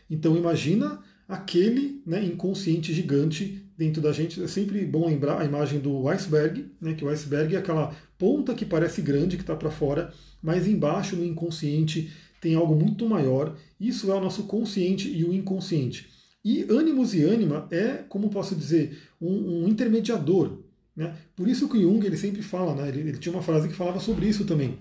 Então 0.09 0.37
imagina 0.37 1.01
aquele 1.27 2.01
né, 2.05 2.23
inconsciente 2.23 2.93
gigante 2.93 3.65
dentro 3.77 4.01
da 4.01 4.13
gente. 4.13 4.41
É 4.41 4.47
sempre 4.47 4.85
bom 4.85 5.07
lembrar 5.07 5.41
a 5.41 5.45
imagem 5.45 5.79
do 5.79 6.07
iceberg, 6.07 6.71
né, 6.79 6.93
que 6.93 7.03
o 7.03 7.09
iceberg 7.09 7.55
é 7.55 7.59
aquela 7.59 7.93
ponta 8.17 8.53
que 8.53 8.65
parece 8.65 9.01
grande, 9.01 9.35
que 9.35 9.43
está 9.43 9.55
para 9.55 9.69
fora, 9.69 10.13
mas 10.41 10.67
embaixo 10.67 11.17
no 11.17 11.25
inconsciente 11.25 12.11
tem 12.39 12.55
algo 12.55 12.75
muito 12.75 13.07
maior. 13.07 13.57
Isso 13.77 14.09
é 14.09 14.15
o 14.15 14.21
nosso 14.21 14.43
consciente 14.43 15.09
e 15.09 15.25
o 15.25 15.33
inconsciente. 15.33 16.09
E 16.45 16.65
ânimos 16.69 17.13
e 17.13 17.23
ânima 17.23 17.67
é, 17.69 18.05
como 18.07 18.29
posso 18.29 18.55
dizer, 18.55 18.97
um, 19.19 19.63
um 19.63 19.67
intermediador. 19.67 20.59
Né? 20.97 21.15
Por 21.35 21.47
isso 21.47 21.69
que 21.69 21.77
o 21.77 21.81
Jung 21.81 22.05
ele 22.05 22.17
sempre 22.17 22.41
fala, 22.41 22.75
né? 22.75 22.89
ele, 22.89 23.01
ele 23.01 23.17
tinha 23.17 23.33
uma 23.33 23.41
frase 23.41 23.69
que 23.69 23.75
falava 23.75 24.01
sobre 24.01 24.27
isso 24.27 24.43
também 24.43 24.77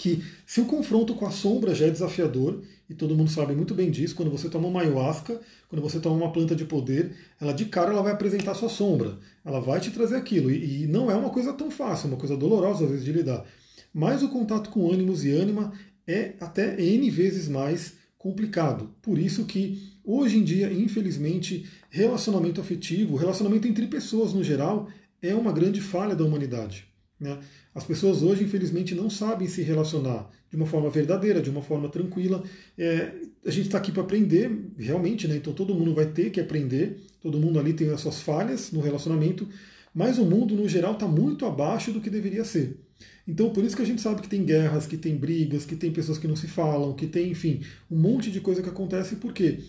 que 0.00 0.24
se 0.46 0.62
o 0.62 0.64
confronto 0.64 1.14
com 1.14 1.26
a 1.26 1.30
sombra 1.30 1.74
já 1.74 1.86
é 1.86 1.90
desafiador, 1.90 2.62
e 2.88 2.94
todo 2.94 3.14
mundo 3.14 3.30
sabe 3.30 3.54
muito 3.54 3.74
bem 3.74 3.90
disso, 3.90 4.14
quando 4.14 4.30
você 4.30 4.48
toma 4.48 4.66
uma 4.66 4.80
ayahuasca, 4.80 5.38
quando 5.68 5.82
você 5.82 6.00
toma 6.00 6.16
uma 6.16 6.32
planta 6.32 6.56
de 6.56 6.64
poder, 6.64 7.14
ela 7.38 7.52
de 7.52 7.66
cara 7.66 7.92
ela 7.92 8.02
vai 8.02 8.12
apresentar 8.12 8.54
sua 8.54 8.70
sombra, 8.70 9.18
ela 9.44 9.60
vai 9.60 9.78
te 9.78 9.90
trazer 9.90 10.16
aquilo, 10.16 10.50
e, 10.50 10.84
e 10.84 10.86
não 10.86 11.10
é 11.10 11.14
uma 11.14 11.28
coisa 11.28 11.52
tão 11.52 11.70
fácil, 11.70 12.08
uma 12.08 12.16
coisa 12.16 12.34
dolorosa 12.34 12.84
às 12.84 12.90
vezes 12.90 13.04
de 13.04 13.12
lidar. 13.12 13.44
Mas 13.92 14.22
o 14.22 14.30
contato 14.30 14.70
com 14.70 14.90
ânimos 14.90 15.24
e 15.24 15.30
ânima 15.30 15.72
é 16.06 16.34
até 16.40 16.80
N 16.80 17.10
vezes 17.10 17.46
mais 17.46 17.94
complicado. 18.16 18.90
Por 19.02 19.18
isso 19.18 19.44
que 19.44 19.82
hoje 20.02 20.38
em 20.38 20.44
dia, 20.44 20.72
infelizmente, 20.72 21.68
relacionamento 21.90 22.60
afetivo, 22.60 23.16
relacionamento 23.16 23.68
entre 23.68 23.86
pessoas 23.86 24.32
no 24.32 24.42
geral, 24.42 24.88
é 25.22 25.34
uma 25.34 25.52
grande 25.52 25.80
falha 25.80 26.14
da 26.14 26.24
humanidade. 26.24 26.86
Né? 27.18 27.38
As 27.74 27.84
pessoas 27.84 28.22
hoje, 28.22 28.44
infelizmente, 28.44 28.94
não 28.94 29.10
sabem 29.10 29.46
se 29.46 29.62
relacionar 29.62 30.30
de 30.48 30.56
uma 30.56 30.66
forma 30.66 30.88
verdadeira, 30.90 31.40
de 31.40 31.50
uma 31.50 31.62
forma 31.62 31.88
tranquila. 31.88 32.42
É, 32.76 33.12
a 33.44 33.50
gente 33.50 33.66
está 33.66 33.78
aqui 33.78 33.92
para 33.92 34.02
aprender, 34.02 34.50
realmente, 34.78 35.28
né? 35.28 35.36
então 35.36 35.52
todo 35.52 35.74
mundo 35.74 35.94
vai 35.94 36.06
ter 36.06 36.30
que 36.30 36.40
aprender, 36.40 37.00
todo 37.20 37.38
mundo 37.38 37.60
ali 37.60 37.72
tem 37.72 37.90
as 37.90 38.00
suas 38.00 38.20
falhas 38.20 38.72
no 38.72 38.80
relacionamento, 38.80 39.46
mas 39.94 40.18
o 40.18 40.24
mundo, 40.24 40.54
no 40.54 40.68
geral, 40.68 40.94
está 40.94 41.06
muito 41.06 41.44
abaixo 41.44 41.92
do 41.92 42.00
que 42.00 42.08
deveria 42.08 42.44
ser. 42.44 42.78
Então, 43.26 43.50
por 43.50 43.64
isso 43.64 43.76
que 43.76 43.82
a 43.82 43.86
gente 43.86 44.00
sabe 44.00 44.22
que 44.22 44.28
tem 44.28 44.44
guerras, 44.44 44.86
que 44.86 44.96
tem 44.96 45.16
brigas, 45.16 45.64
que 45.64 45.76
tem 45.76 45.92
pessoas 45.92 46.18
que 46.18 46.26
não 46.26 46.36
se 46.36 46.48
falam, 46.48 46.94
que 46.94 47.06
tem, 47.06 47.30
enfim, 47.30 47.60
um 47.90 47.96
monte 47.96 48.30
de 48.30 48.40
coisa 48.40 48.62
que 48.62 48.68
acontece, 48.68 49.16
porque 49.16 49.60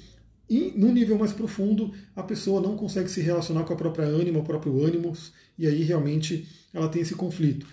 e 0.51 0.73
no 0.75 0.91
nível 0.91 1.17
mais 1.17 1.31
profundo, 1.31 1.93
a 2.13 2.21
pessoa 2.21 2.59
não 2.59 2.75
consegue 2.75 3.09
se 3.09 3.21
relacionar 3.21 3.63
com 3.63 3.71
a 3.71 3.77
própria 3.77 4.03
ânima, 4.03 4.39
o 4.39 4.43
próprio 4.43 4.83
ânimos, 4.83 5.31
e 5.57 5.65
aí 5.65 5.81
realmente 5.81 6.45
ela 6.73 6.89
tem 6.89 7.01
esse 7.01 7.15
conflito. 7.15 7.65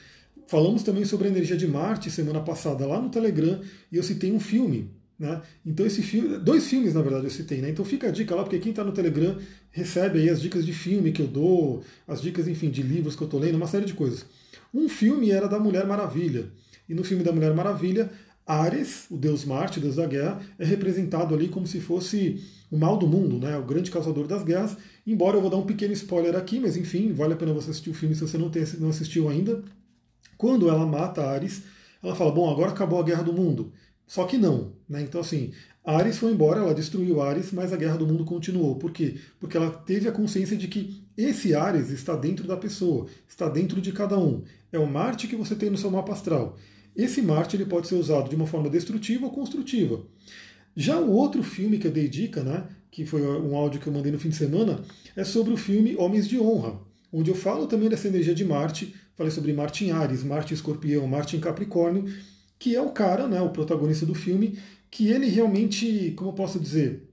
Falamos 0.47 0.85
também 0.85 1.05
sobre 1.05 1.27
a 1.27 1.31
energia 1.33 1.57
de 1.57 1.67
Marte 1.67 2.09
semana 2.09 2.39
passada 2.41 2.87
lá 2.87 3.01
no 3.01 3.11
Telegram, 3.11 3.61
e 3.91 3.97
eu 3.97 4.03
citei 4.05 4.31
um 4.31 4.39
filme. 4.39 4.93
Né? 5.19 5.43
Então 5.67 5.85
esse 5.85 6.03
filme, 6.03 6.39
dois 6.39 6.69
filmes 6.69 6.95
na 6.95 7.03
verdade 7.03 7.25
eu 7.25 7.31
citei, 7.31 7.61
né? 7.61 7.69
Então 7.69 7.85
fica 7.85 8.07
a 8.07 8.11
dica 8.13 8.33
lá, 8.37 8.45
porque 8.45 8.61
quem 8.61 8.71
está 8.71 8.85
no 8.85 8.93
Telegram 8.93 9.37
recebe 9.73 10.21
aí 10.21 10.31
as 10.31 10.41
dicas 10.41 10.65
de 10.65 10.73
filme 10.73 11.11
que 11.11 11.21
eu 11.21 11.27
dou, 11.27 11.83
as 12.07 12.23
dicas, 12.23 12.47
enfim, 12.47 12.71
de 12.71 12.83
livros 12.83 13.17
que 13.17 13.23
eu 13.23 13.27
estou 13.27 13.41
lendo, 13.41 13.57
uma 13.57 13.67
série 13.67 13.87
de 13.87 13.95
coisas. 13.95 14.25
Um 14.73 14.89
filme 14.89 15.33
era 15.33 15.49
da 15.49 15.59
Mulher 15.59 15.85
Maravilha. 15.85 16.47
E 16.89 16.95
no 16.95 17.03
filme 17.03 17.25
da 17.25 17.33
Mulher 17.33 17.53
Maravilha, 17.53 18.09
Ares, 18.49 19.05
o 19.11 19.17
deus 19.19 19.45
Marte, 19.45 19.79
o 19.79 19.83
deus 19.83 19.97
da 19.97 20.07
guerra, 20.07 20.41
é 20.59 20.65
representado 20.65 21.35
ali 21.35 21.49
como 21.49 21.67
se 21.67 21.81
fosse 21.81 22.43
o 22.71 22.79
mal 22.79 22.97
do 22.97 23.07
mundo, 23.07 23.39
né? 23.39 23.59
o 23.59 23.63
grande 23.63 23.91
causador 23.91 24.27
das 24.27 24.43
guerras. 24.43 24.75
Embora 25.07 25.37
eu 25.37 25.43
vou 25.43 25.51
dar 25.51 25.59
um 25.59 25.67
pequeno 25.67 25.93
spoiler 25.93 26.35
aqui, 26.35 26.59
mas 26.59 26.75
enfim, 26.75 27.13
vale 27.13 27.35
a 27.35 27.37
pena 27.37 27.53
você 27.53 27.71
assistir 27.71 27.91
o 27.91 27.95
filme 27.95 28.15
se 28.15 28.23
você 28.23 28.39
não, 28.39 28.49
tem, 28.49 28.65
não 28.79 28.89
assistiu 28.89 29.29
ainda. 29.29 29.63
Quando 30.39 30.71
ela 30.71 30.87
mata 30.87 31.23
Ares, 31.29 31.63
ela 32.03 32.15
fala: 32.15 32.33
Bom, 32.33 32.51
agora 32.51 32.71
acabou 32.71 32.99
a 32.99 33.05
guerra 33.05 33.23
do 33.23 33.35
mundo. 33.35 33.71
Só 34.07 34.25
que 34.25 34.39
não. 34.39 34.73
Né? 34.89 35.03
Então, 35.03 35.21
assim, 35.21 35.53
Ares 35.85 36.17
foi 36.17 36.33
embora, 36.33 36.61
ela 36.61 36.75
destruiu 36.75 37.21
Ares, 37.21 37.53
mas 37.53 37.73
a 37.73 37.77
guerra 37.77 37.99
do 37.99 38.07
mundo 38.07 38.25
continuou. 38.25 38.77
Por 38.77 38.93
quê? 38.93 39.17
Porque 39.39 39.59
ela 39.59 39.71
teve 39.71 40.09
a 40.09 40.13
consciência 40.13 40.57
de 40.57 40.69
que 40.69 41.03
esse 41.17 41.55
Ares 41.55 41.91
está 41.91 42.17
dentro 42.17 42.47
da 42.47 42.57
pessoa, 42.57 43.07
está 43.29 43.47
dentro 43.49 43.81
de 43.81 43.93
cada 43.93 44.19
um. 44.19 44.43
É 44.73 44.79
o 44.79 44.87
Marte 44.87 45.27
que 45.27 45.37
você 45.37 45.55
tem 45.55 45.69
no 45.69 45.77
seu 45.77 45.91
mapa 45.91 46.13
astral. 46.13 46.57
Esse 46.99 47.23
Marte 47.23 47.55
ele 47.55 47.65
pode 47.65 47.87
ser 47.87 47.95
usado 47.95 48.29
de 48.29 48.35
uma 48.35 48.47
forma 48.47 48.69
destrutiva 48.69 49.27
ou 49.27 49.31
construtiva. 49.31 50.03
Já 50.77 50.99
o 50.99 51.13
outro 51.13 51.45
filme 51.45 51.79
que 51.79 51.87
eu 51.87 51.93
dei 51.93 52.09
dica, 52.09 52.43
né, 52.43 52.67
que 52.91 53.07
foi 53.07 53.23
um 53.23 53.55
áudio 53.55 53.81
que 53.81 53.87
eu 53.87 53.93
mandei 53.93 54.11
no 54.11 54.19
fim 54.19 54.31
de 54.31 54.35
semana, 54.35 54.83
é 55.15 55.23
sobre 55.23 55.55
o 55.55 55.57
filme 55.57 55.95
Homens 55.97 56.27
de 56.27 56.41
Honra, 56.41 56.81
onde 57.13 57.31
eu 57.31 57.37
falo 57.37 57.69
também 57.69 57.89
dessa 57.89 58.09
energia 58.09 58.35
de 58.35 58.45
Marte, 58.45 58.93
falei 59.15 59.31
sobre 59.31 59.53
Marte 59.53 59.85
em 59.85 59.93
Ares, 59.93 60.25
Marte 60.25 60.53
em 60.53 60.57
Escorpião, 60.57 61.07
Marte 61.07 61.37
em 61.37 61.41
Capricórnio, 61.41 62.13
que 62.59 62.75
é 62.75 62.83
o 62.83 62.91
cara, 62.91 63.29
né, 63.29 63.41
o 63.41 63.51
protagonista 63.51 64.05
do 64.05 64.15
filme, 64.15 64.59
que 64.91 65.07
ele 65.07 65.29
realmente, 65.29 66.13
como 66.17 66.31
eu 66.31 66.35
posso 66.35 66.59
dizer, 66.59 67.09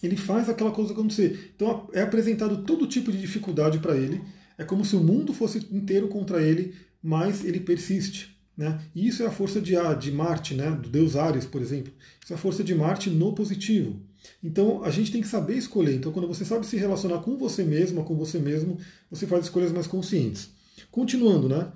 ele 0.00 0.16
faz 0.16 0.48
aquela 0.48 0.70
coisa 0.70 0.92
acontecer. 0.92 1.52
Então 1.56 1.90
é 1.92 2.02
apresentado 2.02 2.62
todo 2.62 2.86
tipo 2.86 3.10
de 3.10 3.20
dificuldade 3.20 3.80
para 3.80 3.96
ele, 3.96 4.22
é 4.56 4.62
como 4.62 4.84
se 4.84 4.94
o 4.94 5.02
mundo 5.02 5.34
fosse 5.34 5.58
inteiro 5.72 6.06
contra 6.06 6.40
ele, 6.40 6.72
mas 7.02 7.44
ele 7.44 7.58
persiste. 7.58 8.37
Né? 8.58 8.80
E 8.92 9.06
isso 9.06 9.22
é 9.22 9.26
a 9.26 9.30
força 9.30 9.60
de, 9.60 9.74
de 10.00 10.10
Marte, 10.10 10.52
né? 10.52 10.72
do 10.72 10.88
deus 10.88 11.14
Ares, 11.14 11.46
por 11.46 11.62
exemplo. 11.62 11.92
Isso 12.22 12.32
é 12.32 12.36
a 12.36 12.38
força 12.38 12.64
de 12.64 12.74
Marte 12.74 13.08
no 13.08 13.32
positivo. 13.32 14.00
Então 14.42 14.82
a 14.82 14.90
gente 14.90 15.12
tem 15.12 15.22
que 15.22 15.28
saber 15.28 15.56
escolher. 15.56 15.94
Então, 15.94 16.10
quando 16.10 16.26
você 16.26 16.44
sabe 16.44 16.66
se 16.66 16.76
relacionar 16.76 17.18
com 17.20 17.36
você 17.36 17.62
mesma, 17.62 18.02
com 18.02 18.16
você 18.16 18.40
mesmo, 18.40 18.76
você 19.08 19.28
faz 19.28 19.44
escolhas 19.44 19.70
mais 19.70 19.86
conscientes. 19.86 20.50
Continuando, 20.90 21.48
né? 21.48 21.70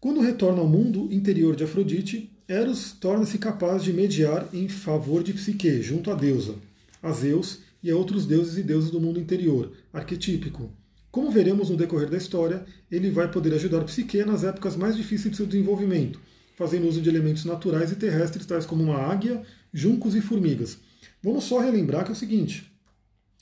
Quando 0.00 0.20
retorna 0.20 0.60
ao 0.60 0.68
mundo 0.68 1.08
interior 1.12 1.54
de 1.54 1.62
Afrodite, 1.62 2.28
Eros 2.48 2.90
torna-se 2.90 3.38
capaz 3.38 3.84
de 3.84 3.92
mediar 3.92 4.48
em 4.52 4.68
favor 4.68 5.22
de 5.22 5.32
Psique, 5.32 5.80
junto 5.80 6.10
à 6.10 6.14
deusa, 6.14 6.56
a 7.00 7.12
Zeus 7.12 7.60
e 7.80 7.90
a 7.90 7.96
outros 7.96 8.26
deuses 8.26 8.58
e 8.58 8.64
deusas 8.64 8.90
do 8.90 9.00
mundo 9.00 9.20
interior, 9.20 9.72
arquetípico. 9.92 10.68
Como 11.12 11.30
veremos 11.30 11.68
no 11.68 11.76
decorrer 11.76 12.08
da 12.08 12.16
história, 12.16 12.64
ele 12.90 13.10
vai 13.10 13.30
poder 13.30 13.52
ajudar 13.52 13.84
Psique 13.84 14.24
nas 14.24 14.44
épocas 14.44 14.74
mais 14.74 14.96
difíceis 14.96 15.32
de 15.32 15.36
seu 15.36 15.46
desenvolvimento, 15.46 16.18
fazendo 16.56 16.88
uso 16.88 17.02
de 17.02 17.08
elementos 17.10 17.44
naturais 17.44 17.92
e 17.92 17.96
terrestres 17.96 18.46
tais 18.46 18.64
como 18.64 18.82
uma 18.82 18.96
águia, 18.96 19.42
juncos 19.74 20.14
e 20.14 20.22
formigas. 20.22 20.78
Vamos 21.22 21.44
só 21.44 21.58
relembrar 21.60 22.04
que 22.04 22.12
é 22.12 22.14
o 22.14 22.16
seguinte: 22.16 22.72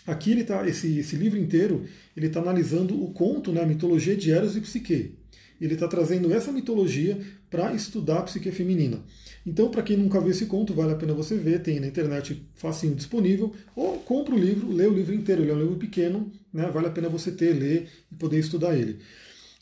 aqui 0.04 0.32
ele 0.32 0.42
tá, 0.42 0.66
esse, 0.66 0.98
esse 0.98 1.14
livro 1.14 1.38
inteiro 1.38 1.84
ele 2.16 2.26
está 2.26 2.40
analisando 2.40 3.00
o 3.00 3.12
conto, 3.12 3.52
né, 3.52 3.62
a 3.62 3.66
mitologia 3.66 4.16
de 4.16 4.32
Eros 4.32 4.56
e 4.56 4.60
Psique. 4.60 5.19
Ele 5.64 5.74
está 5.74 5.86
trazendo 5.86 6.32
essa 6.32 6.50
mitologia 6.50 7.20
para 7.50 7.72
estudar 7.74 8.18
a 8.18 8.22
psique 8.22 8.50
feminina. 8.50 9.00
Então, 9.46 9.70
para 9.70 9.82
quem 9.82 9.96
nunca 9.96 10.20
viu 10.20 10.30
esse 10.30 10.46
conto, 10.46 10.74
vale 10.74 10.92
a 10.92 10.96
pena 10.96 11.12
você 11.12 11.36
ver, 11.36 11.62
tem 11.62 11.80
na 11.80 11.86
internet 11.86 12.42
facinho 12.54 12.94
disponível, 12.94 13.52
ou 13.74 13.98
compra 13.98 14.34
o 14.34 14.38
livro, 14.38 14.72
lê 14.72 14.86
o 14.86 14.92
livro 14.92 15.14
inteiro, 15.14 15.42
ele 15.42 15.50
é 15.50 15.54
um 15.54 15.60
livro 15.60 15.76
pequeno, 15.76 16.30
né? 16.52 16.70
vale 16.72 16.86
a 16.86 16.90
pena 16.90 17.08
você 17.08 17.30
ter, 17.30 17.52
ler 17.52 17.88
e 18.10 18.14
poder 18.14 18.38
estudar 18.38 18.76
ele. 18.76 18.98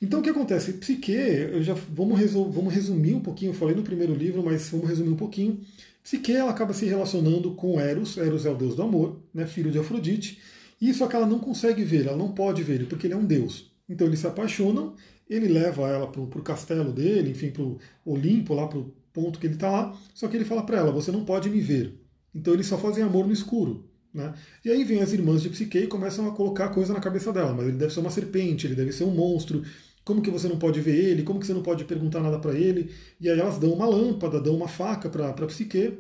Então 0.01 0.21
o 0.21 0.23
que 0.23 0.31
acontece? 0.31 0.75
Psique, 0.75 1.13
eu 1.13 1.61
já 1.63 1.75
vamos, 1.75 2.21
vamos 2.33 2.73
resumir 2.73 3.15
um 3.15 3.21
pouquinho, 3.21 3.51
eu 3.51 3.55
falei 3.55 3.75
no 3.75 3.83
primeiro 3.83 4.15
livro, 4.15 4.43
mas 4.45 4.69
vamos 4.69 4.89
resumir 4.89 5.11
um 5.11 5.17
pouquinho. 5.17 5.61
Psique 6.05 6.33
ela 6.33 6.51
acaba 6.51 6.73
se 6.73 6.87
relacionando 6.87 7.51
com 7.53 7.81
Eros, 7.81 8.17
Eros 8.17 8.47
é 8.47 8.51
o 8.51 8.55
deus 8.55 8.77
do 8.77 8.83
amor, 8.83 9.21
né, 9.35 9.45
filho 9.47 9.73
de 9.73 9.79
Afrodite, 9.79 10.39
e 10.81 10.95
só 10.95 11.09
que 11.09 11.17
ela 11.17 11.27
não 11.27 11.41
consegue 11.41 11.83
ver, 11.83 12.07
ela 12.07 12.17
não 12.17 12.33
pode 12.33 12.63
ver 12.63 12.75
ele, 12.75 12.87
porque 12.87 13.09
ele 13.09 13.15
é 13.15 13.17
um 13.17 13.25
deus. 13.25 13.73
Então 13.89 14.07
eles 14.07 14.21
se 14.21 14.27
apaixonam, 14.27 14.95
ele 15.29 15.49
leva 15.49 15.89
ela 15.89 16.07
para 16.07 16.21
o 16.21 16.43
castelo 16.43 16.93
dele, 16.93 17.31
enfim, 17.31 17.51
para 17.51 17.63
o 17.63 17.79
Olimpo, 18.05 18.55
lá 18.55 18.67
para 18.67 18.79
o 18.79 18.93
ponto 19.13 19.39
que 19.39 19.47
ele 19.47 19.55
está 19.55 19.71
lá, 19.71 19.99
só 20.15 20.29
que 20.29 20.37
ele 20.37 20.45
fala 20.45 20.63
para 20.63 20.79
ela, 20.79 20.93
você 20.93 21.11
não 21.11 21.25
pode 21.25 21.51
me 21.51 21.61
ver. 21.61 21.99
Então 22.35 22.55
eles 22.55 22.67
só 22.67 22.79
fazem 22.79 23.03
amor 23.03 23.27
no 23.27 23.33
escuro. 23.33 23.89
Né? 24.13 24.35
E 24.65 24.71
aí 24.71 24.85
vem 24.85 25.03
as 25.03 25.13
irmãs 25.13 25.43
de 25.43 25.51
Psique 25.51 25.79
e 25.79 25.87
começam 25.87 26.27
a 26.27 26.33
colocar 26.33 26.71
coisa 26.71 26.93
na 26.93 27.01
cabeça 27.01 27.33
dela, 27.33 27.53
mas 27.53 27.69
ele 27.69 27.77
deve 27.77 27.93
ser 27.93 28.01
uma 28.01 28.11
serpente, 28.11 28.67
ele 28.67 28.75
deve 28.75 28.93
ser 28.93 29.05
um 29.05 29.11
monstro, 29.11 29.63
como 30.05 30.23
que 30.23 30.31
você 30.31 30.49
não 30.49 30.59
pode 30.59 30.81
ver 30.81 30.97
ele, 30.97 31.23
como 31.23 31.39
que 31.39 31.47
você 31.47 31.53
não 31.53 31.63
pode 31.63 31.85
perguntar 31.85 32.21
nada 32.21 32.39
para 32.39 32.55
ele. 32.55 32.91
E 33.21 33.29
aí 33.29 33.39
elas 33.39 33.59
dão 33.59 33.73
uma 33.73 33.87
lâmpada, 33.87 34.41
dão 34.41 34.57
uma 34.57 34.69
faca 34.69 35.11
para 35.11 35.47
Psique, 35.47 35.99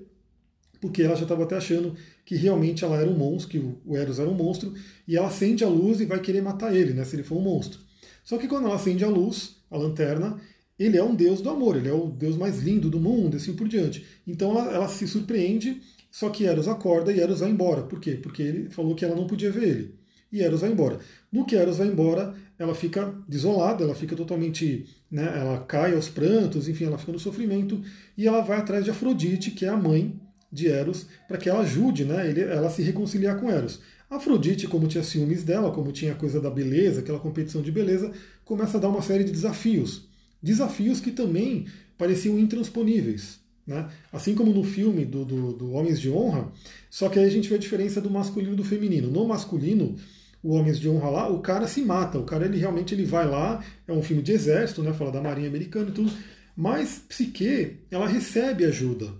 porque 0.81 1.03
ela 1.03 1.17
já 1.17 1.25
estava 1.25 1.43
até 1.43 1.57
achando 1.57 1.95
que 2.25 2.35
realmente 2.37 2.85
ela 2.85 2.97
era 2.97 3.11
um 3.11 3.17
monstro, 3.17 3.51
que 3.51 3.59
o 3.59 3.97
Eros 3.97 4.19
era 4.19 4.29
um 4.29 4.35
monstro, 4.35 4.73
e 5.07 5.17
ela 5.17 5.27
acende 5.27 5.64
a 5.64 5.69
luz 5.69 6.01
e 6.01 6.07
vai 6.07 6.21
querer 6.21 6.41
matar 6.41 6.75
ele, 6.75 6.95
né, 6.95 7.05
se 7.05 7.17
ele 7.17 7.23
for 7.23 7.37
um 7.37 7.43
monstro. 7.43 7.81
Só 8.29 8.37
que 8.37 8.47
quando 8.47 8.67
ela 8.67 8.75
acende 8.75 9.03
a 9.03 9.09
luz, 9.09 9.57
a 9.71 9.79
lanterna, 9.79 10.38
ele 10.79 10.99
é 10.99 11.03
um 11.03 11.14
deus 11.14 11.41
do 11.41 11.49
amor, 11.49 11.79
ele 11.79 11.88
é 11.88 11.95
o 11.95 12.09
deus 12.09 12.37
mais 12.37 12.59
lindo 12.59 12.91
do 12.91 13.01
mundo, 13.01 13.38
assim 13.38 13.55
por 13.55 13.67
diante. 13.67 14.05
Então 14.27 14.51
ela, 14.51 14.71
ela 14.71 14.87
se 14.87 15.09
surpreende, 15.09 15.81
só 16.11 16.29
que 16.29 16.45
Eros 16.45 16.69
acorda 16.69 17.11
e 17.11 17.21
Eros 17.21 17.41
vai 17.41 17.49
embora. 17.49 17.85
Por 17.85 17.99
quê? 17.99 18.19
Porque 18.23 18.43
ele 18.43 18.69
falou 18.69 18.95
que 18.95 19.03
ela 19.03 19.17
não 19.17 19.27
podia 19.27 19.51
ver 19.51 19.62
ele. 19.67 19.95
E 20.31 20.43
Eros 20.43 20.61
vai 20.61 20.71
embora. 20.71 20.99
No 21.33 21.47
que 21.47 21.57
Eros 21.57 21.79
vai 21.79 21.87
embora, 21.87 22.35
ela 22.59 22.75
fica 22.75 23.14
desolada, 23.27 23.83
ela 23.83 23.95
fica 23.95 24.14
totalmente, 24.14 24.85
né, 25.11 25.25
ela 25.35 25.61
cai 25.61 25.95
aos 25.95 26.11
prantos, 26.11 26.69
enfim, 26.69 26.85
ela 26.85 26.99
fica 26.99 27.12
no 27.12 27.19
sofrimento 27.19 27.81
e 28.14 28.27
ela 28.27 28.43
vai 28.43 28.59
atrás 28.59 28.85
de 28.85 28.91
Afrodite, 28.91 29.53
que 29.53 29.64
é 29.64 29.71
a 29.71 29.77
mãe 29.77 30.21
de 30.53 30.69
Eros, 30.69 31.07
para 31.27 31.38
que 31.38 31.49
ela 31.49 31.61
ajude, 31.61 32.05
né, 32.05 32.29
ele, 32.29 32.43
ela 32.43 32.69
se 32.69 32.83
reconciliar 32.83 33.41
com 33.41 33.51
Eros. 33.51 33.81
Afrodite, 34.11 34.66
como 34.66 34.88
tinha 34.88 35.05
ciúmes 35.05 35.44
dela, 35.44 35.71
como 35.71 35.92
tinha 35.92 36.12
a 36.12 36.16
coisa 36.16 36.40
da 36.40 36.51
beleza, 36.51 37.01
aquela 37.01 37.18
competição 37.18 37.61
de 37.61 37.71
beleza, 37.71 38.11
começa 38.44 38.79
a 38.79 38.81
dar 38.81 38.88
uma 38.88 39.03
série 39.03 39.25
de 39.25 39.33
desafios. 39.33 40.09
Desafios 40.42 41.01
que 41.01 41.11
também 41.11 41.66
pareciam 41.99 42.38
intransponíveis. 42.38 43.38
Né? 43.66 43.87
Assim 44.11 44.35
como 44.35 44.51
no 44.51 44.64
filme 44.64 45.05
do, 45.05 45.27
do, 45.27 45.53
do 45.53 45.73
Homens 45.73 46.01
de 46.01 46.09
Honra, 46.09 46.51
só 46.88 47.11
que 47.11 47.18
aí 47.18 47.27
a 47.27 47.31
gente 47.31 47.51
vê 47.51 47.57
a 47.57 47.59
diferença 47.59 48.01
do 48.01 48.09
masculino 48.09 48.55
e 48.55 48.57
do 48.57 48.64
feminino. 48.64 49.11
No 49.11 49.29
masculino, 49.29 49.94
o 50.42 50.55
Homens 50.55 50.81
de 50.81 50.88
Honra 50.88 51.11
lá, 51.11 51.29
o 51.29 51.40
cara 51.40 51.68
se 51.68 51.83
mata, 51.83 52.18
o 52.18 52.25
cara 52.25 52.47
ele 52.47 52.57
realmente 52.57 52.94
ele 52.94 53.05
vai 53.05 53.29
lá, 53.29 53.62
é 53.87 53.92
um 53.92 54.03
filme 54.03 54.23
de 54.23 54.33
exército, 54.33 54.83
né, 54.83 54.94
fala 54.94 55.12
da 55.12 55.21
marinha 55.21 55.49
americana 55.49 55.90
e 55.90 55.92
tudo, 55.92 56.11
mas 56.57 57.05
Psique, 57.07 57.81
ela 57.90 58.09
recebe 58.09 58.64
ajuda. 58.64 59.12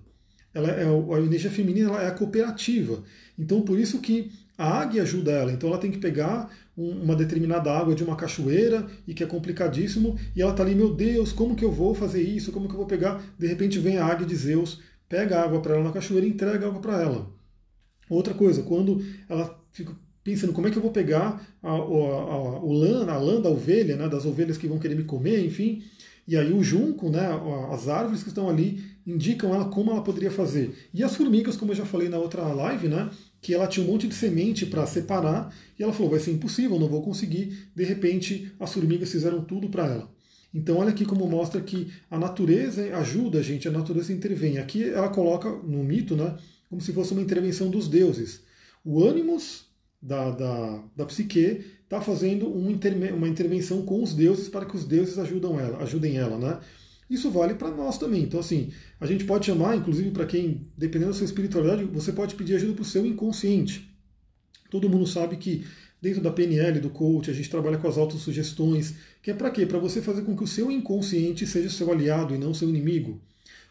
Ela 0.55 0.71
é, 0.71 0.85
a 0.85 1.21
energia 1.21 1.51
feminina 1.51 1.91
ela 1.91 2.03
é 2.03 2.07
a 2.07 2.13
cooperativa. 2.13 3.05
Então 3.39 3.61
por 3.61 3.79
isso 3.79 4.01
que 4.01 4.33
a 4.59 4.81
águia 4.81 5.03
ajuda 5.03 5.31
ela. 5.31 5.53
Então 5.53 5.69
ela 5.69 5.79
tem 5.79 5.93
que 5.93 5.99
pegar 5.99 6.51
um, 6.77 6.91
uma 7.05 7.15
determinada 7.15 7.73
água 7.73 7.95
de 7.95 8.03
uma 8.03 8.17
cachoeira 8.17 8.87
e 9.07 9.15
que 9.15 9.23
é 9.23 9.27
complicadíssimo, 9.27 10.19
e 10.35 10.43
ela 10.43 10.51
está 10.51 10.65
ali, 10.65 10.75
meu 10.75 10.93
Deus, 10.93 11.33
como 11.33 11.55
que 11.55 11.65
eu 11.65 11.71
vou 11.71 11.95
fazer 11.95 12.23
isso? 12.23 12.51
Como 12.51 12.67
que 12.67 12.75
eu 12.75 12.79
vou 12.79 12.87
pegar? 12.87 13.23
De 13.39 13.47
repente 13.47 13.79
vem 13.79 13.99
a 13.99 14.05
águia 14.05 14.27
de 14.27 14.35
Zeus, 14.35 14.81
pega 15.09 15.39
a 15.39 15.45
água 15.45 15.61
para 15.61 15.75
ela 15.75 15.85
na 15.85 15.93
cachoeira 15.93 16.27
e 16.27 16.31
entrega 16.31 16.67
a 16.67 16.69
água 16.69 16.81
para 16.81 17.01
ela. 17.01 17.31
Outra 18.11 18.35
coisa, 18.35 18.63
quando 18.63 19.05
ela 19.29 19.59
fica 19.71 19.95
pensando 20.25 20.53
como 20.53 20.67
é 20.67 20.71
que 20.71 20.77
eu 20.77 20.83
vou 20.83 20.91
pegar 20.91 21.41
a, 21.63 21.71
a, 21.71 21.73
a, 21.73 22.61
o 22.63 22.73
lã, 22.73 23.07
a 23.07 23.19
lã 23.19 23.41
da 23.41 23.49
ovelha, 23.49 23.97
né, 23.97 24.09
das 24.09 24.27
ovelhas 24.27 24.59
que 24.59 24.67
vão 24.67 24.79
querer 24.79 24.95
me 24.95 25.05
comer, 25.05 25.45
enfim. 25.45 25.83
E 26.27 26.37
aí 26.37 26.53
o 26.53 26.63
junco, 26.63 27.09
né, 27.09 27.27
as 27.73 27.89
árvores 27.89 28.23
que 28.23 28.29
estão 28.29 28.51
ali, 28.51 28.85
indicam 29.07 29.55
ela 29.55 29.67
como 29.67 29.91
ela 29.91 30.03
poderia 30.03 30.31
fazer. 30.31 30.75
E 30.93 31.03
as 31.03 31.17
formigas, 31.17 31.57
como 31.57 31.73
eu 31.73 31.77
já 31.77 31.87
falei 31.87 32.11
na 32.11 32.19
outra 32.19 32.43
live, 32.43 32.89
né, 32.89 33.09
que 33.41 33.55
ela 33.55 33.67
tinha 33.67 33.85
um 33.85 33.89
monte 33.89 34.09
de 34.09 34.15
semente 34.15 34.67
para 34.67 34.87
separar, 34.87 35.55
e 35.79 35.83
ela 35.83 35.93
falou, 35.93 36.11
vai 36.11 36.21
ser 36.21 36.33
impossível, 36.33 36.79
não 36.79 36.89
vou 36.89 37.03
conseguir. 37.03 37.71
De 37.75 37.85
repente, 37.85 38.53
as 38.59 38.73
formigas 38.73 39.11
fizeram 39.11 39.45
tudo 39.45 39.69
para 39.69 39.87
ela. 39.87 40.19
Então 40.53 40.79
olha 40.79 40.91
aqui 40.91 41.05
como 41.05 41.27
mostra 41.29 41.61
que 41.61 41.93
a 42.11 42.19
natureza 42.19 42.97
ajuda 42.97 43.39
a 43.39 43.43
gente, 43.43 43.69
a 43.69 43.71
natureza 43.71 44.13
intervém. 44.13 44.59
Aqui 44.59 44.85
ela 44.85 45.09
coloca 45.09 45.49
no 45.49 45.85
mito, 45.85 46.17
né, 46.17 46.37
como 46.69 46.81
se 46.81 46.93
fosse 46.93 47.13
uma 47.13 47.23
intervenção 47.23 47.71
dos 47.71 47.87
deuses. 47.87 48.43
O 48.85 49.05
ânimos 49.05 49.67
da, 50.01 50.31
da, 50.31 50.85
da 50.97 51.07
psique 51.07 51.65
está 51.85 52.01
fazendo 52.01 52.49
um 52.49 52.71
interme, 52.71 53.11
uma 53.11 53.29
intervenção 53.29 53.83
com 53.83 54.03
os 54.03 54.15
deuses 54.15 54.49
para 54.49 54.65
que 54.65 54.77
os 54.77 54.85
deuses 54.85 55.19
ajudam 55.19 55.61
ela, 55.61 55.83
ajudem 55.83 56.17
ela. 56.17 56.39
Né? 56.39 56.59
Isso 57.09 57.31
vale 57.31 57.55
para 57.55 57.71
nós 57.71 57.97
também. 57.97 58.23
Então, 58.23 58.39
assim, 58.41 58.71
a 59.01 59.07
gente 59.07 59.25
pode 59.25 59.47
chamar, 59.47 59.77
inclusive 59.77 60.11
para 60.11 60.27
quem, 60.27 60.67
dependendo 60.77 61.13
da 61.13 61.17
sua 61.17 61.25
espiritualidade, 61.25 61.85
você 61.85 62.13
pode 62.13 62.35
pedir 62.35 62.57
ajuda 62.57 62.75
para 62.75 62.83
o 62.83 62.85
seu 62.85 63.07
inconsciente. 63.07 63.89
Todo 64.71 64.91
mundo 64.91 65.07
sabe 65.07 65.37
que 65.37 65.65
dentro 66.01 66.21
da 66.21 66.31
PNL, 66.31 66.81
do 66.81 66.91
coach, 66.91 67.31
a 67.31 67.35
gente 67.35 67.49
trabalha 67.49 67.79
com 67.79 67.89
as 67.89 67.97
autossugestões, 67.97 68.95
que 69.23 69.31
é 69.31 69.35
para 69.35 69.51
quê? 69.51 69.65
Para 69.65 69.79
você 69.79 70.03
fazer 70.03 70.23
com 70.23 70.37
que 70.37 70.45
o 70.45 70.47
seu 70.47 70.71
inconsciente 70.71 71.47
seja 71.47 71.71
seu 71.71 71.91
aliado 71.91 72.35
e 72.35 72.39
não 72.39 72.53
seu 72.53 72.69
inimigo. 72.69 73.21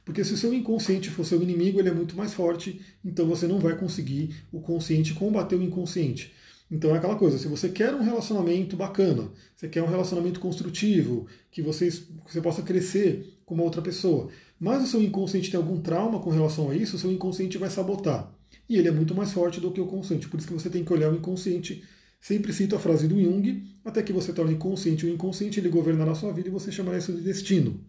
Porque 0.03 0.23
se 0.23 0.33
o 0.33 0.37
seu 0.37 0.53
inconsciente 0.53 1.09
for 1.09 1.25
seu 1.25 1.41
inimigo, 1.43 1.79
ele 1.79 1.89
é 1.89 1.93
muito 1.93 2.15
mais 2.15 2.33
forte, 2.33 2.81
então 3.03 3.27
você 3.27 3.45
não 3.45 3.59
vai 3.59 3.75
conseguir 3.77 4.35
o 4.51 4.61
consciente 4.61 5.13
combater 5.13 5.55
o 5.55 5.63
inconsciente. 5.63 6.33
Então 6.69 6.93
é 6.93 6.97
aquela 6.97 7.15
coisa, 7.15 7.37
se 7.37 7.47
você 7.47 7.69
quer 7.69 7.93
um 7.95 8.03
relacionamento 8.03 8.75
bacana, 8.75 9.29
você 9.55 9.69
quer 9.69 9.81
um 9.81 9.87
relacionamento 9.87 10.39
construtivo, 10.39 11.25
que 11.49 11.61
você, 11.61 11.89
que 11.89 12.33
você 12.33 12.41
possa 12.41 12.61
crescer 12.61 13.37
com 13.45 13.55
uma 13.55 13.63
outra 13.63 13.81
pessoa, 13.81 14.29
mas 14.59 14.83
o 14.83 14.87
seu 14.87 15.01
inconsciente 15.01 15.49
tem 15.49 15.57
algum 15.57 15.79
trauma 15.79 16.19
com 16.19 16.29
relação 16.29 16.69
a 16.69 16.75
isso, 16.75 16.97
o 16.97 16.99
seu 16.99 17.11
inconsciente 17.11 17.57
vai 17.57 17.69
sabotar. 17.69 18.33
E 18.69 18.77
ele 18.77 18.89
é 18.89 18.91
muito 18.91 19.15
mais 19.15 19.31
forte 19.31 19.61
do 19.61 19.71
que 19.71 19.79
o 19.79 19.87
consciente, 19.87 20.27
por 20.27 20.37
isso 20.37 20.47
que 20.47 20.53
você 20.53 20.69
tem 20.69 20.83
que 20.83 20.91
olhar 20.91 21.11
o 21.11 21.15
inconsciente. 21.15 21.83
Sempre 22.19 22.51
cito 22.51 22.75
a 22.75 22.79
frase 22.79 23.07
do 23.07 23.21
Jung, 23.21 23.63
até 23.85 24.01
que 24.01 24.11
você 24.11 24.33
torne 24.33 24.55
consciente 24.55 25.05
o 25.05 25.09
inconsciente, 25.09 25.59
ele 25.59 25.69
governará 25.69 26.11
a 26.11 26.15
sua 26.15 26.33
vida 26.33 26.49
e 26.49 26.51
você 26.51 26.71
chamará 26.71 26.97
isso 26.97 27.13
de 27.13 27.21
destino. 27.21 27.79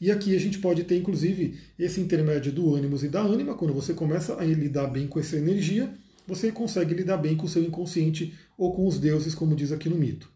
E 0.00 0.10
aqui 0.10 0.34
a 0.34 0.40
gente 0.40 0.58
pode 0.58 0.82
ter, 0.84 0.96
inclusive, 0.96 1.56
esse 1.78 2.00
intermédio 2.00 2.50
do 2.50 2.74
ânimos 2.74 3.04
e 3.04 3.08
da 3.08 3.20
ânima. 3.20 3.54
Quando 3.54 3.72
você 3.72 3.94
começa 3.94 4.36
a 4.36 4.44
lidar 4.44 4.88
bem 4.88 5.06
com 5.06 5.20
essa 5.20 5.36
energia, 5.36 5.94
você 6.26 6.50
consegue 6.50 6.94
lidar 6.94 7.16
bem 7.18 7.36
com 7.36 7.46
o 7.46 7.48
seu 7.48 7.62
inconsciente 7.62 8.34
ou 8.56 8.74
com 8.74 8.86
os 8.86 8.98
deuses, 8.98 9.34
como 9.34 9.56
diz 9.56 9.72
aqui 9.72 9.88
no 9.88 9.96
mito. 9.96 10.30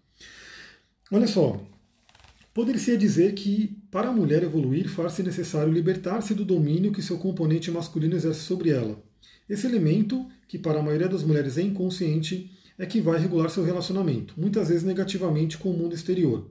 Olha 1.11 1.27
só, 1.27 1.61
poderia 2.53 2.97
dizer 2.97 3.35
que 3.35 3.79
para 3.91 4.11
a 4.11 4.13
mulher 4.13 4.43
evoluir, 4.43 4.89
faz-se 4.89 5.23
necessário 5.23 5.73
libertar-se 5.73 6.35
do 6.35 6.45
domínio 6.45 6.93
que 6.93 7.01
seu 7.01 7.17
componente 7.17 7.71
masculino 7.71 8.15
exerce 8.15 8.41
sobre 8.41 8.71
ela. 8.71 9.03
Esse 9.49 9.67
elemento, 9.67 10.27
que 10.47 10.59
para 10.59 10.81
a 10.81 10.83
maioria 10.83 11.09
das 11.09 11.23
mulheres 11.23 11.57
é 11.57 11.63
inconsciente, 11.63 12.51
é 12.79 12.85
que 12.85 13.01
vai 13.01 13.19
regular 13.19 13.49
seu 13.49 13.65
relacionamento, 13.65 14.35
muitas 14.37 14.69
vezes 14.69 14.85
negativamente 14.85 15.57
com 15.57 15.71
o 15.71 15.77
mundo 15.77 15.95
exterior. 15.95 16.51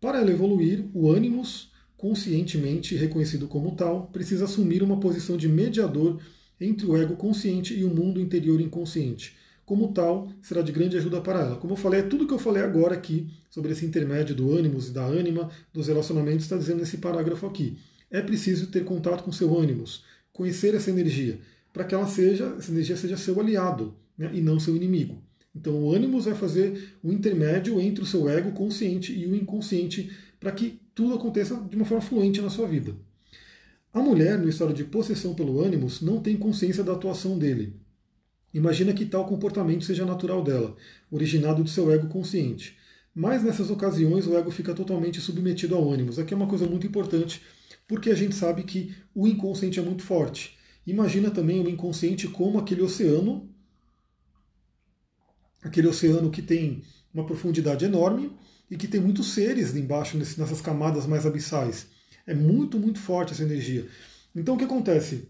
Para 0.00 0.20
ela 0.20 0.30
evoluir, 0.30 0.84
o 0.92 1.10
ânimos, 1.10 1.72
conscientemente 1.96 2.96
reconhecido 2.96 3.46
como 3.46 3.76
tal, 3.76 4.08
precisa 4.08 4.44
assumir 4.44 4.82
uma 4.82 4.98
posição 4.98 5.36
de 5.36 5.48
mediador 5.48 6.20
entre 6.60 6.86
o 6.86 6.96
ego 6.96 7.16
consciente 7.16 7.74
e 7.74 7.84
o 7.84 7.88
mundo 7.88 8.20
interior 8.20 8.60
inconsciente. 8.60 9.36
Como 9.64 9.92
tal, 9.92 10.28
será 10.42 10.60
de 10.60 10.72
grande 10.72 10.96
ajuda 10.96 11.20
para 11.20 11.40
ela. 11.40 11.56
Como 11.56 11.72
eu 11.72 11.76
falei, 11.76 12.00
é 12.00 12.02
tudo 12.02 12.26
que 12.26 12.34
eu 12.34 12.38
falei 12.38 12.62
agora 12.62 12.94
aqui 12.94 13.28
sobre 13.48 13.72
esse 13.72 13.86
intermédio 13.86 14.34
do 14.34 14.54
ânimos 14.54 14.88
e 14.88 14.92
da 14.92 15.04
ânima, 15.04 15.50
dos 15.72 15.88
relacionamentos, 15.88 16.44
está 16.44 16.56
dizendo 16.56 16.80
nesse 16.80 16.98
parágrafo 16.98 17.46
aqui. 17.46 17.78
É 18.10 18.20
preciso 18.20 18.66
ter 18.66 18.84
contato 18.84 19.24
com 19.24 19.32
seu 19.32 19.58
ânimos, 19.58 20.04
conhecer 20.32 20.74
essa 20.74 20.90
energia, 20.90 21.40
para 21.72 21.84
que 21.84 21.94
ela 21.94 22.06
seja, 22.06 22.54
essa 22.58 22.70
energia 22.70 22.96
seja 22.96 23.16
seu 23.16 23.40
aliado 23.40 23.94
né, 24.18 24.30
e 24.34 24.40
não 24.40 24.60
seu 24.60 24.76
inimigo. 24.76 25.22
Então 25.54 25.82
o 25.82 25.94
ânimos 25.94 26.26
vai 26.26 26.34
fazer 26.34 26.96
o 27.02 27.10
intermédio 27.10 27.80
entre 27.80 28.02
o 28.02 28.06
seu 28.06 28.28
ego 28.28 28.52
consciente 28.52 29.12
e 29.12 29.26
o 29.26 29.34
inconsciente 29.34 30.10
para 30.38 30.52
que 30.52 30.78
tudo 30.94 31.14
aconteça 31.14 31.56
de 31.56 31.76
uma 31.76 31.84
forma 31.84 32.02
fluente 32.02 32.40
na 32.40 32.50
sua 32.50 32.66
vida. 32.68 32.94
A 33.94 34.00
mulher, 34.00 34.36
no 34.36 34.48
estado 34.48 34.74
de 34.74 34.82
possessão 34.82 35.36
pelo 35.36 35.64
ânimos, 35.64 36.00
não 36.00 36.20
tem 36.20 36.36
consciência 36.36 36.82
da 36.82 36.92
atuação 36.92 37.38
dele. 37.38 37.80
Imagina 38.52 38.92
que 38.92 39.06
tal 39.06 39.24
comportamento 39.24 39.84
seja 39.84 40.04
natural 40.04 40.42
dela, 40.42 40.74
originado 41.12 41.62
do 41.62 41.70
seu 41.70 41.92
ego 41.92 42.08
consciente. 42.08 42.76
Mas 43.14 43.44
nessas 43.44 43.70
ocasiões 43.70 44.26
o 44.26 44.36
ego 44.36 44.50
fica 44.50 44.74
totalmente 44.74 45.20
submetido 45.20 45.76
ao 45.76 45.88
ânimos. 45.88 46.18
Aqui 46.18 46.34
é 46.34 46.36
uma 46.36 46.48
coisa 46.48 46.66
muito 46.66 46.84
importante, 46.84 47.40
porque 47.86 48.10
a 48.10 48.16
gente 48.16 48.34
sabe 48.34 48.64
que 48.64 48.92
o 49.14 49.28
inconsciente 49.28 49.78
é 49.78 49.82
muito 49.82 50.02
forte. 50.02 50.58
Imagina 50.84 51.30
também 51.30 51.64
o 51.64 51.70
inconsciente 51.70 52.26
como 52.26 52.58
aquele 52.58 52.82
oceano, 52.82 53.48
aquele 55.62 55.86
oceano 55.86 56.32
que 56.32 56.42
tem 56.42 56.82
uma 57.14 57.24
profundidade 57.24 57.84
enorme, 57.84 58.36
e 58.68 58.76
que 58.76 58.88
tem 58.88 59.00
muitos 59.00 59.34
seres 59.34 59.76
embaixo 59.76 60.16
nessas 60.16 60.60
camadas 60.60 61.06
mais 61.06 61.24
abissais. 61.24 61.93
É 62.26 62.34
muito, 62.34 62.78
muito 62.78 62.98
forte 62.98 63.32
essa 63.32 63.42
energia. 63.42 63.86
Então 64.34 64.54
o 64.54 64.58
que 64.58 64.64
acontece? 64.64 65.28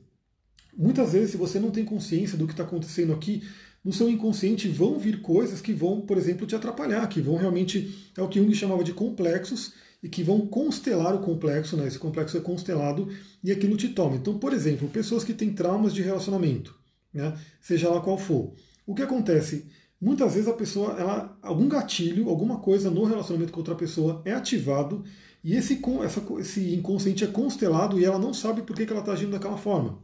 Muitas 0.76 1.12
vezes, 1.12 1.30
se 1.30 1.36
você 1.36 1.60
não 1.60 1.70
tem 1.70 1.84
consciência 1.84 2.36
do 2.36 2.46
que 2.46 2.52
está 2.52 2.64
acontecendo 2.64 3.12
aqui, 3.12 3.42
no 3.84 3.92
seu 3.92 4.08
inconsciente 4.08 4.68
vão 4.68 4.98
vir 4.98 5.20
coisas 5.20 5.60
que 5.60 5.72
vão, 5.72 6.00
por 6.00 6.16
exemplo, 6.16 6.46
te 6.46 6.56
atrapalhar, 6.56 7.06
que 7.08 7.20
vão 7.20 7.36
realmente, 7.36 8.10
é 8.16 8.22
o 8.22 8.28
que 8.28 8.40
Jung 8.40 8.54
chamava 8.54 8.82
de 8.82 8.92
complexos, 8.92 9.74
e 10.02 10.08
que 10.08 10.22
vão 10.22 10.46
constelar 10.46 11.14
o 11.14 11.20
complexo, 11.20 11.76
né? 11.78 11.86
esse 11.86 11.98
complexo 11.98 12.36
é 12.36 12.40
constelado, 12.40 13.08
e 13.42 13.50
aquilo 13.50 13.76
te 13.76 13.88
toma. 13.88 14.16
Então, 14.16 14.38
por 14.38 14.52
exemplo, 14.52 14.88
pessoas 14.88 15.24
que 15.24 15.32
têm 15.32 15.52
traumas 15.52 15.94
de 15.94 16.02
relacionamento, 16.02 16.74
né? 17.12 17.34
seja 17.60 17.88
lá 17.88 18.00
qual 18.00 18.18
for. 18.18 18.52
O 18.86 18.94
que 18.94 19.02
acontece? 19.02 19.66
Muitas 19.98 20.34
vezes 20.34 20.48
a 20.48 20.52
pessoa, 20.52 20.94
ela, 20.98 21.38
algum 21.40 21.66
gatilho, 21.68 22.28
alguma 22.28 22.58
coisa 22.58 22.90
no 22.90 23.04
relacionamento 23.04 23.50
com 23.50 23.60
outra 23.60 23.74
pessoa 23.74 24.20
é 24.26 24.32
ativado, 24.32 25.04
e 25.44 25.54
esse, 25.54 25.78
essa, 26.02 26.22
esse 26.40 26.74
inconsciente 26.74 27.22
é 27.22 27.26
constelado 27.26 28.00
e 28.00 28.04
ela 28.04 28.18
não 28.18 28.32
sabe 28.32 28.62
por 28.62 28.74
que, 28.74 28.86
que 28.86 28.92
ela 28.92 29.02
está 29.02 29.12
agindo 29.12 29.32
daquela 29.32 29.58
forma. 29.58 29.98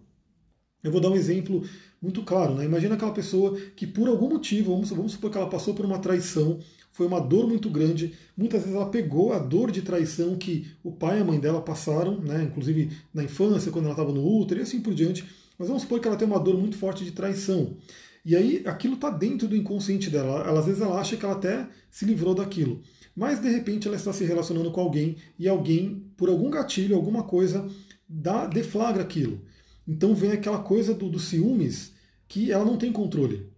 Eu 0.84 0.92
vou 0.92 1.00
dar 1.00 1.08
um 1.08 1.16
exemplo 1.16 1.64
muito 2.00 2.22
claro. 2.22 2.54
Né? 2.54 2.66
Imagina 2.66 2.94
aquela 2.94 3.12
pessoa 3.12 3.58
que, 3.74 3.86
por 3.86 4.06
algum 4.06 4.28
motivo, 4.28 4.72
vamos, 4.72 4.90
vamos 4.90 5.12
supor 5.12 5.30
que 5.30 5.38
ela 5.38 5.48
passou 5.48 5.72
por 5.72 5.86
uma 5.86 5.98
traição, 5.98 6.60
foi 6.92 7.06
uma 7.06 7.20
dor 7.20 7.48
muito 7.48 7.70
grande. 7.70 8.14
Muitas 8.36 8.60
vezes 8.60 8.76
ela 8.76 8.90
pegou 8.90 9.32
a 9.32 9.38
dor 9.38 9.70
de 9.70 9.80
traição 9.80 10.36
que 10.36 10.66
o 10.84 10.92
pai 10.92 11.18
e 11.18 11.22
a 11.22 11.24
mãe 11.24 11.40
dela 11.40 11.62
passaram, 11.62 12.20
né? 12.20 12.42
inclusive 12.42 12.90
na 13.14 13.24
infância, 13.24 13.72
quando 13.72 13.86
ela 13.86 13.94
estava 13.94 14.12
no 14.12 14.22
útero 14.22 14.60
e 14.60 14.62
assim 14.62 14.80
por 14.82 14.92
diante. 14.92 15.24
Mas 15.58 15.68
vamos 15.68 15.82
supor 15.84 16.00
que 16.00 16.08
ela 16.08 16.16
tem 16.18 16.28
uma 16.28 16.38
dor 16.38 16.58
muito 16.58 16.76
forte 16.76 17.02
de 17.02 17.12
traição. 17.12 17.76
E 18.24 18.36
aí 18.36 18.62
aquilo 18.66 18.94
está 18.94 19.08
dentro 19.08 19.48
do 19.48 19.56
inconsciente 19.56 20.10
dela. 20.10 20.46
Ela, 20.46 20.60
às 20.60 20.66
vezes 20.66 20.82
ela 20.82 21.00
acha 21.00 21.16
que 21.16 21.24
ela 21.24 21.34
até 21.34 21.66
se 21.90 22.04
livrou 22.04 22.34
daquilo. 22.34 22.82
Mas 23.14 23.40
de 23.40 23.48
repente 23.48 23.86
ela 23.86 23.96
está 23.96 24.12
se 24.12 24.24
relacionando 24.24 24.70
com 24.70 24.80
alguém 24.80 25.16
e 25.38 25.48
alguém, 25.48 26.04
por 26.16 26.28
algum 26.28 26.50
gatilho, 26.50 26.96
alguma 26.96 27.24
coisa, 27.24 27.68
dá, 28.08 28.46
deflagra 28.46 29.02
aquilo. 29.02 29.40
Então 29.86 30.14
vem 30.14 30.32
aquela 30.32 30.60
coisa 30.60 30.94
do, 30.94 31.08
do 31.08 31.18
ciúmes 31.18 31.92
que 32.28 32.52
ela 32.52 32.64
não 32.64 32.76
tem 32.76 32.92
controle. 32.92 33.50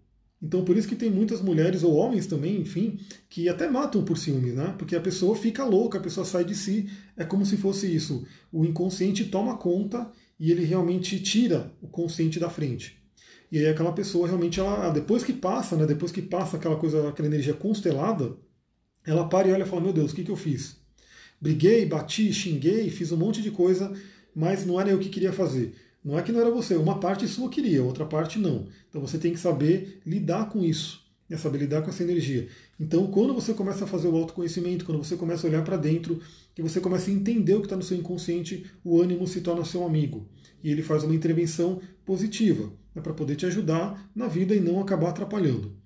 Então 0.43 0.65
por 0.65 0.77
isso 0.77 0.89
que 0.89 0.97
tem 0.97 1.11
muitas 1.11 1.41
mulheres 1.41 1.85
ou 1.85 1.95
homens 1.95 2.27
também, 2.27 2.61
enfim, 2.61 2.99
que 3.29 3.49
até 3.49 3.71
matam 3.71 4.05
por 4.05 4.19
ciúmes, 4.19 4.55
né? 4.55 4.75
Porque 4.77 4.97
a 4.97 5.01
pessoa 5.01 5.37
fica 5.37 5.65
louca, 5.65 5.99
a 5.99 6.03
pessoa 6.03 6.27
sai 6.27 6.45
de 6.45 6.55
si, 6.55 6.89
é 7.17 7.25
como 7.25 7.47
se 7.47 7.57
fosse 7.57 7.95
isso. 7.95 8.27
O 8.51 8.65
inconsciente 8.65 9.27
toma 9.27 9.57
conta 9.57 10.11
e 10.41 10.51
ele 10.51 10.65
realmente 10.65 11.21
tira 11.21 11.73
o 11.81 11.87
consciente 11.87 12.41
da 12.41 12.51
frente. 12.51 13.01
E 13.53 13.59
aí 13.59 13.67
aquela 13.67 13.93
pessoa 13.93 14.27
realmente, 14.27 14.59
ela, 14.59 14.89
depois 14.89 15.23
que 15.23 15.33
passa, 15.33 15.77
né, 15.77 15.87
depois 15.87 16.11
que 16.11 16.23
passa 16.23 16.57
aquela 16.57 16.77
coisa, 16.77 17.09
aquela 17.09 17.29
energia 17.29 17.53
constelada, 17.53 18.35
ela 19.07 19.29
para 19.29 19.49
e 19.49 19.53
olha 19.53 19.65
e 19.65 19.67
fala, 19.67 19.83
meu 19.83 19.93
Deus, 19.93 20.13
o 20.13 20.15
que, 20.15 20.25
que 20.25 20.31
eu 20.31 20.37
fiz? 20.37 20.77
Briguei, 21.41 21.85
bati, 21.87 22.33
xinguei, 22.33 22.89
fiz 22.91 23.11
um 23.11 23.17
monte 23.17 23.43
de 23.43 23.51
coisa, 23.51 23.93
mas 24.35 24.65
não 24.65 24.81
era 24.81 24.91
eu 24.91 24.99
que 24.99 25.09
queria 25.09 25.33
fazer. 25.33 25.75
Não 26.05 26.19
é 26.19 26.23
que 26.23 26.33
não 26.33 26.41
era 26.41 26.51
você, 26.51 26.75
uma 26.75 26.99
parte 26.99 27.27
sua 27.29 27.49
queria, 27.49 27.83
outra 27.83 28.05
parte 28.05 28.39
não. 28.39 28.67
Então 28.89 29.01
você 29.01 29.19
tem 29.19 29.33
que 29.33 29.39
saber 29.39 30.01
lidar 30.05 30.49
com 30.49 30.65
isso, 30.65 31.01
é 31.31 31.37
saber 31.37 31.59
lidar 31.59 31.83
com 31.83 31.91
essa 31.91 32.03
energia. 32.03 32.49
Então, 32.79 33.07
quando 33.07 33.33
você 33.33 33.55
começa 33.55 33.85
a 33.85 33.87
fazer 33.87 34.09
o 34.09 34.17
autoconhecimento, 34.17 34.85
quando 34.85 34.99
você 34.99 35.17
começa 35.17 35.47
a 35.47 35.51
olhar 35.51 35.65
para 35.65 35.77
dentro, 35.77 36.21
que 36.55 36.63
você 36.63 36.81
começa 36.81 37.11
a 37.11 37.15
entender 37.15 37.55
o 37.55 37.61
que 37.61 37.67
está 37.67 37.77
no 37.77 37.83
seu 37.83 37.97
inconsciente, 37.97 38.67
o 38.85 39.01
ânimo 39.01 39.27
se 39.27 39.41
torna 39.41 39.65
seu 39.65 39.85
amigo. 39.85 40.29
E 40.63 40.71
ele 40.71 40.83
faz 40.83 41.05
uma 41.05 41.15
intervenção 41.15 41.81
positiva, 42.05 42.73
né, 42.95 43.01
para 43.01 43.15
poder 43.15 43.37
te 43.37 43.47
ajudar 43.47 44.11
na 44.15 44.27
vida 44.27 44.55
e 44.55 44.61
não 44.61 44.81
acabar 44.81 45.11
atrapalhando. 45.11 45.77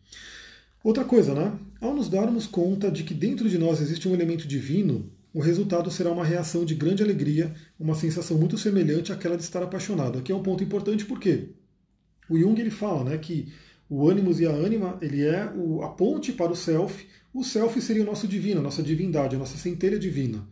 Outra 0.87 1.05
coisa, 1.05 1.35
né? 1.35 1.53
Ao 1.81 1.92
nos 1.92 2.09
darmos 2.09 2.46
conta 2.46 2.88
de 2.92 3.03
que 3.03 3.12
dentro 3.12 3.51
de 3.51 3.59
nós 3.59 3.81
existe 3.81 4.09
um 4.09 4.14
elemento 4.14 4.46
divino, 4.46 5.11
o 5.35 5.40
resultado 5.40 5.90
será 5.90 6.12
uma 6.12 6.25
reação 6.25 6.64
de 6.64 6.77
grande 6.77 7.03
alegria, 7.03 7.53
uma 7.77 7.96
sensação 7.96 8.38
muito 8.38 8.57
semelhante 8.57 9.12
àquela 9.12 9.37
de 9.37 9.42
estar 9.42 9.64
apaixonado. 9.64 10.20
Aqui 10.20 10.31
é 10.31 10.35
um 10.37 10.44
ponto 10.44 10.62
importante 10.62 11.05
porque 11.05 11.49
o 12.31 12.38
Jung 12.38 12.61
ele 12.61 12.70
fala 12.70 13.03
né, 13.03 13.18
que 13.18 13.53
o 13.90 14.09
ânimos 14.09 14.38
e 14.38 14.46
a 14.46 14.51
ânima 14.53 14.96
ele 15.03 15.25
é 15.25 15.53
o, 15.57 15.83
a 15.83 15.88
ponte 15.88 16.33
para 16.33 16.53
o 16.53 16.57
self. 16.57 17.05
O 17.35 17.42
self 17.42 17.81
seria 17.81 18.05
o 18.05 18.07
nosso 18.07 18.29
divino, 18.29 18.61
a 18.61 18.62
nossa 18.62 18.81
divindade, 18.81 19.35
a 19.35 19.40
nossa 19.40 19.59
centelha 19.59 19.99
divina. 19.99 20.46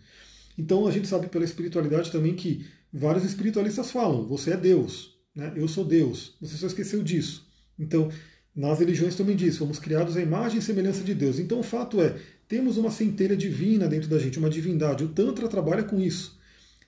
Então 0.59 0.85
a 0.85 0.91
gente 0.91 1.07
sabe 1.07 1.29
pela 1.29 1.45
espiritualidade 1.45 2.11
também 2.11 2.35
que 2.35 2.67
vários 2.93 3.25
espiritualistas 3.25 3.93
falam: 3.93 4.27
você 4.27 4.51
é 4.51 4.57
Deus, 4.57 5.17
né? 5.33 5.53
eu 5.55 5.69
sou 5.69 5.85
Deus. 5.85 6.37
Você 6.41 6.57
só 6.57 6.67
esqueceu 6.67 7.05
disso. 7.05 7.47
Então 7.79 8.11
nas 8.55 8.79
religiões 8.79 9.17
também 9.17 9.37
diz: 9.37 9.57
fomos 9.57 9.79
criados 9.79 10.17
à 10.17 10.21
imagem 10.21 10.59
e 10.59 10.63
semelhança 10.63 11.03
de 11.03 11.15
Deus. 11.15 11.39
Então 11.39 11.61
o 11.61 11.65
fato 11.65 12.01
é 12.01 12.17
temos 12.47 12.77
uma 12.77 12.91
centelha 12.91 13.37
divina 13.37 13.89
dentro 13.89 14.09
da 14.09 14.19
gente, 14.19 14.39
uma 14.39 14.51
divindade. 14.51 15.05
O 15.05 15.09
Tantra 15.09 15.49
trabalha 15.49 15.83
com 15.83 16.01
isso. 16.01 16.39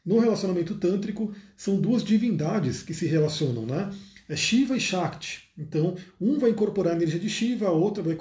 No 0.04 0.18
relacionamento 0.18 0.76
tântrico, 0.76 1.34
são 1.56 1.80
duas 1.80 2.04
divindades 2.04 2.82
que 2.82 2.94
se 2.94 3.06
relacionam, 3.06 3.66
né? 3.66 3.90
É 4.28 4.36
Shiva 4.36 4.76
e 4.76 4.80
Shakti. 4.80 5.48
Então, 5.58 5.96
um 6.20 6.38
vai 6.38 6.50
incorporar 6.50 6.92
a 6.92 6.96
energia 6.96 7.18
de 7.18 7.28
Shiva, 7.28 7.66
a 7.66 7.72
outra 7.72 8.02
vai 8.02 8.16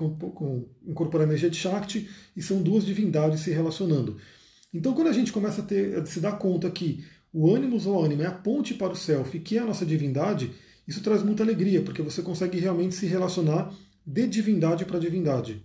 incorporar 0.86 1.28
a 1.28 1.30
energia 1.30 1.50
de 1.50 1.58
Shakti, 1.58 2.10
e 2.36 2.42
são 2.42 2.62
duas 2.62 2.86
divindades 2.86 3.42
se 3.42 3.52
relacionando. 3.52 4.18
Então, 4.74 4.94
quando 4.94 5.08
a 5.08 5.14
gente 5.14 5.32
começa 5.32 5.62
a, 5.62 5.66
ter, 5.66 5.98
a 5.98 6.06
se 6.06 6.20
dar 6.20 6.34
conta 6.34 6.70
que 6.72 7.04
o 7.32 7.54
ânimos 7.54 7.86
ou 7.86 8.04
ânima 8.04 8.24
é 8.24 8.28
a 8.28 8.32
ponte 8.32 8.74
para 8.74 8.94
o 8.94 8.96
self, 8.96 9.38
que 9.40 9.58
é 9.58 9.62
a 9.62 9.66
nossa 9.66 9.86
divindade, 9.86 10.52
isso 10.88 11.02
traz 11.02 11.24
muita 11.24 11.44
alegria, 11.44 11.82
porque 11.82 12.02
você 12.02 12.22
consegue 12.22 12.60
realmente 12.60 12.96
se 12.96 13.06
relacionar 13.06 13.74
de 14.06 14.28
divindade 14.28 14.86
para 14.86 15.00
divindade 15.00 15.64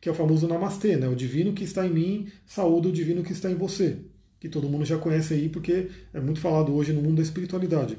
que 0.00 0.08
é 0.08 0.12
o 0.12 0.14
famoso 0.14 0.46
Namastê, 0.46 0.96
né? 0.96 1.08
o 1.08 1.16
divino 1.16 1.52
que 1.52 1.64
está 1.64 1.86
em 1.86 1.92
mim, 1.92 2.28
saúde 2.46 2.88
o 2.88 2.92
divino 2.92 3.22
que 3.22 3.32
está 3.32 3.50
em 3.50 3.54
você, 3.54 3.98
que 4.38 4.48
todo 4.48 4.68
mundo 4.68 4.84
já 4.84 4.98
conhece 4.98 5.34
aí 5.34 5.48
porque 5.48 5.88
é 6.12 6.20
muito 6.20 6.40
falado 6.40 6.72
hoje 6.72 6.92
no 6.92 7.02
mundo 7.02 7.16
da 7.16 7.22
espiritualidade. 7.22 7.98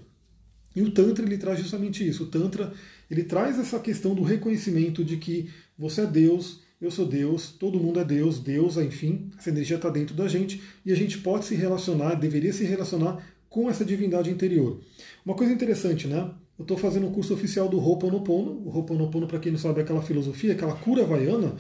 E 0.76 0.82
o 0.82 0.92
Tantra 0.92 1.26
ele 1.26 1.38
traz 1.38 1.60
justamente 1.60 2.08
isso. 2.08 2.24
O 2.24 2.28
Tantra 2.28 2.72
ele 3.10 3.24
traz 3.24 3.60
essa 3.60 3.80
questão 3.80 4.14
do 4.14 4.22
reconhecimento 4.22 5.04
de 5.04 5.18
que 5.18 5.50
você 5.78 6.02
é 6.02 6.06
Deus, 6.06 6.62
eu 6.80 6.92
sou 6.92 7.06
Deus, 7.06 7.50
todo 7.50 7.80
mundo 7.80 8.00
é 8.00 8.06
Deus, 8.06 8.40
Deus, 8.40 8.78
enfim, 8.78 9.32
essa 9.38 9.50
energia 9.50 9.78
está 9.78 9.90
dentro 9.90 10.16
da 10.16 10.28
gente 10.28 10.62
e 10.86 10.94
a 10.94 10.96
gente 10.96 11.18
pode 11.18 11.46
se 11.46 11.56
relacionar, 11.56 12.16
deveria 12.16 12.54
se 12.54 12.64
relacionar 12.64 13.22
com 13.50 13.70
essa 13.70 13.84
divindade 13.84 14.30
interior. 14.30 14.80
Uma 15.26 15.36
coisa 15.36 15.52
interessante, 15.52 16.08
né? 16.08 16.32
Eu 16.58 16.64
estou 16.64 16.78
fazendo 16.78 17.08
um 17.08 17.12
curso 17.12 17.34
oficial 17.34 17.70
do 17.70 17.80
Ho'oponopono. 17.80 18.64
O 18.66 18.70
Ho'oponopono, 18.70 19.28
para 19.28 19.40
quem 19.40 19.52
não 19.52 19.60
sabe, 19.60 19.80
é 19.80 19.84
aquela 19.84 20.02
filosofia, 20.02 20.54
aquela 20.54 20.76
cura 20.76 21.04
havaiana 21.04 21.56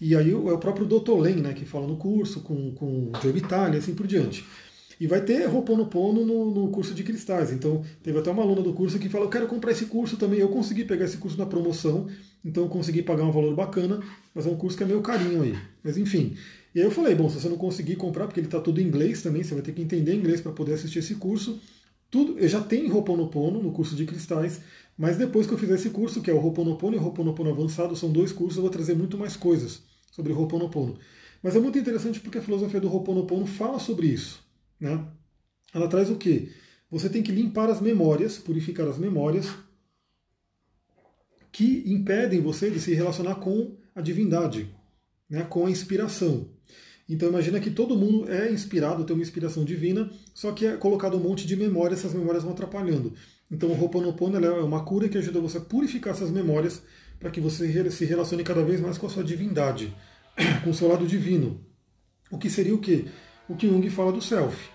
e 0.00 0.14
aí 0.14 0.30
é 0.30 0.34
o 0.34 0.58
próprio 0.58 0.86
Dr. 0.86 1.18
Len, 1.18 1.36
né, 1.36 1.52
que 1.52 1.64
fala 1.64 1.86
no 1.86 1.96
curso, 1.96 2.40
com, 2.40 2.72
com 2.72 3.10
Joe 3.22 3.32
Vitale 3.32 3.78
assim 3.78 3.94
por 3.94 4.06
diante. 4.06 4.44
E 4.98 5.06
vai 5.06 5.20
ter 5.20 5.44
Roponopono 5.46 6.24
no, 6.24 6.50
no 6.50 6.68
curso 6.70 6.94
de 6.94 7.02
cristais. 7.02 7.52
Então, 7.52 7.84
teve 8.02 8.18
até 8.18 8.30
uma 8.30 8.42
aluna 8.42 8.62
do 8.62 8.72
curso 8.72 8.98
que 8.98 9.10
falou: 9.10 9.26
Eu 9.26 9.30
quero 9.30 9.46
comprar 9.46 9.72
esse 9.72 9.86
curso 9.86 10.16
também. 10.16 10.40
Eu 10.40 10.48
consegui 10.48 10.84
pegar 10.84 11.04
esse 11.04 11.18
curso 11.18 11.36
na 11.36 11.44
promoção, 11.44 12.08
então 12.42 12.62
eu 12.62 12.68
consegui 12.68 13.02
pagar 13.02 13.24
um 13.24 13.30
valor 13.30 13.54
bacana, 13.54 14.00
mas 14.34 14.46
é 14.46 14.48
um 14.48 14.56
curso 14.56 14.76
que 14.76 14.82
é 14.82 14.86
meio 14.86 15.02
carinho 15.02 15.42
aí. 15.42 15.54
Mas 15.84 15.98
enfim. 15.98 16.34
E 16.74 16.80
aí 16.80 16.86
eu 16.86 16.90
falei: 16.90 17.14
Bom, 17.14 17.28
se 17.28 17.38
você 17.38 17.48
não 17.48 17.58
conseguir 17.58 17.96
comprar, 17.96 18.26
porque 18.26 18.40
ele 18.40 18.46
está 18.46 18.58
tudo 18.58 18.80
em 18.80 18.84
inglês 18.84 19.20
também, 19.20 19.42
você 19.42 19.52
vai 19.52 19.62
ter 19.62 19.72
que 19.72 19.82
entender 19.82 20.14
inglês 20.14 20.40
para 20.40 20.52
poder 20.52 20.72
assistir 20.72 21.00
esse 21.00 21.16
curso. 21.16 21.60
Tudo, 22.10 22.38
eu 22.38 22.48
já 22.48 22.62
tenho 22.62 22.92
Roponopono 22.92 23.62
no 23.62 23.72
curso 23.72 23.96
de 23.96 24.06
cristais, 24.06 24.60
mas 24.96 25.16
depois 25.16 25.46
que 25.46 25.52
eu 25.52 25.58
fizer 25.58 25.74
esse 25.74 25.90
curso, 25.90 26.22
que 26.22 26.30
é 26.30 26.34
o 26.34 26.38
Ho'oponopono 26.38 26.96
e 26.96 26.98
o 26.98 27.02
Ho'oponopono 27.02 27.50
Avançado, 27.50 27.94
são 27.94 28.10
dois 28.10 28.32
cursos, 28.32 28.56
eu 28.56 28.62
vou 28.62 28.70
trazer 28.70 28.94
muito 28.94 29.18
mais 29.18 29.36
coisas 29.36 29.82
sobre 30.10 30.32
o 30.32 30.38
Ho'oponopono. 30.38 30.98
Mas 31.42 31.54
é 31.54 31.60
muito 31.60 31.78
interessante 31.78 32.20
porque 32.20 32.38
a 32.38 32.42
filosofia 32.42 32.80
do 32.80 32.88
Ho'oponopono 32.88 33.46
fala 33.46 33.78
sobre 33.78 34.06
isso. 34.06 34.42
Né? 34.80 35.06
Ela 35.74 35.88
traz 35.88 36.08
o 36.10 36.16
quê? 36.16 36.50
Você 36.90 37.10
tem 37.10 37.22
que 37.22 37.32
limpar 37.32 37.68
as 37.68 37.80
memórias, 37.80 38.38
purificar 38.38 38.88
as 38.88 38.96
memórias 38.96 39.52
que 41.52 41.82
impedem 41.86 42.40
você 42.40 42.70
de 42.70 42.80
se 42.80 42.94
relacionar 42.94 43.36
com 43.36 43.76
a 43.94 44.00
divindade, 44.00 44.74
né? 45.28 45.42
com 45.42 45.66
a 45.66 45.70
inspiração. 45.70 46.48
Então 47.08 47.28
imagina 47.28 47.60
que 47.60 47.70
todo 47.70 47.96
mundo 47.96 48.30
é 48.30 48.50
inspirado, 48.50 49.04
tem 49.04 49.14
uma 49.14 49.22
inspiração 49.22 49.64
divina, 49.64 50.10
só 50.34 50.50
que 50.50 50.66
é 50.66 50.76
colocado 50.76 51.16
um 51.16 51.20
monte 51.20 51.46
de 51.46 51.54
memórias, 51.54 52.00
essas 52.00 52.14
memórias 52.14 52.42
vão 52.42 52.52
atrapalhando. 52.52 53.12
Então 53.50 53.70
o 53.70 53.80
Ho'oponopono 53.80 54.44
é 54.44 54.62
uma 54.62 54.84
cura 54.84 55.08
que 55.08 55.16
ajuda 55.16 55.40
você 55.40 55.58
a 55.58 55.60
purificar 55.60 56.14
essas 56.14 56.30
memórias 56.30 56.82
para 57.20 57.30
que 57.30 57.40
você 57.40 57.90
se 57.90 58.04
relacione 58.04 58.42
cada 58.42 58.62
vez 58.62 58.80
mais 58.80 58.98
com 58.98 59.06
a 59.06 59.10
sua 59.10 59.22
divindade, 59.22 59.94
com 60.64 60.70
o 60.70 60.74
seu 60.74 60.88
lado 60.88 61.06
divino. 61.06 61.60
O 62.30 62.38
que 62.38 62.50
seria 62.50 62.74
o 62.74 62.80
quê? 62.80 63.04
O 63.48 63.54
que 63.54 63.68
Jung 63.68 63.88
fala 63.88 64.10
do 64.10 64.20
self. 64.20 64.68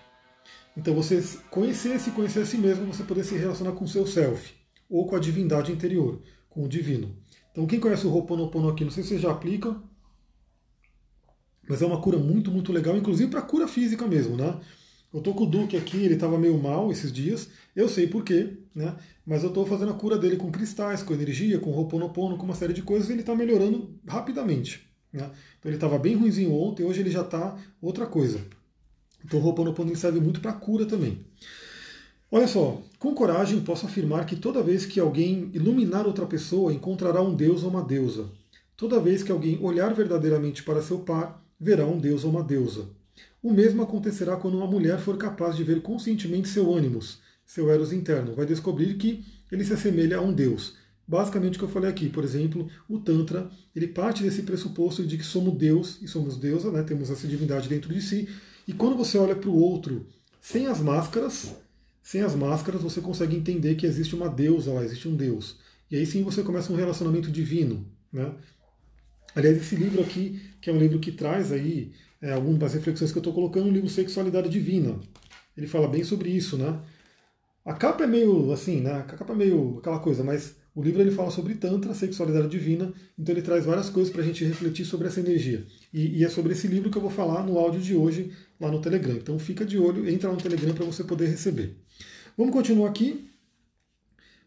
Então 0.74 0.94
você 0.94 1.22
conhecer-se, 1.50 2.12
conhecer 2.12 2.40
a 2.40 2.46
si 2.46 2.56
mesmo, 2.56 2.86
você 2.86 3.04
poder 3.04 3.24
se 3.24 3.36
relacionar 3.36 3.72
com 3.72 3.84
o 3.84 3.88
seu 3.88 4.06
self, 4.06 4.54
ou 4.88 5.06
com 5.06 5.16
a 5.16 5.20
divindade 5.20 5.70
interior, 5.70 6.22
com 6.48 6.64
o 6.64 6.68
divino. 6.68 7.14
Então 7.50 7.66
quem 7.66 7.78
conhece 7.78 8.06
o 8.06 8.10
Ho'oponopono 8.10 8.70
aqui, 8.70 8.84
não 8.84 8.90
sei 8.90 9.02
se 9.02 9.10
vocês 9.10 9.20
já 9.20 9.30
aplicam, 9.30 9.82
mas 11.68 11.82
é 11.82 11.86
uma 11.86 12.00
cura 12.00 12.18
muito, 12.18 12.50
muito 12.50 12.72
legal, 12.72 12.96
inclusive 12.96 13.30
para 13.30 13.42
cura 13.42 13.68
física 13.68 14.06
mesmo, 14.06 14.36
né? 14.36 14.58
Eu 15.12 15.20
tô 15.20 15.34
com 15.34 15.44
o 15.44 15.46
Duque 15.46 15.76
aqui, 15.76 15.98
ele 15.98 16.14
estava 16.14 16.38
meio 16.38 16.58
mal 16.58 16.90
esses 16.90 17.12
dias, 17.12 17.48
eu 17.76 17.88
sei 17.88 18.06
porquê, 18.06 18.56
né? 18.74 18.96
Mas 19.26 19.42
eu 19.42 19.50
estou 19.50 19.66
fazendo 19.66 19.90
a 19.90 19.94
cura 19.94 20.16
dele 20.16 20.36
com 20.36 20.50
cristais, 20.50 21.02
com 21.02 21.12
energia, 21.12 21.58
com 21.58 21.70
roponopono, 21.70 22.36
com 22.36 22.44
uma 22.44 22.54
série 22.54 22.72
de 22.72 22.82
coisas, 22.82 23.08
e 23.08 23.12
ele 23.12 23.20
está 23.20 23.34
melhorando 23.34 23.90
rapidamente. 24.06 24.88
Né? 25.12 25.30
Então 25.58 25.70
ele 25.70 25.76
estava 25.76 25.98
bem 25.98 26.16
ruimzinho 26.16 26.54
ontem, 26.54 26.84
hoje 26.84 27.00
ele 27.00 27.10
já 27.10 27.20
está 27.20 27.56
outra 27.80 28.06
coisa. 28.06 28.40
Então 29.24 29.38
o 29.38 29.44
Ho'oponopono 29.44 29.94
serve 29.94 30.18
muito 30.20 30.40
para 30.40 30.52
cura 30.52 30.86
também. 30.86 31.24
Olha 32.30 32.48
só, 32.48 32.80
com 32.98 33.14
coragem 33.14 33.60
posso 33.60 33.84
afirmar 33.84 34.24
que 34.24 34.36
toda 34.36 34.62
vez 34.62 34.86
que 34.86 34.98
alguém 34.98 35.50
iluminar 35.52 36.06
outra 36.06 36.24
pessoa, 36.24 36.72
encontrará 36.72 37.20
um 37.20 37.34
deus 37.34 37.62
ou 37.62 37.68
uma 37.68 37.82
deusa. 37.82 38.30
Toda 38.74 38.98
vez 38.98 39.22
que 39.22 39.30
alguém 39.30 39.58
olhar 39.62 39.92
verdadeiramente 39.92 40.62
para 40.62 40.82
seu 40.82 41.00
par, 41.00 41.41
verá 41.62 41.86
um 41.86 41.96
deus 41.96 42.24
ou 42.24 42.30
uma 42.30 42.42
deusa. 42.42 42.88
O 43.40 43.52
mesmo 43.52 43.82
acontecerá 43.82 44.36
quando 44.36 44.56
uma 44.56 44.66
mulher 44.66 44.98
for 44.98 45.16
capaz 45.16 45.54
de 45.56 45.62
ver 45.62 45.80
conscientemente 45.80 46.48
seu 46.48 46.74
ânimos, 46.74 47.20
seu 47.46 47.70
eros 47.70 47.92
interno. 47.92 48.34
Vai 48.34 48.44
descobrir 48.44 48.94
que 48.96 49.24
ele 49.50 49.64
se 49.64 49.72
assemelha 49.72 50.18
a 50.18 50.20
um 50.20 50.32
deus. 50.32 50.74
Basicamente 51.06 51.54
o 51.54 51.58
que 51.58 51.64
eu 51.64 51.68
falei 51.68 51.88
aqui, 51.88 52.08
por 52.08 52.24
exemplo, 52.24 52.68
o 52.88 52.98
Tantra, 52.98 53.48
ele 53.76 53.86
parte 53.86 54.24
desse 54.24 54.42
pressuposto 54.42 55.06
de 55.06 55.16
que 55.16 55.24
somos 55.24 55.56
Deus 55.56 56.00
e 56.02 56.08
somos 56.08 56.36
deusa, 56.36 56.72
né? 56.72 56.82
temos 56.82 57.10
essa 57.10 57.28
divindade 57.28 57.68
dentro 57.68 57.92
de 57.92 58.00
si, 58.00 58.28
e 58.66 58.72
quando 58.72 58.96
você 58.96 59.18
olha 59.18 59.36
para 59.36 59.50
o 59.50 59.56
outro 59.56 60.06
sem 60.40 60.66
as 60.66 60.80
máscaras, 60.80 61.54
sem 62.02 62.22
as 62.22 62.34
máscaras, 62.34 62.82
você 62.82 63.00
consegue 63.00 63.36
entender 63.36 63.76
que 63.76 63.86
existe 63.86 64.16
uma 64.16 64.28
deusa 64.28 64.72
lá, 64.72 64.84
existe 64.84 65.08
um 65.08 65.14
Deus. 65.14 65.58
E 65.88 65.96
aí 65.96 66.06
sim 66.06 66.24
você 66.24 66.42
começa 66.42 66.72
um 66.72 66.76
relacionamento 66.76 67.30
divino. 67.30 67.86
Né? 68.12 68.32
Aliás, 69.34 69.56
esse 69.56 69.76
livro 69.76 70.02
aqui, 70.02 70.40
que 70.60 70.70
é 70.70 70.72
um 70.72 70.78
livro 70.78 70.98
que 70.98 71.12
traz 71.12 71.52
aí 71.52 71.92
é, 72.20 72.32
algumas 72.32 72.74
reflexões 72.74 73.10
que 73.10 73.18
eu 73.18 73.20
estou 73.20 73.32
colocando, 73.32 73.66
no 73.66 73.72
livro 73.72 73.88
Sexualidade 73.88 74.48
Divina. 74.48 74.98
Ele 75.56 75.66
fala 75.66 75.88
bem 75.88 76.04
sobre 76.04 76.30
isso, 76.30 76.56
né? 76.56 76.80
A 77.64 77.74
capa 77.74 78.04
é 78.04 78.06
meio 78.06 78.52
assim, 78.52 78.80
né? 78.80 78.92
A 78.92 79.02
capa 79.02 79.32
é 79.32 79.36
meio 79.36 79.78
aquela 79.78 80.00
coisa, 80.00 80.24
mas 80.24 80.56
o 80.74 80.82
livro 80.82 81.02
ele 81.02 81.10
fala 81.10 81.30
sobre 81.30 81.54
Tantra, 81.54 81.92
sexualidade 81.92 82.48
divina, 82.48 82.92
então 83.18 83.34
ele 83.34 83.42
traz 83.42 83.66
várias 83.66 83.90
coisas 83.90 84.10
para 84.10 84.22
a 84.22 84.24
gente 84.24 84.42
refletir 84.42 84.86
sobre 84.86 85.06
essa 85.06 85.20
energia. 85.20 85.66
E, 85.92 86.18
e, 86.18 86.24
é 86.24 86.28
sobre 86.30 86.52
esse 86.52 86.66
livro 86.66 86.90
que 86.90 86.96
eu 86.96 87.02
vou 87.02 87.10
falar 87.10 87.44
no 87.44 87.58
áudio 87.58 87.80
de 87.80 87.94
hoje 87.94 88.32
lá 88.58 88.70
no 88.70 88.80
Telegram. 88.80 89.14
Então 89.14 89.38
fica 89.38 89.66
de 89.66 89.78
olho, 89.78 90.08
entra 90.08 90.32
no 90.32 90.38
Telegram 90.38 90.74
para 90.74 90.86
você 90.86 91.04
poder 91.04 91.26
receber. 91.26 91.76
Vamos 92.38 92.54
continuar 92.54 92.88
aqui. 92.88 93.28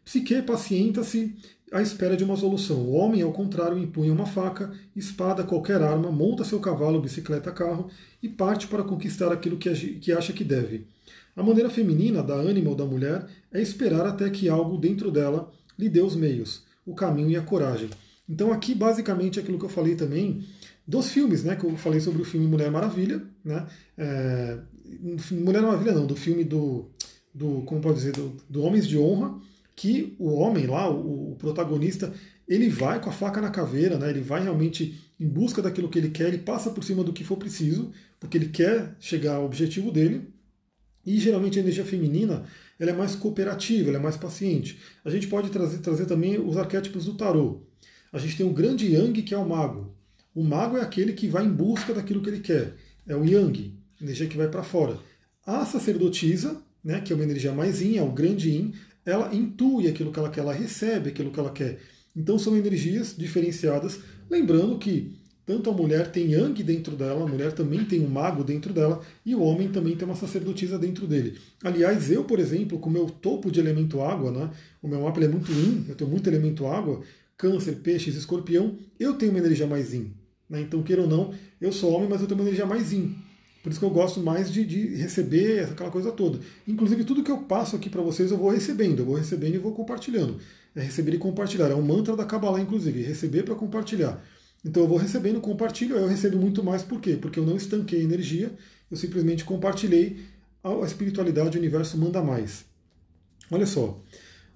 Psique 0.04 0.42
pacienta-se 0.42 1.36
à 1.72 1.82
espera 1.82 2.16
de 2.16 2.24
uma 2.24 2.36
solução. 2.36 2.76
O 2.78 2.92
homem, 2.92 3.22
ao 3.22 3.32
contrário, 3.32 3.78
empunha 3.78 4.12
uma 4.12 4.26
faca, 4.26 4.72
espada, 4.94 5.44
qualquer 5.44 5.82
arma, 5.82 6.10
monta 6.10 6.44
seu 6.44 6.60
cavalo, 6.60 7.00
bicicleta, 7.00 7.50
carro 7.50 7.90
e 8.22 8.28
parte 8.28 8.66
para 8.66 8.84
conquistar 8.84 9.32
aquilo 9.32 9.56
que 9.56 10.12
acha 10.12 10.32
que 10.32 10.44
deve. 10.44 10.86
A 11.34 11.42
maneira 11.42 11.68
feminina 11.68 12.22
da 12.22 12.34
ânima 12.34 12.70
ou 12.70 12.76
da 12.76 12.84
mulher 12.84 13.26
é 13.52 13.60
esperar 13.60 14.06
até 14.06 14.30
que 14.30 14.48
algo 14.48 14.78
dentro 14.78 15.10
dela 15.10 15.52
lhe 15.78 15.88
dê 15.88 16.00
os 16.00 16.16
meios, 16.16 16.64
o 16.86 16.94
caminho 16.94 17.30
e 17.30 17.36
a 17.36 17.42
coragem. 17.42 17.90
Então 18.28 18.52
aqui 18.52 18.74
basicamente 18.74 19.38
é 19.38 19.42
aquilo 19.42 19.58
que 19.58 19.64
eu 19.64 19.70
falei 19.70 19.94
também 19.94 20.44
dos 20.86 21.10
filmes, 21.10 21.44
né? 21.44 21.54
Que 21.54 21.64
eu 21.64 21.76
falei 21.76 22.00
sobre 22.00 22.22
o 22.22 22.24
filme 22.24 22.46
Mulher 22.46 22.70
Maravilha, 22.70 23.22
né? 23.44 23.66
É, 23.98 24.58
Mulher 25.32 25.62
Maravilha 25.62 25.92
não, 25.92 26.06
do 26.06 26.16
filme 26.16 26.42
do 26.42 26.88
do, 27.36 27.62
como 27.66 27.82
pode 27.82 27.96
dizer, 27.96 28.12
do, 28.12 28.34
do 28.48 28.62
Homens 28.62 28.88
de 28.88 28.98
Honra, 28.98 29.38
que 29.76 30.16
o 30.18 30.32
homem 30.32 30.66
lá, 30.66 30.90
o, 30.90 31.32
o, 31.32 31.36
protagonista, 31.36 32.12
ele 32.48 32.68
vai 32.70 32.98
com 32.98 33.10
a 33.10 33.12
faca 33.12 33.42
na 33.42 33.50
caveira, 33.50 33.98
né? 33.98 34.08
ele 34.08 34.22
vai 34.22 34.42
realmente 34.42 34.98
em 35.20 35.28
busca 35.28 35.60
daquilo 35.60 35.90
que 35.90 35.98
ele 35.98 36.08
quer, 36.08 36.28
ele 36.28 36.38
passa 36.38 36.70
por 36.70 36.82
cima 36.82 37.04
do 37.04 37.12
que 37.12 37.22
for 37.22 37.36
preciso, 37.36 37.92
porque 38.18 38.38
ele 38.38 38.48
quer 38.48 38.96
chegar 38.98 39.36
ao 39.36 39.44
objetivo 39.44 39.92
dele. 39.92 40.28
E 41.04 41.20
geralmente 41.20 41.58
a 41.58 41.62
energia 41.62 41.84
feminina 41.84 42.44
ela 42.80 42.90
é 42.90 42.94
mais 42.94 43.14
cooperativa, 43.14 43.90
ela 43.90 43.98
é 43.98 44.02
mais 44.02 44.16
paciente. 44.16 44.78
A 45.04 45.10
gente 45.10 45.28
pode 45.28 45.50
trazer, 45.50 45.78
trazer 45.78 46.06
também 46.06 46.38
os 46.38 46.56
arquétipos 46.56 47.04
do 47.04 47.14
tarô. 47.14 47.62
A 48.12 48.18
gente 48.18 48.36
tem 48.36 48.46
o 48.46 48.52
grande 48.52 48.86
Yang, 48.92 49.22
que 49.22 49.34
é 49.34 49.38
o 49.38 49.48
mago. 49.48 49.94
O 50.34 50.42
mago 50.42 50.76
é 50.76 50.80
aquele 50.80 51.12
que 51.12 51.28
vai 51.28 51.44
em 51.44 51.52
busca 51.52 51.94
daquilo 51.94 52.22
que 52.22 52.28
ele 52.28 52.40
quer. 52.40 52.74
É 53.06 53.14
o 53.14 53.24
Yang, 53.24 53.74
energia 54.00 54.26
que 54.26 54.36
vai 54.36 54.48
para 54.48 54.62
fora. 54.62 54.98
A 55.46 55.64
sacerdotisa, 55.64 56.60
né, 56.82 57.00
que 57.00 57.12
é 57.12 57.16
uma 57.16 57.24
energia 57.24 57.52
mais 57.52 57.80
yin, 57.80 57.96
é 57.96 58.02
o 58.02 58.10
grande 58.10 58.50
yin, 58.50 58.74
ela 59.06 59.34
intui 59.34 59.86
aquilo 59.86 60.12
que 60.12 60.18
ela 60.18 60.28
quer, 60.28 60.40
ela 60.40 60.52
recebe 60.52 61.10
aquilo 61.10 61.30
que 61.30 61.38
ela 61.38 61.52
quer. 61.52 61.78
Então 62.14 62.38
são 62.38 62.56
energias 62.56 63.14
diferenciadas, 63.16 64.00
lembrando 64.28 64.76
que 64.78 65.16
tanto 65.46 65.70
a 65.70 65.72
mulher 65.72 66.10
tem 66.10 66.32
yang 66.32 66.60
dentro 66.64 66.96
dela, 66.96 67.24
a 67.24 67.28
mulher 67.28 67.52
também 67.52 67.84
tem 67.84 68.00
um 68.00 68.08
mago 68.08 68.42
dentro 68.42 68.72
dela, 68.72 69.00
e 69.24 69.32
o 69.32 69.40
homem 69.40 69.68
também 69.68 69.94
tem 69.94 70.04
uma 70.04 70.16
sacerdotisa 70.16 70.76
dentro 70.76 71.06
dele. 71.06 71.38
Aliás, 71.62 72.10
eu, 72.10 72.24
por 72.24 72.40
exemplo, 72.40 72.80
com 72.80 72.90
o 72.90 72.92
meu 72.92 73.06
topo 73.06 73.48
de 73.48 73.60
elemento 73.60 74.02
água, 74.02 74.32
né, 74.32 74.50
o 74.82 74.88
meu 74.88 75.02
mapa 75.02 75.22
é 75.22 75.28
muito 75.28 75.52
yin, 75.52 75.84
eu 75.88 75.94
tenho 75.94 76.10
muito 76.10 76.28
elemento 76.28 76.66
água, 76.66 77.00
câncer, 77.36 77.76
peixes, 77.76 78.16
escorpião, 78.16 78.76
eu 78.98 79.14
tenho 79.14 79.30
uma 79.30 79.38
energia 79.38 79.68
mais 79.68 79.94
yin. 79.94 80.12
Né, 80.50 80.62
então, 80.62 80.82
queira 80.82 81.02
ou 81.02 81.08
não, 81.08 81.32
eu 81.60 81.70
sou 81.70 81.92
homem, 81.92 82.08
mas 82.08 82.20
eu 82.20 82.26
tenho 82.26 82.40
uma 82.40 82.48
energia 82.48 82.66
mais 82.66 82.92
yin. 82.92 83.14
Por 83.66 83.72
isso 83.72 83.80
que 83.80 83.84
eu 83.84 83.90
gosto 83.90 84.20
mais 84.20 84.48
de, 84.48 84.64
de 84.64 84.94
receber 84.94 85.64
aquela 85.64 85.90
coisa 85.90 86.12
toda. 86.12 86.38
Inclusive, 86.68 87.02
tudo 87.02 87.24
que 87.24 87.32
eu 87.32 87.38
passo 87.38 87.74
aqui 87.74 87.90
para 87.90 88.00
vocês 88.00 88.30
eu 88.30 88.38
vou 88.38 88.48
recebendo, 88.48 89.00
eu 89.00 89.04
vou 89.04 89.16
recebendo 89.16 89.56
e 89.56 89.58
vou 89.58 89.72
compartilhando. 89.72 90.38
É 90.72 90.80
receber 90.80 91.14
e 91.14 91.18
compartilhar. 91.18 91.68
É 91.72 91.74
um 91.74 91.82
mantra 91.82 92.14
da 92.14 92.24
Kabbalah, 92.24 92.60
inclusive, 92.60 93.02
receber 93.02 93.42
para 93.42 93.56
compartilhar. 93.56 94.24
Então 94.64 94.84
eu 94.84 94.88
vou 94.88 94.96
recebendo, 94.96 95.40
compartilho, 95.40 95.96
eu 95.96 96.06
recebo 96.06 96.36
muito 96.36 96.62
mais, 96.62 96.84
por 96.84 97.00
quê? 97.00 97.18
Porque 97.20 97.40
eu 97.40 97.44
não 97.44 97.56
estanquei 97.56 98.04
energia, 98.04 98.52
eu 98.88 98.96
simplesmente 98.96 99.44
compartilhei 99.44 100.20
a 100.62 100.86
espiritualidade, 100.86 101.56
o 101.56 101.60
universo 101.60 101.98
manda 101.98 102.22
mais. 102.22 102.64
Olha 103.50 103.66
só, 103.66 104.00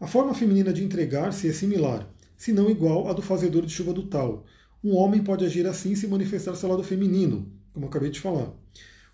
a 0.00 0.06
forma 0.06 0.34
feminina 0.34 0.72
de 0.72 0.84
entregar-se 0.84 1.48
é 1.48 1.52
similar, 1.52 2.08
se 2.36 2.52
não 2.52 2.70
igual 2.70 3.08
à 3.08 3.12
do 3.12 3.22
fazedor 3.22 3.66
de 3.66 3.72
chuva 3.72 3.92
do 3.92 4.04
tal. 4.04 4.46
Um 4.84 4.94
homem 4.94 5.20
pode 5.20 5.44
agir 5.44 5.66
assim 5.66 5.90
e 5.90 5.96
se 5.96 6.06
manifestar 6.06 6.54
seu 6.54 6.68
lado 6.68 6.84
feminino, 6.84 7.50
como 7.72 7.86
eu 7.86 7.88
acabei 7.88 8.08
de 8.08 8.20
falar 8.20 8.54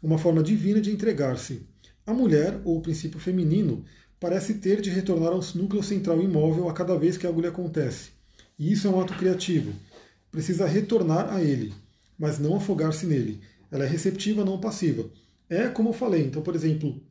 uma 0.07 0.19
forma 0.19 0.41
divina 0.41 0.81
de 0.81 0.93
entregar-se. 0.93 1.67
A 2.07 2.15
mulher, 2.15 2.61
ou 2.65 2.79
o 2.79 2.81
princípio 2.81 3.19
feminino, 3.19 3.85
parece 4.21 4.55
ter 4.55 4.81
de 4.81 4.89
retornar 4.89 5.33
ao 5.33 5.41
núcleo 5.57 5.83
central 5.83 6.23
imóvel 6.23 6.69
a 6.69 6.73
cada 6.73 6.97
vez 6.97 7.17
que 7.17 7.27
algo 7.27 7.41
lhe 7.41 7.49
acontece. 7.49 8.11
E 8.57 8.71
isso 8.71 8.87
é 8.87 8.91
um 8.91 9.01
ato 9.01 9.15
criativo. 9.15 9.73
Precisa 10.31 10.65
retornar 10.65 11.35
a 11.35 11.43
ele, 11.43 11.75
mas 12.17 12.39
não 12.39 12.55
afogar-se 12.55 13.05
nele. 13.05 13.41
Ela 13.69 13.85
é 13.85 13.89
receptiva, 13.89 14.45
não 14.45 14.61
passiva. 14.61 15.11
É 15.51 15.67
como 15.67 15.89
eu 15.89 15.93
falei. 15.93 16.25
Então, 16.25 16.41
por 16.41 16.55
exemplo, 16.55 17.03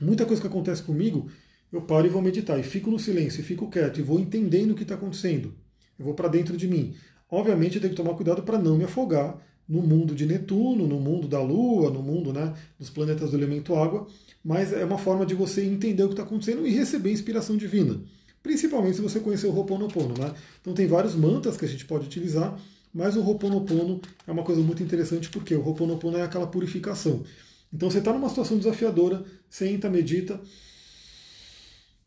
muita 0.00 0.26
coisa 0.26 0.42
que 0.42 0.48
acontece 0.48 0.82
comigo, 0.82 1.30
eu 1.70 1.82
paro 1.82 2.08
e 2.08 2.10
vou 2.10 2.20
meditar, 2.20 2.58
e 2.58 2.64
fico 2.64 2.90
no 2.90 2.98
silêncio, 2.98 3.40
e 3.40 3.44
fico 3.44 3.70
quieto, 3.70 4.00
e 4.00 4.02
vou 4.02 4.18
entendendo 4.18 4.72
o 4.72 4.74
que 4.74 4.82
está 4.82 4.96
acontecendo. 4.96 5.54
Eu 5.96 6.04
vou 6.04 6.14
para 6.14 6.26
dentro 6.26 6.56
de 6.56 6.66
mim. 6.66 6.96
Obviamente, 7.30 7.76
eu 7.76 7.80
tenho 7.80 7.92
que 7.92 7.96
tomar 7.96 8.14
cuidado 8.14 8.42
para 8.42 8.58
não 8.58 8.76
me 8.76 8.82
afogar, 8.82 9.40
no 9.68 9.82
mundo 9.82 10.14
de 10.14 10.26
Netuno, 10.26 10.86
no 10.86 11.00
mundo 11.00 11.26
da 11.26 11.40
Lua, 11.42 11.90
no 11.90 12.02
mundo 12.02 12.32
né, 12.32 12.54
dos 12.78 12.88
planetas 12.88 13.30
do 13.30 13.36
elemento 13.36 13.74
água, 13.74 14.06
mas 14.44 14.72
é 14.72 14.84
uma 14.84 14.98
forma 14.98 15.26
de 15.26 15.34
você 15.34 15.64
entender 15.64 16.04
o 16.04 16.08
que 16.08 16.12
está 16.12 16.22
acontecendo 16.22 16.66
e 16.66 16.70
receber 16.70 17.10
inspiração 17.10 17.56
divina. 17.56 18.00
Principalmente 18.42 18.96
se 18.96 19.02
você 19.02 19.18
conhecer 19.18 19.48
o 19.48 19.54
Ho'oponopono. 19.56 20.14
Né? 20.16 20.32
Então 20.60 20.72
tem 20.72 20.86
vários 20.86 21.16
mantras 21.16 21.56
que 21.56 21.64
a 21.64 21.68
gente 21.68 21.84
pode 21.84 22.06
utilizar, 22.06 22.56
mas 22.94 23.16
o 23.16 23.20
Ho'oponopono 23.20 24.00
é 24.24 24.30
uma 24.30 24.44
coisa 24.44 24.60
muito 24.62 24.82
interessante 24.82 25.28
porque 25.28 25.54
o 25.54 25.66
Ho'oponopono 25.66 26.16
é 26.16 26.22
aquela 26.22 26.46
purificação. 26.46 27.24
Então 27.72 27.90
você 27.90 27.98
está 27.98 28.12
numa 28.12 28.28
situação 28.28 28.56
desafiadora, 28.56 29.24
senta, 29.50 29.90
medita, 29.90 30.40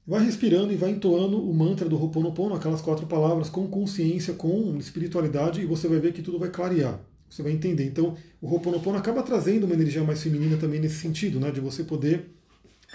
vai 0.08 0.24
respirando 0.24 0.72
e 0.72 0.78
vai 0.78 0.92
entoando 0.92 1.38
o 1.38 1.54
mantra 1.54 1.90
do 1.90 2.02
Ho'oponopono, 2.02 2.56
aquelas 2.56 2.82
quatro 2.82 3.06
palavras, 3.06 3.50
com 3.50 3.68
consciência, 3.68 4.34
com 4.34 4.78
espiritualidade, 4.78 5.62
e 5.62 5.66
você 5.66 5.90
vai 5.90 6.00
ver 6.00 6.14
que 6.14 6.22
tudo 6.22 6.40
vai 6.40 6.50
clarear 6.50 7.09
você 7.30 7.44
vai 7.44 7.52
entender. 7.52 7.86
Então, 7.86 8.18
o 8.42 8.48
Ho'oponopono 8.48 8.98
acaba 8.98 9.22
trazendo 9.24 9.66
uma 9.66 9.76
energia 9.76 10.04
mais 10.04 10.22
feminina 10.22 10.58
também 10.58 10.80
nesse 10.80 10.96
sentido, 10.96 11.40
né, 11.40 11.52
de 11.52 11.60
você 11.60 11.84
poder 11.84 12.32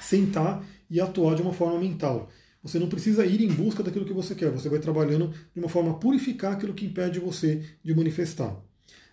sentar 0.00 0.64
e 0.90 1.00
atuar 1.00 1.34
de 1.36 1.42
uma 1.42 1.52
forma 1.52 1.78
mental. 1.78 2.28
Você 2.62 2.78
não 2.78 2.88
precisa 2.88 3.26
ir 3.26 3.42
em 3.42 3.52
busca 3.52 3.82
daquilo 3.82 4.06
que 4.06 4.12
você 4.12 4.34
quer, 4.34 4.50
você 4.50 4.68
vai 4.68 4.78
trabalhando 4.78 5.32
de 5.54 5.60
uma 5.60 5.68
forma 5.68 5.92
a 5.92 5.94
purificar 5.94 6.54
aquilo 6.54 6.72
que 6.72 6.86
impede 6.86 7.20
você 7.20 7.62
de 7.82 7.94
manifestar. 7.94 8.56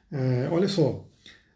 É, 0.09 0.47
olha 0.49 0.67
só, 0.67 1.05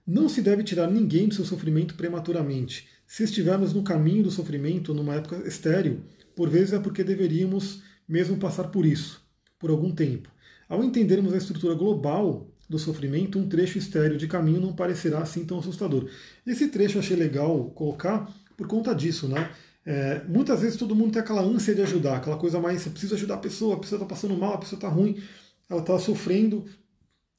não 0.06 0.30
se 0.30 0.41
deve 0.41 0.63
tirar 0.63 0.91
ninguém 0.91 1.28
do 1.28 1.36
seu 1.36 1.45
sofrimento 1.45 1.95
prematuramente. 1.95 2.88
Se 3.08 3.23
estivermos 3.23 3.73
no 3.73 3.84
caminho 3.84 4.23
do 4.23 4.32
sofrimento, 4.32 4.93
numa 4.93 5.15
época 5.15 5.47
estéril, 5.47 6.01
por 6.36 6.49
vezes 6.49 6.73
é 6.73 6.80
porque 6.80 7.04
deveríamos 7.04 7.82
mesmo 8.08 8.38
passar 8.38 8.65
por 8.65 8.86
isso, 8.86 9.25
por 9.58 9.69
algum 9.69 9.91
tempo. 9.91 10.30
Ao 10.67 10.84
entendermos 10.84 11.34
a 11.34 11.38
estrutura 11.38 11.75
global 11.75 12.47
do 12.69 12.80
sofrimento, 12.80 13.38
um 13.38 13.47
trecho 13.47 13.78
estéreo 13.78 14.17
de 14.17 14.28
caminho 14.28 14.60
não 14.60 14.73
parecerá 14.73 15.19
assim 15.19 15.45
tão 15.45 15.60
assustador. 15.60 16.10
Esse 16.45 16.68
trecho 16.68 16.97
eu 16.97 17.01
achei 17.01 17.16
legal 17.16 17.70
colocar 17.72 18.32
por 18.57 18.68
conta 18.68 18.93
disso, 18.93 19.28
né? 19.28 19.51
É, 19.86 20.24
muitas 20.28 20.61
vezes 20.61 20.78
todo 20.78 20.95
mundo 20.95 21.13
tem 21.13 21.22
aquela 21.22 21.41
ânsia 21.41 21.76
de 21.76 21.82
ajudar, 21.82 22.18
aquela 22.18 22.38
coisa 22.38 22.59
mais, 22.59 22.82
você 22.82 22.89
precisa 22.89 23.16
ajudar 23.16 23.36
a 23.36 23.39
pessoa, 23.39 23.76
a 23.76 23.80
pessoa 23.80 23.97
está 23.97 24.07
passando 24.07 24.36
mal, 24.36 24.55
a 24.55 24.57
pessoa 24.57 24.78
está 24.78 24.88
ruim, 24.88 25.22
ela 25.70 25.82
está 25.82 25.99
sofrendo. 25.99 26.66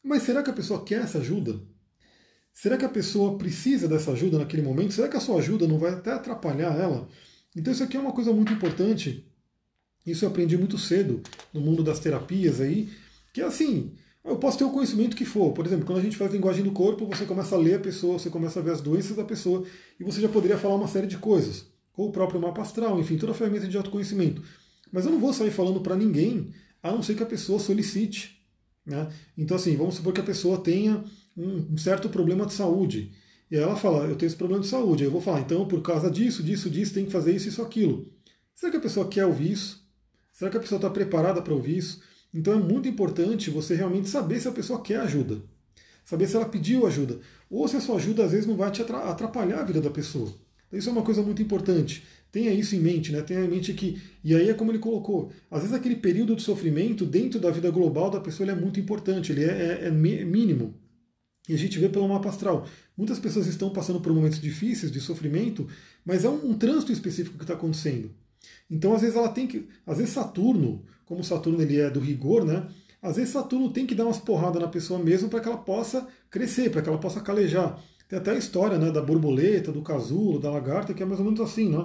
Mas 0.03 0.23
será 0.23 0.43
que 0.43 0.51
a 0.51 0.53
pessoa 0.53 0.85
quer 0.85 1.03
essa 1.03 1.19
ajuda? 1.19 1.61
Será 2.53 2.77
que 2.77 2.85
a 2.85 2.89
pessoa 2.89 3.37
precisa 3.37 3.89
dessa 3.89 4.13
ajuda 4.13 4.39
naquele 4.39 4.63
momento? 4.63 4.95
Será 4.95 5.09
que 5.09 5.17
a 5.17 5.21
sua 5.21 5.39
ajuda 5.39 5.67
não 5.67 5.79
vai 5.79 5.93
até 5.93 6.13
atrapalhar 6.13 6.75
ela? 6.79 7.09
Então 7.55 7.73
isso 7.73 7.83
aqui 7.83 7.97
é 7.97 8.01
uma 8.01 8.13
coisa 8.13 8.33
muito 8.33 8.53
importante. 8.53 9.27
Isso 10.07 10.25
eu 10.25 10.29
aprendi 10.29 10.57
muito 10.57 10.79
cedo 10.79 11.21
no 11.53 11.61
mundo 11.61 11.83
das 11.83 11.99
terapias 11.99 12.61
aí, 12.61 12.89
que 13.35 13.41
é 13.41 13.45
assim, 13.45 13.93
Eu 14.27 14.37
posso 14.37 14.59
ter 14.59 14.65
o 14.65 14.71
conhecimento 14.71 15.17
que 15.17 15.25
for. 15.25 15.53
Por 15.53 15.65
exemplo, 15.65 15.87
quando 15.87 15.99
a 15.99 16.03
gente 16.03 16.17
faz 16.17 16.33
linguagem 16.33 16.65
do 16.65 16.73
corpo, 16.73 17.07
você 17.07 17.25
começa 17.25 17.55
a 17.55 17.59
ler 17.59 17.75
a 17.75 17.79
pessoa, 17.79 18.19
você 18.19 18.29
começa 18.29 18.59
a 18.59 18.63
ver 18.63 18.73
as 18.73 18.81
doenças 18.81 19.17
da 19.17 19.25
pessoa 19.25 19.65
e 20.01 20.05
você 20.05 20.21
já 20.21 20.29
poderia 20.29 20.59
falar 20.59 20.75
uma 20.75 20.89
série 20.89 21.07
de 21.07 21.17
coisas. 21.17 21.67
Ou 21.97 22.09
o 22.09 22.13
próprio 22.13 22.41
mapa 22.41 22.61
astral, 22.61 22.99
enfim, 22.99 23.17
toda 23.17 23.31
a 23.33 23.35
ferramenta 23.35 23.69
de 23.69 23.77
autoconhecimento. 23.77 24.43
Mas 24.93 25.07
eu 25.07 25.13
não 25.13 25.21
vou 25.21 25.33
sair 25.33 25.53
falando 25.53 25.81
para 25.81 25.95
ninguém, 25.95 26.53
a 26.83 26.91
não 26.91 27.03
ser 27.03 27.15
que 27.15 27.23
a 27.23 27.27
pessoa 27.27 27.61
solicite. 27.61 28.45
Né? 28.85 29.09
Então, 29.39 29.57
assim, 29.57 29.77
vamos 29.77 29.95
supor 29.95 30.13
que 30.13 30.21
a 30.21 30.25
pessoa 30.25 30.59
tenha 30.59 31.05
um 31.37 31.77
certo 31.77 32.09
problema 32.09 32.47
de 32.47 32.53
saúde. 32.53 33.13
E 33.49 33.57
ela 33.57 33.77
fala, 33.77 34.07
eu 34.07 34.17
tenho 34.17 34.27
esse 34.27 34.37
problema 34.37 34.63
de 34.63 34.69
saúde. 34.69 35.05
Eu 35.05 35.11
vou 35.11 35.21
falar, 35.21 35.41
então, 35.41 35.67
por 35.69 35.81
causa 35.83 36.11
disso, 36.11 36.43
disso, 36.43 36.69
disso, 36.69 36.95
tem 36.95 37.05
que 37.05 37.13
fazer 37.13 37.35
isso, 37.35 37.49
isso, 37.49 37.63
aquilo. 37.63 38.11
Será 38.55 38.73
que 38.73 38.79
a 38.79 38.81
pessoa 38.81 39.07
quer 39.07 39.25
ouvir 39.25 39.53
isso? 39.53 39.87
Será 40.33 40.51
que 40.51 40.57
a 40.57 40.61
pessoa 40.61 40.79
está 40.79 40.91
preparada 40.91 41.41
para 41.41 41.55
ouvir 41.55 41.79
isso? 41.79 42.01
Então 42.37 42.53
é 42.53 42.57
muito 42.57 42.87
importante 42.87 43.49
você 43.49 43.75
realmente 43.75 44.11
saber 44.11 44.39
se 44.39 44.47
a 44.47 44.53
pessoa 44.53 44.83
quer 44.83 45.01
ajuda. 45.01 45.41
Saber 46.05 46.29
se 46.29 46.37
ela 46.37 46.45
pediu 46.45 46.87
ajuda. 46.87 47.19
Ou 47.51 47.67
se 47.67 47.77
a 47.77 47.81
sua 47.81 47.97
ajuda 47.97 48.25
às 48.25 48.33
vezes 48.33 48.47
não 48.47 48.57
vai 48.57 48.71
te 48.71 48.83
atrapalhar 48.83 49.61
a 49.61 49.65
vida 49.65 49.81
da 49.81 49.89
pessoa. 49.89 50.31
Isso 50.71 50.91
é 50.91 50.93
uma 50.93 51.03
coisa 51.03 51.23
muito 51.23 51.41
importante. 51.41 52.05
Tenha 52.31 52.53
isso 52.53 52.77
em 52.77 52.81
mente, 52.81 53.11
né? 53.11 53.23
Tenha 53.23 53.43
em 53.43 53.49
mente 53.49 53.73
que. 53.73 54.03
E 54.23 54.35
aí 54.35 54.51
é 54.51 54.55
como 54.55 54.71
ele 54.71 54.79
colocou. 54.79 55.33
Às 55.51 55.63
vezes 55.63 55.75
aquele 55.75 55.97
período 55.97 56.37
de 56.37 56.43
sofrimento 56.43 57.07
dentro 57.07 57.41
da 57.41 57.51
vida 57.51 57.71
global 57.71 58.11
da 58.11 58.21
pessoa 58.21 58.51
é 58.51 58.55
muito 58.55 58.79
importante, 58.79 59.33
ele 59.33 59.45
é, 59.45 59.81
é, 59.85 59.87
é 59.87 59.91
mínimo. 59.91 60.75
E 61.49 61.55
a 61.55 61.57
gente 61.57 61.79
vê 61.79 61.89
pelo 61.89 62.07
mapa 62.07 62.29
astral. 62.29 62.69
Muitas 62.97 63.19
pessoas 63.19 63.47
estão 63.47 63.71
passando 63.71 64.01
por 64.01 64.13
momentos 64.13 64.41
difíceis 64.41 64.93
de 64.93 65.01
sofrimento, 65.01 65.67
mas 66.05 66.25
é 66.25 66.29
um, 66.29 66.51
um 66.51 66.55
trânsito 66.59 66.93
específico 66.93 67.39
que 67.39 67.45
está 67.45 67.55
acontecendo. 67.55 68.11
Então, 68.71 68.95
às 68.95 69.03
vezes, 69.03 69.17
ela 69.17 69.29
tem 69.29 69.47
que. 69.47 69.69
Às 69.87 69.99
vezes, 69.99 70.13
Saturno, 70.13 70.85
como 71.05 71.23
Saturno 71.25 71.61
ele 71.63 71.81
é 71.81 71.91
do 71.91 72.01
rigor, 72.01 72.45
né? 72.45 72.69
Às 73.01 73.17
vezes, 73.17 73.33
Saturno 73.33 73.71
tem 73.71 73.87
que 73.87 73.95
dar 73.95 74.05
umas 74.05 74.19
porradas 74.19 74.61
na 74.61 74.69
pessoa 74.69 74.99
mesmo 74.99 75.29
para 75.29 75.41
que 75.41 75.49
ela 75.49 75.59
possa 75.59 76.07
crescer, 76.31 76.71
para 76.71 76.83
que 76.83 76.89
ela 76.89 76.99
possa 76.99 77.21
calejar. 77.21 77.81
Tem 78.09 78.19
até 78.19 78.33
a 78.33 78.39
história 78.39 78.79
né, 78.79 78.91
da 78.91 79.03
borboleta, 79.03 79.73
do 79.73 79.83
casulo, 79.83 80.39
da 80.39 80.51
lagarta, 80.51 80.95
que 80.95 81.03
é 81.03 81.07
mais 81.07 81.19
ou 81.19 81.25
menos 81.25 81.41
assim, 81.41 81.69
né? 81.69 81.85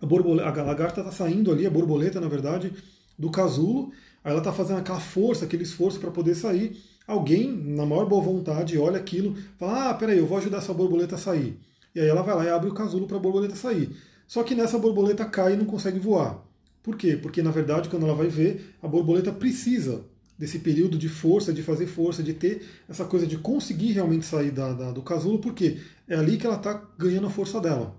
A, 0.00 0.06
borboleta, 0.06 0.60
a 0.60 0.62
lagarta 0.62 1.00
está 1.00 1.12
saindo 1.12 1.50
ali, 1.50 1.66
a 1.66 1.70
borboleta, 1.70 2.20
na 2.20 2.28
verdade, 2.28 2.72
do 3.18 3.30
casulo, 3.30 3.90
aí 4.22 4.30
ela 4.30 4.38
está 4.38 4.52
fazendo 4.52 4.78
aquela 4.78 5.00
força, 5.00 5.44
aquele 5.44 5.62
esforço 5.62 5.98
para 5.98 6.10
poder 6.10 6.34
sair. 6.34 6.76
Alguém, 7.06 7.52
na 7.52 7.84
maior 7.84 8.06
boa 8.06 8.22
vontade, 8.22 8.78
olha 8.78 8.98
aquilo, 8.98 9.36
fala: 9.58 9.90
Ah, 9.90 9.94
peraí, 9.94 10.18
eu 10.18 10.26
vou 10.26 10.38
ajudar 10.38 10.58
essa 10.58 10.72
borboleta 10.72 11.16
a 11.16 11.18
sair. 11.18 11.58
E 11.94 12.00
aí 12.00 12.08
ela 12.08 12.22
vai 12.22 12.34
lá 12.34 12.44
e 12.44 12.48
abre 12.50 12.68
o 12.68 12.74
casulo 12.74 13.06
para 13.06 13.16
a 13.16 13.20
borboleta 13.20 13.56
sair. 13.56 13.94
Só 14.26 14.42
que 14.42 14.54
nessa 14.54 14.78
borboleta 14.78 15.24
cai 15.24 15.54
e 15.54 15.56
não 15.56 15.64
consegue 15.64 15.98
voar. 15.98 16.44
Por 16.82 16.96
quê? 16.96 17.16
Porque 17.16 17.42
na 17.42 17.50
verdade, 17.50 17.88
quando 17.88 18.04
ela 18.04 18.14
vai 18.14 18.28
ver, 18.28 18.74
a 18.82 18.88
borboleta 18.88 19.32
precisa 19.32 20.04
desse 20.38 20.58
período 20.58 20.98
de 20.98 21.08
força, 21.08 21.52
de 21.52 21.62
fazer 21.62 21.86
força, 21.86 22.22
de 22.22 22.34
ter 22.34 22.62
essa 22.88 23.04
coisa 23.04 23.26
de 23.26 23.38
conseguir 23.38 23.92
realmente 23.92 24.26
sair 24.26 24.50
da, 24.50 24.72
da, 24.72 24.90
do 24.90 25.02
casulo, 25.02 25.38
porque 25.38 25.78
é 26.08 26.16
ali 26.16 26.36
que 26.36 26.46
ela 26.46 26.56
está 26.56 26.74
ganhando 26.98 27.26
a 27.26 27.30
força 27.30 27.60
dela. 27.60 27.96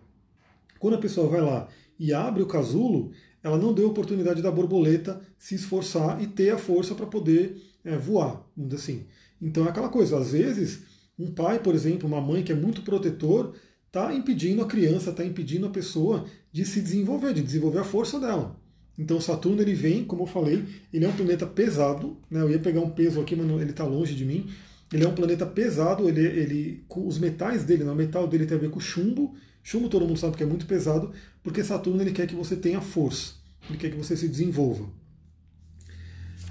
Quando 0.80 0.96
a 0.96 1.00
pessoa 1.00 1.30
vai 1.30 1.42
lá 1.42 1.68
e 1.98 2.14
abre 2.14 2.44
o 2.44 2.48
casulo, 2.48 3.12
ela 3.42 3.58
não 3.58 3.74
deu 3.74 3.88
a 3.88 3.92
oportunidade 3.92 4.42
da 4.42 4.52
borboleta 4.52 5.22
se 5.38 5.56
esforçar 5.56 6.22
e 6.22 6.28
ter 6.28 6.50
a 6.50 6.58
força 6.58 6.94
para 6.94 7.06
poder 7.06 7.62
é, 7.84 7.96
voar, 7.96 8.46
assim. 8.74 9.06
Então 9.42 9.66
é 9.66 9.70
aquela 9.70 9.90
coisa, 9.90 10.18
às 10.18 10.32
vezes, 10.32 10.82
um 11.18 11.32
pai, 11.32 11.60
por 11.60 11.74
exemplo, 11.74 12.08
uma 12.08 12.20
mãe 12.20 12.44
que 12.44 12.52
é 12.52 12.56
muito 12.56 12.82
protetor, 12.82 13.54
está 13.96 14.14
impedindo 14.14 14.62
a 14.62 14.68
criança, 14.68 15.12
está 15.12 15.24
impedindo 15.24 15.66
a 15.66 15.70
pessoa 15.70 16.26
de 16.52 16.66
se 16.66 16.82
desenvolver, 16.82 17.34
de 17.34 17.42
desenvolver 17.42 17.80
a 17.80 17.84
força 17.86 18.20
dela. 18.20 18.60
Então 18.98 19.22
Saturno 19.22 19.62
ele 19.62 19.74
vem, 19.74 20.04
como 20.04 20.24
eu 20.24 20.28
falei, 20.28 20.66
ele 20.94 21.06
é 21.06 21.08
um 21.08 21.16
planeta 21.16 21.48
pesado, 21.48 22.18
né? 22.30 22.42
eu 22.42 22.50
ia 22.50 22.60
pegar 22.60 22.82
um 22.82 22.90
peso 22.90 23.22
aqui, 23.22 23.36
mas 23.38 23.50
ele 23.50 23.72
está 23.72 23.86
longe 23.86 24.14
de 24.14 24.26
mim. 24.26 24.50
Ele 24.92 25.04
é 25.04 25.08
um 25.08 25.16
planeta 25.16 25.46
pesado, 25.46 26.08
ele, 26.08 26.22
ele, 26.22 26.84
os 26.90 27.18
metais 27.18 27.64
dele, 27.64 27.86
né? 27.86 27.92
o 27.92 27.96
metal 27.96 28.28
dele 28.28 28.46
tem 28.46 28.58
a 28.58 28.60
ver 28.60 28.70
com 28.70 28.80
chumbo. 28.80 29.34
Chumbo 29.64 29.90
todo 29.90 30.06
mundo 30.06 30.20
sabe 30.20 30.36
que 30.36 30.44
é 30.44 30.46
muito 30.46 30.66
pesado, 30.66 31.12
porque 31.42 31.64
Saturno 31.64 32.02
ele 32.02 32.12
quer 32.12 32.28
que 32.28 32.36
você 32.36 32.56
tenha 32.56 32.82
força, 32.82 33.34
ele 33.68 33.78
quer 33.78 33.90
que 33.90 33.98
você 33.98 34.16
se 34.16 34.28
desenvolva. 34.28 34.88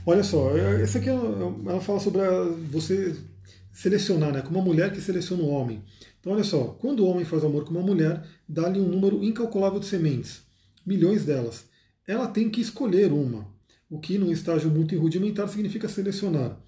Olha 0.04 0.24
só, 0.24 0.56
é, 0.56 0.82
essa 0.82 0.98
aqui 0.98 1.08
é 1.08 1.12
ela 1.12 1.80
fala 1.80 2.00
sobre 2.00 2.20
você 2.70 3.14
selecionar, 3.72 4.32
né? 4.32 4.42
Como 4.42 4.58
uma 4.58 4.64
mulher 4.64 4.92
que 4.92 5.00
seleciona 5.00 5.42
o 5.42 5.48
homem. 5.48 5.82
Então, 6.24 6.32
olha 6.32 6.42
só, 6.42 6.68
quando 6.80 7.00
o 7.00 7.06
homem 7.06 7.22
faz 7.22 7.44
amor 7.44 7.66
com 7.66 7.70
uma 7.72 7.82
mulher, 7.82 8.24
dá-lhe 8.48 8.80
um 8.80 8.88
número 8.88 9.22
incalculável 9.22 9.78
de 9.78 9.84
sementes, 9.84 10.40
milhões 10.86 11.22
delas. 11.22 11.66
Ela 12.08 12.26
tem 12.26 12.48
que 12.48 12.62
escolher 12.62 13.12
uma, 13.12 13.46
o 13.90 14.00
que, 14.00 14.16
num 14.16 14.32
estágio 14.32 14.70
muito 14.70 14.98
rudimentar, 14.98 15.46
significa 15.50 15.86
selecionar. 15.86 16.58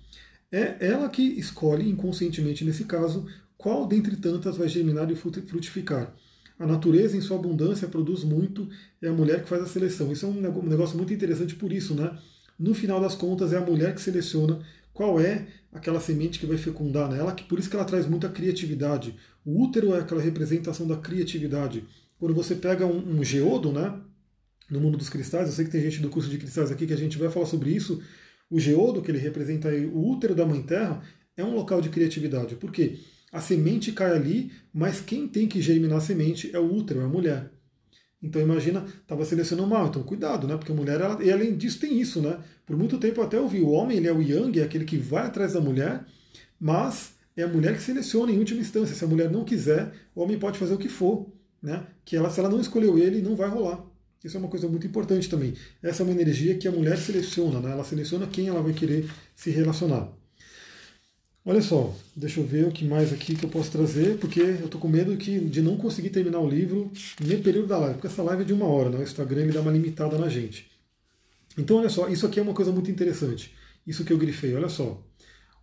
É 0.52 0.76
ela 0.86 1.08
que 1.08 1.22
escolhe, 1.22 1.88
inconscientemente 1.88 2.66
nesse 2.66 2.84
caso, 2.84 3.26
qual 3.56 3.86
dentre 3.86 4.16
tantas 4.16 4.58
vai 4.58 4.68
germinar 4.68 5.10
e 5.10 5.16
frutificar. 5.16 6.14
A 6.58 6.66
natureza, 6.66 7.16
em 7.16 7.22
sua 7.22 7.38
abundância, 7.38 7.88
produz 7.88 8.24
muito, 8.24 8.68
é 9.00 9.08
a 9.08 9.12
mulher 9.12 9.42
que 9.42 9.48
faz 9.48 9.62
a 9.62 9.66
seleção. 9.66 10.12
Isso 10.12 10.26
é 10.26 10.28
um 10.28 10.64
negócio 10.64 10.98
muito 10.98 11.14
interessante 11.14 11.54
por 11.54 11.72
isso, 11.72 11.94
né? 11.94 12.14
No 12.58 12.74
final 12.74 13.00
das 13.00 13.14
contas, 13.14 13.54
é 13.54 13.56
a 13.56 13.64
mulher 13.64 13.94
que 13.94 14.02
seleciona 14.02 14.60
qual 14.96 15.20
é 15.20 15.46
aquela 15.70 16.00
semente 16.00 16.38
que 16.38 16.46
vai 16.46 16.56
fecundar 16.56 17.10
nela, 17.10 17.34
que 17.34 17.44
por 17.44 17.58
isso 17.58 17.68
que 17.68 17.76
ela 17.76 17.84
traz 17.84 18.06
muita 18.06 18.30
criatividade. 18.30 19.14
O 19.44 19.62
útero 19.62 19.94
é 19.94 20.00
aquela 20.00 20.22
representação 20.22 20.86
da 20.86 20.96
criatividade. 20.96 21.84
Quando 22.18 22.34
você 22.34 22.54
pega 22.54 22.86
um, 22.86 23.18
um 23.18 23.22
geodo, 23.22 23.70
né, 23.70 24.00
no 24.70 24.80
mundo 24.80 24.96
dos 24.96 25.10
cristais, 25.10 25.48
eu 25.48 25.54
sei 25.54 25.66
que 25.66 25.70
tem 25.70 25.82
gente 25.82 26.00
do 26.00 26.08
curso 26.08 26.30
de 26.30 26.38
cristais 26.38 26.72
aqui 26.72 26.86
que 26.86 26.94
a 26.94 26.96
gente 26.96 27.18
vai 27.18 27.28
falar 27.28 27.44
sobre 27.44 27.70
isso. 27.70 28.02
O 28.50 28.58
geodo, 28.58 29.02
que 29.02 29.10
ele 29.10 29.18
representa 29.18 29.68
o 29.68 30.10
útero 30.10 30.34
da 30.34 30.46
Mãe 30.46 30.62
Terra, 30.62 31.02
é 31.36 31.44
um 31.44 31.54
local 31.54 31.82
de 31.82 31.90
criatividade. 31.90 32.56
Por 32.56 32.72
quê? 32.72 32.98
A 33.30 33.42
semente 33.42 33.92
cai 33.92 34.12
ali, 34.12 34.50
mas 34.72 35.02
quem 35.02 35.28
tem 35.28 35.46
que 35.46 35.60
germinar 35.60 35.98
a 35.98 36.00
semente 36.00 36.50
é 36.56 36.58
o 36.58 36.72
útero, 36.72 37.00
é 37.00 37.04
a 37.04 37.08
mulher. 37.08 37.52
Então 38.22 38.40
imagina, 38.40 38.84
estava 39.02 39.24
selecionando 39.24 39.68
mal, 39.68 39.88
então 39.88 40.02
cuidado, 40.02 40.48
né? 40.48 40.56
Porque 40.56 40.72
a 40.72 40.74
mulher, 40.74 41.00
ela, 41.00 41.22
e 41.22 41.30
além 41.30 41.56
disso, 41.56 41.78
tem 41.78 42.00
isso, 42.00 42.20
né? 42.20 42.38
Por 42.64 42.76
muito 42.76 42.98
tempo 42.98 43.20
eu 43.20 43.24
até 43.24 43.38
ouvi, 43.38 43.60
o 43.60 43.70
homem 43.70 43.98
ele 43.98 44.08
é 44.08 44.12
o 44.12 44.22
yang, 44.22 44.58
é 44.58 44.64
aquele 44.64 44.84
que 44.84 44.96
vai 44.96 45.26
atrás 45.26 45.52
da 45.52 45.60
mulher, 45.60 46.04
mas 46.58 47.14
é 47.36 47.42
a 47.42 47.48
mulher 47.48 47.76
que 47.76 47.82
seleciona 47.82 48.32
em 48.32 48.38
última 48.38 48.60
instância. 48.60 48.94
Se 48.94 49.04
a 49.04 49.08
mulher 49.08 49.30
não 49.30 49.44
quiser, 49.44 49.92
o 50.14 50.22
homem 50.22 50.38
pode 50.38 50.58
fazer 50.58 50.74
o 50.74 50.78
que 50.78 50.88
for, 50.88 51.26
né? 51.62 51.86
Que 52.04 52.16
ela, 52.16 52.30
se 52.30 52.40
ela 52.40 52.48
não 52.48 52.60
escolheu 52.60 52.98
ele, 52.98 53.20
não 53.20 53.36
vai 53.36 53.48
rolar. 53.48 53.84
Isso 54.24 54.36
é 54.36 54.40
uma 54.40 54.48
coisa 54.48 54.66
muito 54.66 54.86
importante 54.86 55.28
também. 55.28 55.54
Essa 55.82 56.02
é 56.02 56.04
uma 56.04 56.12
energia 56.12 56.56
que 56.56 56.66
a 56.66 56.72
mulher 56.72 56.98
seleciona, 56.98 57.60
né? 57.60 57.70
Ela 57.70 57.84
seleciona 57.84 58.26
quem 58.26 58.48
ela 58.48 58.62
vai 58.62 58.72
querer 58.72 59.08
se 59.36 59.50
relacionar. 59.50 60.10
Olha 61.48 61.62
só, 61.62 61.94
deixa 62.16 62.40
eu 62.40 62.44
ver 62.44 62.66
o 62.66 62.72
que 62.72 62.84
mais 62.84 63.12
aqui 63.12 63.36
que 63.36 63.44
eu 63.44 63.48
posso 63.48 63.70
trazer, 63.70 64.18
porque 64.18 64.40
eu 64.40 64.64
estou 64.64 64.80
com 64.80 64.88
medo 64.88 65.16
que, 65.16 65.38
de 65.38 65.62
não 65.62 65.76
conseguir 65.76 66.10
terminar 66.10 66.40
o 66.40 66.50
livro 66.50 66.90
no 67.20 67.38
período 67.38 67.68
da 67.68 67.78
live, 67.78 67.94
porque 67.94 68.08
essa 68.08 68.20
live 68.20 68.42
é 68.42 68.44
de 68.44 68.52
uma 68.52 68.66
hora, 68.66 68.90
né? 68.90 68.98
o 68.98 69.02
Instagram 69.04 69.42
ele 69.42 69.52
dá 69.52 69.60
uma 69.60 69.70
limitada 69.70 70.18
na 70.18 70.28
gente. 70.28 70.68
Então, 71.56 71.76
olha 71.76 71.88
só, 71.88 72.08
isso 72.08 72.26
aqui 72.26 72.40
é 72.40 72.42
uma 72.42 72.52
coisa 72.52 72.72
muito 72.72 72.90
interessante. 72.90 73.54
Isso 73.86 74.04
que 74.04 74.12
eu 74.12 74.18
grifei, 74.18 74.56
olha 74.56 74.68
só. 74.68 75.00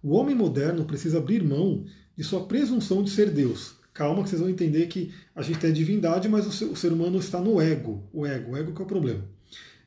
O 0.02 0.14
homem 0.14 0.34
moderno 0.34 0.86
precisa 0.86 1.18
abrir 1.18 1.44
mão 1.44 1.84
de 2.16 2.24
sua 2.24 2.46
presunção 2.46 3.04
de 3.04 3.10
ser 3.10 3.30
Deus. 3.30 3.76
Calma 3.94 4.24
que 4.24 4.30
vocês 4.30 4.40
vão 4.40 4.50
entender 4.50 4.88
que 4.88 5.14
a 5.36 5.42
gente 5.42 5.60
tem 5.60 5.70
a 5.70 5.74
divindade, 5.74 6.30
mas 6.30 6.62
o 6.62 6.78
ser 6.78 6.94
humano 6.94 7.20
está 7.20 7.42
no 7.42 7.60
ego. 7.60 8.10
O 8.14 8.26
ego, 8.26 8.52
o 8.52 8.58
ego 8.58 8.74
que 8.74 8.82
é 8.82 8.86
o 8.86 8.88
problema. 8.88 9.26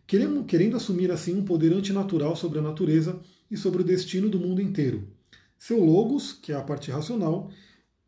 Querendo, 0.07 0.45
querendo 0.45 0.77
assumir 0.77 1.11
assim 1.11 1.35
um 1.35 1.43
poder 1.43 1.73
antinatural 1.73 2.37
sobre 2.37 2.59
a 2.59 2.63
natureza 2.63 3.19
e 3.51 3.57
sobre 3.57 3.81
o 3.81 3.85
destino 3.85 4.29
do 4.29 4.39
mundo 4.39 4.61
inteiro. 4.61 5.16
Seu 5.59 5.83
logos, 5.83 6.33
que 6.33 6.53
é 6.53 6.55
a 6.55 6.63
parte 6.63 6.91
racional, 6.91 7.51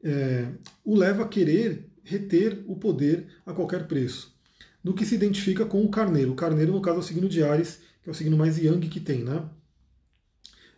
é, 0.03 0.49
o 0.85 0.95
leva 0.95 1.25
a 1.25 1.29
querer 1.29 1.89
reter 2.05 2.63
o 2.67 2.77
poder 2.77 3.27
a 3.45 3.53
qualquer 3.53 3.87
preço. 3.87 4.35
No 4.83 4.95
que 4.95 5.05
se 5.05 5.15
identifica 5.15 5.67
com 5.67 5.83
o 5.85 5.91
carneiro. 5.91 6.33
O 6.33 6.37
carneiro, 6.37 6.73
no 6.73 6.81
caso, 6.81 6.99
é 6.99 7.01
o 7.01 7.03
signo 7.03 7.29
de 7.29 7.43
Ares, 7.43 7.81
que 8.03 8.09
é 8.09 8.13
o 8.13 8.15
signo 8.15 8.37
mais 8.37 8.59
yang 8.59 8.87
que 8.89 9.01
tem. 9.01 9.25
Né? 9.25 9.45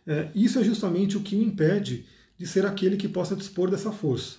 É, 0.07 0.31
isso 0.33 0.59
é 0.59 0.63
justamente 0.63 1.17
o 1.17 1.21
que 1.21 1.35
o 1.35 1.41
impede 1.41 2.05
de 2.37 2.47
ser 2.47 2.65
aquele 2.65 2.97
que 2.97 3.07
possa 3.07 3.35
dispor 3.35 3.69
dessa 3.69 3.91
força. 3.91 4.37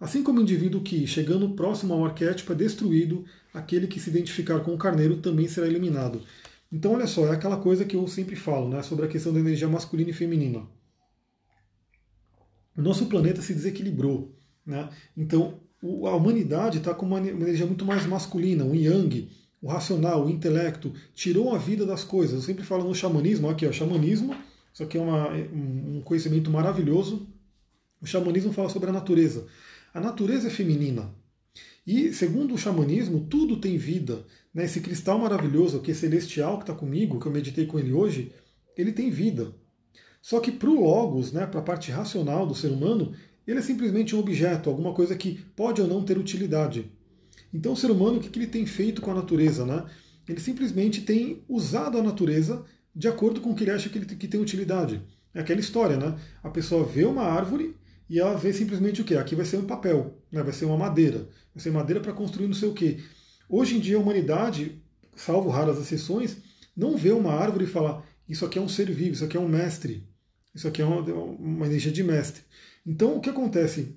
Assim 0.00 0.22
como 0.22 0.38
o 0.38 0.42
indivíduo 0.42 0.82
que, 0.82 1.06
chegando 1.06 1.54
próximo 1.54 1.94
ao 1.94 2.04
arquétipo, 2.04 2.52
é 2.52 2.56
destruído, 2.56 3.24
aquele 3.52 3.86
que 3.86 4.00
se 4.00 4.10
identificar 4.10 4.60
com 4.60 4.74
o 4.74 4.78
carneiro 4.78 5.16
também 5.18 5.48
será 5.48 5.66
eliminado. 5.66 6.22
Então, 6.70 6.92
olha 6.92 7.06
só, 7.06 7.26
é 7.26 7.32
aquela 7.32 7.56
coisa 7.56 7.84
que 7.84 7.96
eu 7.96 8.06
sempre 8.06 8.36
falo 8.36 8.68
né, 8.68 8.82
sobre 8.82 9.06
a 9.06 9.08
questão 9.08 9.32
da 9.32 9.40
energia 9.40 9.68
masculina 9.68 10.10
e 10.10 10.12
feminina 10.12 10.66
o 12.78 12.82
nosso 12.82 13.06
planeta 13.06 13.42
se 13.42 13.52
desequilibrou. 13.52 14.32
Né? 14.64 14.88
Então, 15.16 15.58
a 15.82 16.14
humanidade 16.14 16.78
está 16.78 16.94
com 16.94 17.06
uma 17.06 17.18
energia 17.18 17.66
muito 17.66 17.84
mais 17.84 18.06
masculina, 18.06 18.64
o 18.64 18.72
yang, 18.72 19.28
o 19.60 19.66
racional, 19.66 20.24
o 20.24 20.30
intelecto, 20.30 20.92
tirou 21.12 21.52
a 21.52 21.58
vida 21.58 21.84
das 21.84 22.04
coisas. 22.04 22.34
Eu 22.34 22.42
sempre 22.42 22.64
falo 22.64 22.86
no 22.86 22.94
xamanismo, 22.94 23.50
aqui, 23.50 23.66
ó, 23.66 23.72
xamanismo, 23.72 24.32
isso 24.72 24.84
aqui 24.84 24.96
é 24.96 25.00
uma, 25.00 25.28
um 25.28 26.00
conhecimento 26.04 26.52
maravilhoso. 26.52 27.26
O 28.00 28.06
xamanismo 28.06 28.52
fala 28.52 28.68
sobre 28.68 28.90
a 28.90 28.92
natureza. 28.92 29.48
A 29.92 30.00
natureza 30.00 30.46
é 30.46 30.50
feminina. 30.50 31.12
E, 31.84 32.12
segundo 32.12 32.54
o 32.54 32.58
xamanismo, 32.58 33.26
tudo 33.28 33.56
tem 33.56 33.76
vida. 33.76 34.24
Né? 34.54 34.66
Esse 34.66 34.80
cristal 34.80 35.18
maravilhoso, 35.18 35.80
que 35.80 35.90
é 35.90 35.94
celestial, 35.94 36.58
que 36.58 36.62
está 36.62 36.74
comigo, 36.74 37.18
que 37.18 37.26
eu 37.26 37.32
meditei 37.32 37.66
com 37.66 37.76
ele 37.76 37.92
hoje, 37.92 38.30
ele 38.76 38.92
tem 38.92 39.10
vida. 39.10 39.52
Só 40.28 40.40
que 40.40 40.52
para 40.52 40.68
o 40.68 40.78
Logos, 40.78 41.32
né, 41.32 41.46
para 41.46 41.60
a 41.60 41.62
parte 41.62 41.90
racional 41.90 42.46
do 42.46 42.54
ser 42.54 42.68
humano, 42.70 43.14
ele 43.46 43.60
é 43.60 43.62
simplesmente 43.62 44.14
um 44.14 44.18
objeto, 44.18 44.68
alguma 44.68 44.92
coisa 44.92 45.16
que 45.16 45.42
pode 45.56 45.80
ou 45.80 45.88
não 45.88 46.04
ter 46.04 46.18
utilidade. 46.18 46.92
Então 47.50 47.72
o 47.72 47.76
ser 47.76 47.90
humano, 47.90 48.18
o 48.18 48.20
que 48.20 48.38
ele 48.38 48.46
tem 48.46 48.66
feito 48.66 49.00
com 49.00 49.10
a 49.10 49.14
natureza? 49.14 49.64
Né? 49.64 49.86
Ele 50.28 50.38
simplesmente 50.38 51.00
tem 51.00 51.42
usado 51.48 51.96
a 51.96 52.02
natureza 52.02 52.62
de 52.94 53.08
acordo 53.08 53.40
com 53.40 53.52
o 53.52 53.54
que 53.54 53.64
ele 53.64 53.70
acha 53.70 53.88
que, 53.88 53.96
ele, 53.96 54.04
que 54.04 54.28
tem 54.28 54.38
utilidade. 54.38 55.00
É 55.32 55.40
aquela 55.40 55.60
história, 55.60 55.96
né? 55.96 56.14
A 56.42 56.50
pessoa 56.50 56.84
vê 56.84 57.06
uma 57.06 57.22
árvore 57.22 57.74
e 58.06 58.20
ela 58.20 58.36
vê 58.36 58.52
simplesmente 58.52 59.00
o 59.00 59.06
quê? 59.06 59.16
Aqui 59.16 59.34
vai 59.34 59.46
ser 59.46 59.56
um 59.56 59.66
papel, 59.66 60.14
né? 60.30 60.42
vai 60.42 60.52
ser 60.52 60.66
uma 60.66 60.76
madeira, 60.76 61.26
vai 61.54 61.62
ser 61.62 61.70
madeira 61.70 62.02
para 62.02 62.12
construir 62.12 62.48
não 62.48 62.54
sei 62.54 62.68
o 62.68 62.74
quê. 62.74 62.98
Hoje 63.48 63.78
em 63.78 63.80
dia 63.80 63.96
a 63.96 64.00
humanidade, 64.00 64.78
salvo 65.16 65.48
raras 65.48 65.78
exceções, 65.78 66.36
não 66.76 66.98
vê 66.98 67.12
uma 67.12 67.32
árvore 67.32 67.64
e 67.64 67.68
fala 67.68 68.04
isso 68.28 68.44
aqui 68.44 68.58
é 68.58 68.62
um 68.62 68.68
ser 68.68 68.92
vivo, 68.92 69.12
isso 69.12 69.24
aqui 69.24 69.38
é 69.38 69.40
um 69.40 69.48
mestre, 69.48 70.06
isso 70.58 70.66
aqui 70.68 70.82
é 70.82 70.84
uma, 70.84 71.00
uma 71.00 71.66
energia 71.66 71.92
de 71.92 72.02
mestre. 72.02 72.42
Então, 72.84 73.16
o 73.16 73.20
que 73.20 73.30
acontece? 73.30 73.96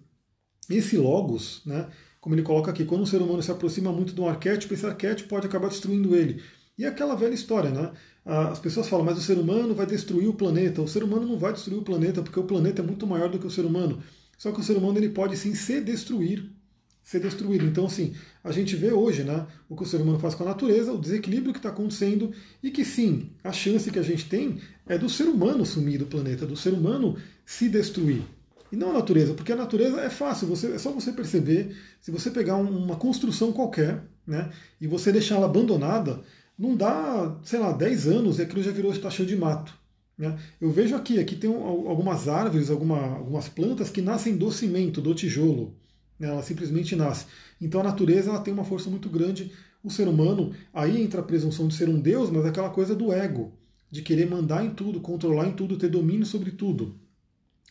Esse 0.70 0.96
logos, 0.96 1.62
né, 1.66 1.90
como 2.20 2.36
ele 2.36 2.44
coloca 2.44 2.70
aqui, 2.70 2.86
quando 2.86 3.02
o 3.02 3.08
ser 3.08 3.22
humano 3.22 3.42
se 3.42 3.52
aproxima 3.52 3.92
muito 3.92 4.14
de 4.14 4.22
um 4.22 4.28
arquétipo, 4.28 4.74
esse 4.74 4.86
arquétipo 4.86 5.28
pode 5.28 5.48
acabar 5.48 5.70
destruindo 5.70 6.16
ele. 6.16 6.42
E 6.78 6.86
é 6.86 6.88
aquela 6.88 7.16
velha 7.16 7.34
história, 7.34 7.72
né? 7.72 7.92
As 8.24 8.60
pessoas 8.60 8.88
falam, 8.88 9.06
mas 9.06 9.18
o 9.18 9.22
ser 9.22 9.38
humano 9.38 9.74
vai 9.74 9.86
destruir 9.86 10.28
o 10.28 10.34
planeta. 10.34 10.82
O 10.82 10.88
ser 10.88 11.04
humano 11.04 11.26
não 11.28 11.38
vai 11.38 11.52
destruir 11.52 11.80
o 11.80 11.84
planeta, 11.84 12.22
porque 12.22 12.40
o 12.40 12.44
planeta 12.44 12.82
é 12.82 12.86
muito 12.86 13.08
maior 13.08 13.30
do 13.30 13.40
que 13.40 13.48
o 13.48 13.52
ser 13.52 13.66
humano. 13.66 14.02
Só 14.38 14.52
que 14.52 14.60
o 14.60 14.64
ser 14.64 14.78
humano 14.78 14.98
ele 14.98 15.10
pode 15.10 15.36
sim 15.38 15.56
se 15.56 15.82
destruir. 15.82 16.52
Ser 17.04 17.20
destruído. 17.20 17.66
Então, 17.66 17.86
assim, 17.86 18.14
a 18.44 18.52
gente 18.52 18.76
vê 18.76 18.92
hoje 18.92 19.24
né, 19.24 19.46
o 19.68 19.76
que 19.76 19.84
o 19.84 19.86
ser 19.86 19.98
humano 19.98 20.20
faz 20.20 20.36
com 20.36 20.44
a 20.44 20.48
natureza, 20.48 20.94
o 20.94 21.00
desequilíbrio 21.00 21.52
que 21.52 21.60
está 21.60 21.70
acontecendo, 21.70 22.32
e 22.62 22.70
que 22.70 22.86
sim, 22.86 23.32
a 23.44 23.52
chance 23.52 23.90
que 23.92 24.00
a 24.00 24.04
gente 24.04 24.30
tem 24.30 24.60
é 24.88 24.98
do 24.98 25.10
ser 25.10 25.26
humano 25.26 25.66
sumir 25.66 25.98
do 25.98 26.06
planeta, 26.06 26.46
do 26.46 26.56
ser 26.56 26.74
humano 26.74 27.18
se 27.46 27.68
destruir. 27.68 28.22
E 28.72 28.76
não 28.76 28.92
a 28.92 28.94
natureza, 28.94 29.34
porque 29.34 29.52
a 29.52 29.56
natureza 29.56 30.00
é 30.00 30.10
fácil, 30.10 30.48
você, 30.48 30.68
é 30.72 30.78
só 30.78 30.92
você 30.92 31.12
perceber, 31.12 31.76
se 32.00 32.10
você 32.10 32.32
pegar 32.32 32.56
uma 32.56 32.96
construção 32.96 33.52
qualquer 33.52 34.04
né, 34.26 34.50
e 34.80 34.88
você 34.88 35.12
deixar 35.12 35.36
ela 35.36 35.46
abandonada, 35.46 36.22
não 36.58 36.76
dá, 36.76 37.38
sei 37.44 37.60
lá, 37.60 37.72
10 37.72 38.08
anos 38.08 38.40
e 38.40 38.44
aquilo 38.44 38.64
já 38.64 38.72
virou 38.72 38.92
está 38.92 39.10
cheio 39.10 39.28
de 39.28 39.36
mato. 39.36 39.74
Né? 40.18 40.38
Eu 40.60 40.72
vejo 40.72 40.96
aqui, 40.96 41.20
aqui 41.20 41.36
tem 41.36 41.52
algumas 41.52 42.28
árvores, 42.28 42.70
alguma, 42.70 43.16
algumas 43.16 43.50
plantas 43.50 43.90
que 43.90 44.02
nascem 44.02 44.38
do 44.38 44.52
cimento, 44.52 45.02
do 45.02 45.16
tijolo. 45.16 45.76
Né? 46.22 46.28
Ela 46.28 46.44
simplesmente 46.44 46.96
nasce. 46.96 47.26
Então 47.60 47.82
a 47.82 47.84
natureza 47.84 48.30
ela 48.30 48.42
tem 48.42 48.54
uma 48.54 48.64
força 48.64 48.92
muito 48.92 49.10
grande. 49.10 49.52
O 49.84 49.90
ser 49.90 50.08
humano, 50.08 50.54
aí 50.72 51.02
entra 51.02 51.20
a 51.20 51.24
presunção 51.24 51.68
de 51.68 51.74
ser 51.74 51.90
um 51.90 52.00
Deus, 52.00 52.30
mas 52.30 52.46
é 52.46 52.50
aquela 52.50 52.70
coisa 52.70 52.96
do 52.96 53.12
ego, 53.12 53.52
de 53.90 54.04
querer 54.04 54.30
mandar 54.30 54.64
em 54.64 54.70
tudo, 54.70 55.02
controlar 55.02 55.48
em 55.48 55.54
tudo, 55.54 55.78
ter 55.78 55.90
domínio 55.90 56.26
sobre 56.26 56.52
tudo. 56.52 56.96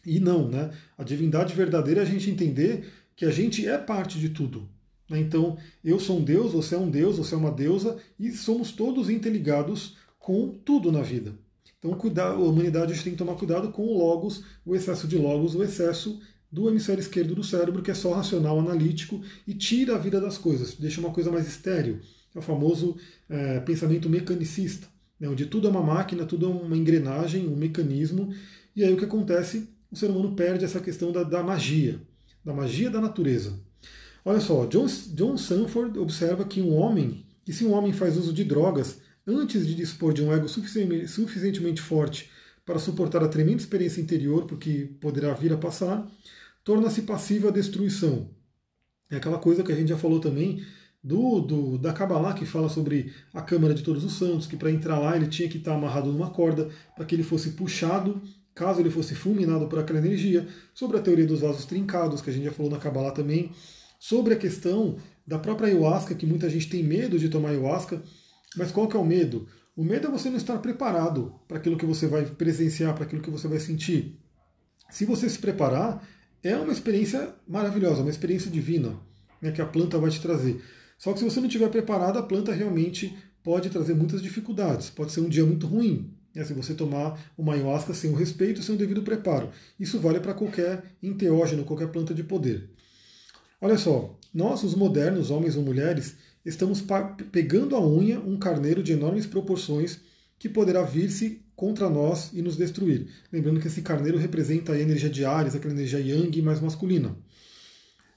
E 0.05 0.19
não, 0.19 0.49
né? 0.49 0.73
A 0.99 1.05
divindade 1.05 1.55
verdadeira 1.55 2.01
é 2.01 2.03
a 2.03 2.07
gente 2.07 2.29
entender 2.29 2.91
que 3.15 3.25
a 3.25 3.31
gente 3.31 3.65
é 3.65 3.79
parte 3.79 4.19
de 4.19 4.31
tudo. 4.31 4.69
Né? 5.09 5.21
Então, 5.21 5.57
eu 5.85 6.01
sou 6.01 6.19
um 6.19 6.25
Deus, 6.25 6.53
você 6.53 6.75
é 6.75 6.79
um 6.79 6.91
Deus, 6.91 7.19
você 7.19 7.35
é 7.35 7.39
uma 7.39 7.53
deusa, 7.53 7.99
e 8.19 8.33
somos 8.33 8.73
todos 8.73 9.09
interligados 9.09 9.97
com 10.19 10.49
tudo 10.65 10.91
na 10.91 11.03
vida. 11.03 11.35
Então, 11.79 11.93
a 11.93 12.35
humanidade 12.35 12.93
a 12.93 12.95
gente 12.95 13.05
tem 13.05 13.13
que 13.13 13.19
tomar 13.19 13.37
cuidado 13.37 13.71
com 13.71 13.87
o 13.87 13.97
logos, 13.97 14.43
o 14.67 14.75
excesso 14.75 15.07
de 15.07 15.17
logos, 15.17 15.55
o 15.55 15.63
excesso 15.63 16.21
do 16.51 16.69
hemisfério 16.69 17.01
esquerdo 17.01 17.35
do 17.35 17.45
cérebro, 17.45 17.83
que 17.83 17.91
é 17.91 17.95
só 17.95 18.13
racional, 18.13 18.59
analítico, 18.59 19.23
e 19.47 19.55
tira 19.55 19.95
a 19.95 19.99
vida 19.99 20.21
das 20.21 20.37
coisas, 20.37 20.75
deixa 20.75 21.01
uma 21.01 21.11
coisa 21.11 21.31
mais 21.31 21.47
estéril. 21.47 22.01
É 22.35 22.39
o 22.39 22.43
famoso 22.43 22.97
é, 23.29 23.61
pensamento 23.61 24.09
mecanicista, 24.09 24.87
né? 25.19 25.29
onde 25.29 25.47
tudo 25.47 25.69
é 25.69 25.71
uma 25.71 25.83
máquina, 25.83 26.25
tudo 26.25 26.47
é 26.47 26.49
uma 26.49 26.77
engrenagem, 26.77 27.47
um 27.49 27.57
mecanismo, 27.57 28.33
e 28.75 28.85
aí 28.85 28.93
o 28.93 28.97
que 28.97 29.05
acontece? 29.05 29.69
o 29.91 29.97
ser 29.97 30.11
humano 30.11 30.35
perde 30.35 30.65
essa 30.65 30.81
questão 30.81 31.11
da, 31.11 31.23
da 31.23 31.43
magia, 31.43 32.01
da 32.45 32.53
magia 32.53 32.91
da 32.91 33.01
natureza. 33.01 33.59
Olha 34.25 34.41
só, 34.41 34.67
John, 34.67 34.87
John 35.15 35.37
Sanford 35.37 35.99
observa 35.99 36.45
que 36.45 36.61
um 36.61 36.75
homem, 36.75 37.25
que 37.45 37.53
se 37.53 37.65
um 37.65 37.73
homem 37.73 37.93
faz 37.93 38.17
uso 38.17 38.33
de 38.33 38.45
drogas 38.45 39.01
antes 39.27 39.67
de 39.67 39.75
dispor 39.75 40.13
de 40.13 40.23
um 40.23 40.33
ego 40.33 40.49
suficientemente 40.49 41.81
forte 41.81 42.31
para 42.65 42.79
suportar 42.79 43.23
a 43.25 43.29
tremenda 43.29 43.61
experiência 43.61 44.01
interior, 44.01 44.45
porque 44.45 44.91
poderá 45.01 45.33
vir 45.35 45.53
a 45.53 45.57
passar, 45.57 46.07
torna-se 46.65 47.03
passivo 47.03 47.49
à 47.49 47.51
destruição. 47.51 48.31
É 49.11 49.17
aquela 49.17 49.39
coisa 49.39 49.63
que 49.63 49.73
a 49.73 49.75
gente 49.75 49.89
já 49.89 49.99
falou 49.99 50.21
também 50.21 50.65
do, 51.03 51.41
do 51.41 51.79
da 51.79 51.93
Kabbalah, 51.93 52.35
que 52.35 52.47
fala 52.47 52.69
sobre 52.69 53.13
a 53.35 53.43
Câmara 53.43 53.75
de 53.75 53.83
Todos 53.83 54.05
os 54.05 54.13
Santos, 54.15 54.47
que 54.47 54.57
para 54.57 54.71
entrar 54.71 54.99
lá 54.99 55.17
ele 55.17 55.27
tinha 55.27 55.49
que 55.49 55.59
estar 55.59 55.75
amarrado 55.75 56.13
numa 56.13 56.31
corda 56.31 56.69
para 56.95 57.05
que 57.05 57.15
ele 57.15 57.23
fosse 57.23 57.51
puxado 57.51 58.21
caso 58.55 58.81
ele 58.81 58.91
fosse 58.91 59.15
fulminado 59.15 59.67
por 59.69 59.79
aquela 59.79 59.99
energia, 59.99 60.47
sobre 60.75 60.99
a 60.99 61.01
teoria 61.01 61.27
dos 61.27 61.41
vasos 61.41 61.65
trincados, 61.65 62.21
que 62.21 62.29
a 62.31 62.33
gente 62.33 62.45
já 62.45 62.53
falou 62.53 62.71
na 62.71 62.79
Kabbalah 62.79 63.13
também, 63.13 63.53
sobre 63.99 64.35
a 64.35 64.37
questão 64.37 64.99
da 65.27 65.39
própria 65.39 65.69
ayahuasca, 65.69 66.15
que 66.15 66.27
muita 66.27 66.51
gente 66.51 66.69
tem 66.69 66.83
medo 66.83 67.19
de 67.19 67.29
tomar 67.29 67.51
ayahuasca, 67.51 68.03
mas 68.57 68.71
qual 68.71 68.87
que 68.87 68.97
é 68.97 69.01
o 69.01 69.05
medo? 69.05 69.47
O 69.75 69.85
medo 69.85 70.09
é 70.09 70.11
você 70.11 70.29
não 70.29 70.37
estar 70.37 70.59
preparado 70.59 71.35
para 71.49 71.57
aquilo 71.57 71.77
que 71.77 71.87
você 71.87 72.07
vai 72.07 72.25
presenciar, 72.25 72.95
para 72.95 73.05
aquilo 73.05 73.23
que 73.23 73.31
você 73.31 73.49
vai 73.49 73.61
sentir. 73.61 74.19
Se 74.91 75.07
você 75.07 75.29
se 75.31 75.39
preparar, 75.39 76.07
é 76.43 76.57
uma 76.57 76.73
experiência 76.73 77.35
maravilhosa, 77.47 78.03
uma 78.03 78.11
experiência 78.11 78.51
divina 78.51 78.99
né, 79.41 79.53
que 79.53 79.61
a 79.61 79.67
planta 79.67 79.99
vai 79.99 80.11
te 80.11 80.21
trazer. 80.21 80.63
Só 80.99 81.13
que 81.13 81.19
se 81.19 81.25
você 81.25 81.41
não 81.41 81.47
estiver 81.47 81.69
preparado, 81.69 82.19
a 82.19 82.23
planta 82.23 82.53
realmente 82.53 83.17
pode 83.43 83.71
trazer 83.71 83.95
muitas 83.95 84.23
dificuldades. 84.23 84.91
Pode 84.91 85.13
ser 85.13 85.21
um 85.21 85.29
dia 85.29 85.45
muito 85.45 85.67
ruim, 85.67 86.13
é, 86.35 86.45
se 86.45 86.53
você 86.53 86.75
tomar 86.75 87.19
uma 87.37 87.55
ayahuasca 87.55 87.95
sem 87.95 88.11
o 88.11 88.15
respeito, 88.15 88.63
sem 88.63 88.75
o 88.75 88.79
devido 88.79 89.03
preparo. 89.03 89.51
Isso 89.79 89.99
vale 89.99 90.21
para 90.21 90.35
qualquer 90.35 90.85
enteógeno, 91.03 91.65
qualquer 91.65 91.89
planta 91.89 92.15
de 92.15 92.23
poder. 92.23 92.71
Olha 93.61 93.77
só, 93.77 94.19
nós, 94.33 94.63
os 94.63 94.75
modernos, 94.75 95.31
homens 95.31 95.57
ou 95.57 95.63
mulheres, 95.63 96.17
estamos 96.45 96.83
pegando 97.33 97.77
a 97.77 97.87
unha 97.87 98.21
um 98.21 98.39
carneiro 98.39 98.83
de 98.83 98.93
enormes 98.93 99.27
proporções 99.27 100.01
que 100.39 100.49
poderá 100.49 100.83
vir-se 100.83 101.43
contra 101.61 101.91
nós 101.91 102.31
e 102.33 102.41
nos 102.41 102.57
destruir. 102.57 103.09
Lembrando 103.31 103.61
que 103.61 103.67
esse 103.67 103.83
carneiro 103.83 104.17
representa 104.17 104.73
a 104.73 104.81
energia 104.81 105.11
de 105.11 105.27
Ares, 105.27 105.55
aquela 105.55 105.75
energia 105.75 106.01
yang 106.01 106.41
mais 106.41 106.59
masculina. 106.59 107.15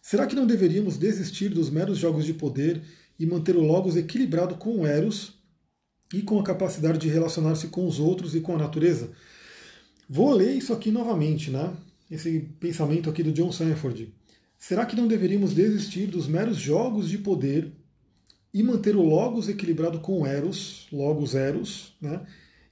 Será 0.01 0.25
que 0.25 0.33
não 0.33 0.47
deveríamos 0.47 0.95
desistir 0.95 1.49
dos 1.49 1.69
meros 1.69 1.97
jogos 1.97 2.23
de 2.23 2.33
poder 2.33 2.81
e 3.19 3.25
manter 3.25 3.57
o 3.57 3.61
Logos 3.61 3.97
equilibrado 3.97 4.55
com 4.55 4.79
o 4.79 4.87
Eros, 4.87 5.33
e 6.13 6.21
com 6.21 6.39
a 6.39 6.43
capacidade 6.43 6.99
de 6.99 7.09
relacionar-se 7.09 7.67
com 7.67 7.85
os 7.85 7.99
outros 7.99 8.33
e 8.33 8.39
com 8.39 8.55
a 8.55 8.59
natureza. 8.59 9.11
Vou 10.07 10.31
ler 10.31 10.55
isso 10.55 10.71
aqui 10.71 10.89
novamente, 10.89 11.51
né? 11.51 11.75
Esse 12.09 12.39
pensamento 12.61 13.09
aqui 13.09 13.23
do 13.23 13.33
John 13.33 13.51
Sanford. 13.51 14.13
Será 14.57 14.85
que 14.85 14.95
não 14.95 15.05
deveríamos 15.07 15.53
desistir 15.53 16.07
dos 16.07 16.27
meros 16.27 16.57
jogos 16.57 17.09
de 17.09 17.17
poder 17.17 17.73
e 18.53 18.63
manter 18.63 18.95
o 18.95 19.01
Logos 19.01 19.49
equilibrado 19.49 19.99
com 19.99 20.21
o 20.21 20.25
Eros, 20.25 20.87
Logos 20.93 21.35
Eros, 21.35 21.93
né? 21.99 22.21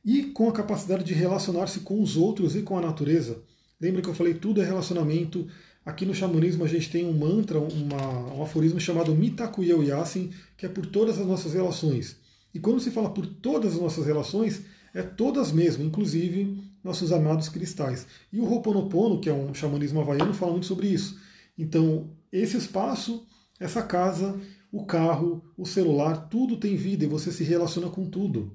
E 0.04 0.24
com 0.24 0.49
a 0.49 0.52
capacidade 0.52 1.04
de 1.04 1.14
relacionar-se 1.14 1.82
com 1.82 2.02
os 2.02 2.18
outros 2.18 2.56
e 2.56 2.64
com 2.64 2.78
a 2.78 2.82
natureza? 2.82 3.43
Lembra 3.80 4.02
que 4.02 4.10
eu 4.10 4.14
falei 4.16 4.34
tudo 4.34 4.62
é 4.62 4.66
relacionamento. 4.66 5.47
Aqui 5.86 6.06
no 6.06 6.14
xamanismo 6.14 6.64
a 6.64 6.68
gente 6.68 6.89
tem 6.89 7.06
um 7.06 7.14
mantra, 7.14 7.60
uma, 7.60 8.34
um 8.34 8.41
aforismo 8.41 8.80
chamado 8.80 9.14
Mitakuyo 9.14 9.84
Yasin, 9.84 10.32
que 10.58 10.66
é 10.66 10.70
por 10.70 10.86
todas 10.88 11.20
as 11.20 11.28
nossas 11.28 11.54
relações. 11.54 12.18
E 12.54 12.60
quando 12.60 12.80
se 12.80 12.91
fala 12.91 13.12
por 13.12 13.26
todas 13.26 13.76
as 13.76 13.82
nossas 13.82 14.06
relações, 14.06 14.62
é 14.93 15.02
todas 15.02 15.52
mesmo, 15.52 15.84
inclusive 15.84 16.58
nossos 16.84 17.12
amados 17.12 17.47
cristais. 17.47 18.08
E 18.34 18.39
o 18.39 18.45
Ho'oponopono, 18.45 19.22
que 19.22 19.30
é 19.30 19.34
um 19.34 19.54
xamanismo 19.54 20.02
havaiano, 20.02 20.34
fala 20.34 20.52
muito 20.52 20.66
sobre 20.66 20.88
isso. 20.88 21.20
Então, 21.58 22.10
esse 22.32 22.58
espaço, 22.58 23.26
essa 23.60 23.84
casa, 23.84 24.39
o 24.72 24.84
carro, 24.84 25.43
o 25.56 25.66
celular, 25.66 26.28
tudo 26.28 26.58
tem 26.58 26.76
vida 26.76 27.04
e 27.04 27.08
você 27.08 27.32
se 27.32 27.43
relaciona 27.43 27.89
com 27.89 28.10
tudo. 28.10 28.52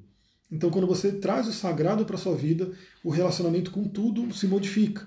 Então, 0.51 0.71
quando 0.71 0.87
você 0.87 1.13
traz 1.13 1.49
o 1.49 1.53
sagrado 1.53 2.05
para 2.05 2.17
a 2.17 2.19
sua 2.19 2.37
vida, 2.37 2.71
o 3.03 3.11
relacionamento 3.11 3.71
com 3.71 3.89
tudo 3.89 4.33
se 4.33 4.47
modifica. 4.47 5.07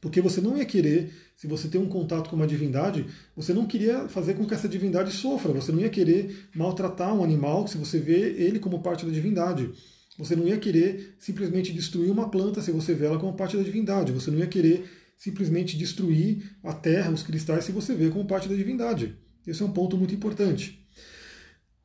Porque 0.00 0.20
você 0.20 0.40
não 0.40 0.56
ia 0.56 0.64
querer, 0.64 1.12
se 1.34 1.46
você 1.46 1.66
tem 1.66 1.80
um 1.80 1.88
contato 1.88 2.28
com 2.28 2.36
uma 2.36 2.46
divindade, 2.46 3.06
você 3.34 3.54
não 3.54 3.66
queria 3.66 4.06
fazer 4.08 4.34
com 4.34 4.46
que 4.46 4.54
essa 4.54 4.68
divindade 4.68 5.10
sofra, 5.10 5.52
você 5.52 5.72
não 5.72 5.80
ia 5.80 5.88
querer 5.88 6.48
maltratar 6.54 7.14
um 7.14 7.24
animal 7.24 7.66
se 7.66 7.78
você 7.78 7.98
vê 7.98 8.32
ele 8.32 8.58
como 8.58 8.82
parte 8.82 9.06
da 9.06 9.10
divindade. 9.10 9.72
Você 10.18 10.36
não 10.36 10.46
ia 10.46 10.58
querer 10.58 11.16
simplesmente 11.18 11.72
destruir 11.72 12.10
uma 12.10 12.30
planta 12.30 12.60
se 12.60 12.70
você 12.70 12.94
vê 12.94 13.06
ela 13.06 13.18
como 13.18 13.32
parte 13.32 13.56
da 13.56 13.62
divindade. 13.62 14.12
Você 14.12 14.30
não 14.30 14.38
ia 14.38 14.46
querer 14.46 14.84
simplesmente 15.16 15.76
destruir 15.76 16.54
a 16.62 16.72
terra, 16.72 17.10
os 17.10 17.22
cristais, 17.22 17.64
se 17.64 17.72
você 17.72 17.94
vê 17.94 18.10
como 18.10 18.26
parte 18.26 18.48
da 18.48 18.54
divindade. 18.54 19.16
Esse 19.46 19.62
é 19.62 19.64
um 19.64 19.72
ponto 19.72 19.96
muito 19.96 20.14
importante. 20.14 20.86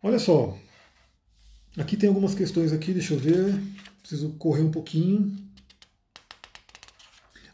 Olha 0.03 0.20
só, 0.20 0.57
aqui 1.78 1.97
tem 1.97 2.09
algumas 2.09 2.34
questões 2.34 2.72
aqui, 2.74 2.93
deixa 2.93 3.13
eu 3.13 3.20
ver, 3.20 3.53
preciso 4.01 4.30
correr 4.34 4.61
um 4.61 4.72
pouquinho. 4.72 5.36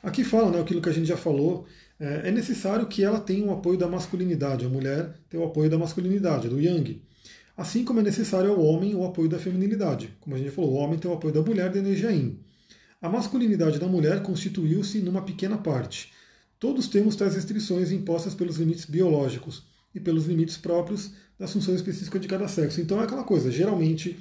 Aqui 0.01 0.23
fala 0.23 0.51
né, 0.51 0.61
aquilo 0.61 0.81
que 0.81 0.89
a 0.89 0.93
gente 0.93 1.07
já 1.07 1.17
falou. 1.17 1.65
É, 1.99 2.29
é 2.29 2.31
necessário 2.31 2.85
que 2.87 3.03
ela 3.03 3.19
tenha 3.19 3.45
o 3.45 3.51
apoio 3.51 3.77
da 3.77 3.87
masculinidade, 3.87 4.65
a 4.65 4.69
mulher 4.69 5.15
tem 5.29 5.39
o 5.39 5.45
apoio 5.45 5.69
da 5.69 5.77
masculinidade, 5.77 6.49
do 6.49 6.59
yang. 6.59 7.01
Assim 7.57 7.85
como 7.85 8.01
é 8.01 8.03
necessário 8.03 8.51
ao 8.51 8.61
homem 8.61 8.93
o 8.93 9.05
apoio 9.05 9.29
da 9.29 9.39
feminilidade. 9.39 10.13
Como 10.19 10.35
a 10.35 10.39
gente 10.39 10.51
falou, 10.51 10.73
o 10.73 10.75
homem 10.75 10.99
tem 10.99 11.09
o 11.09 11.13
apoio 11.13 11.33
da 11.33 11.41
mulher 11.41 11.71
da 11.71 11.79
energia 11.79 12.11
yin. 12.11 12.39
A 13.01 13.07
masculinidade 13.07 13.79
da 13.79 13.87
mulher 13.87 14.21
constituiu-se 14.21 14.99
numa 14.99 15.21
pequena 15.21 15.57
parte. 15.57 16.11
Todos 16.59 16.87
temos 16.87 17.15
tais 17.15 17.35
restrições 17.35 17.91
impostas 17.91 18.33
pelos 18.33 18.57
limites 18.57 18.85
biológicos 18.85 19.63
e 19.95 19.99
pelos 19.99 20.25
limites 20.25 20.57
próprios 20.57 21.11
das 21.39 21.51
funções 21.51 21.77
específicas 21.77 22.21
de 22.21 22.27
cada 22.27 22.47
sexo. 22.47 22.81
Então 22.81 22.99
é 22.99 23.05
aquela 23.05 23.23
coisa, 23.23 23.49
geralmente 23.49 24.19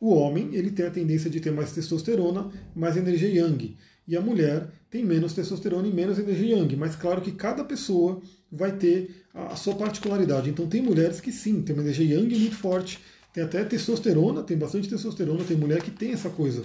o 0.00 0.10
homem 0.10 0.50
ele 0.52 0.70
tem 0.70 0.86
a 0.86 0.90
tendência 0.90 1.30
de 1.30 1.40
ter 1.40 1.50
mais 1.50 1.72
testosterona, 1.72 2.50
mais 2.76 2.96
energia 2.96 3.28
yang, 3.28 3.76
e 4.06 4.16
a 4.16 4.20
mulher 4.20 4.70
tem 4.90 5.02
menos 5.02 5.32
testosterona 5.32 5.88
e 5.88 5.92
menos 5.92 6.18
energia 6.18 6.56
yang, 6.56 6.76
mas 6.76 6.94
claro 6.94 7.22
que 7.22 7.32
cada 7.32 7.64
pessoa 7.64 8.20
vai 8.52 8.76
ter 8.76 9.24
a 9.32 9.56
sua 9.56 9.74
particularidade. 9.74 10.50
Então 10.50 10.66
tem 10.66 10.82
mulheres 10.82 11.20
que 11.20 11.32
sim, 11.32 11.62
tem 11.62 11.74
uma 11.74 11.82
energia 11.82 12.16
yang 12.16 12.38
muito 12.38 12.56
forte, 12.56 13.00
tem 13.32 13.42
até 13.42 13.64
testosterona, 13.64 14.42
tem 14.42 14.56
bastante 14.56 14.88
testosterona, 14.88 15.42
tem 15.42 15.56
mulher 15.56 15.82
que 15.82 15.90
tem 15.90 16.12
essa 16.12 16.28
coisa, 16.28 16.62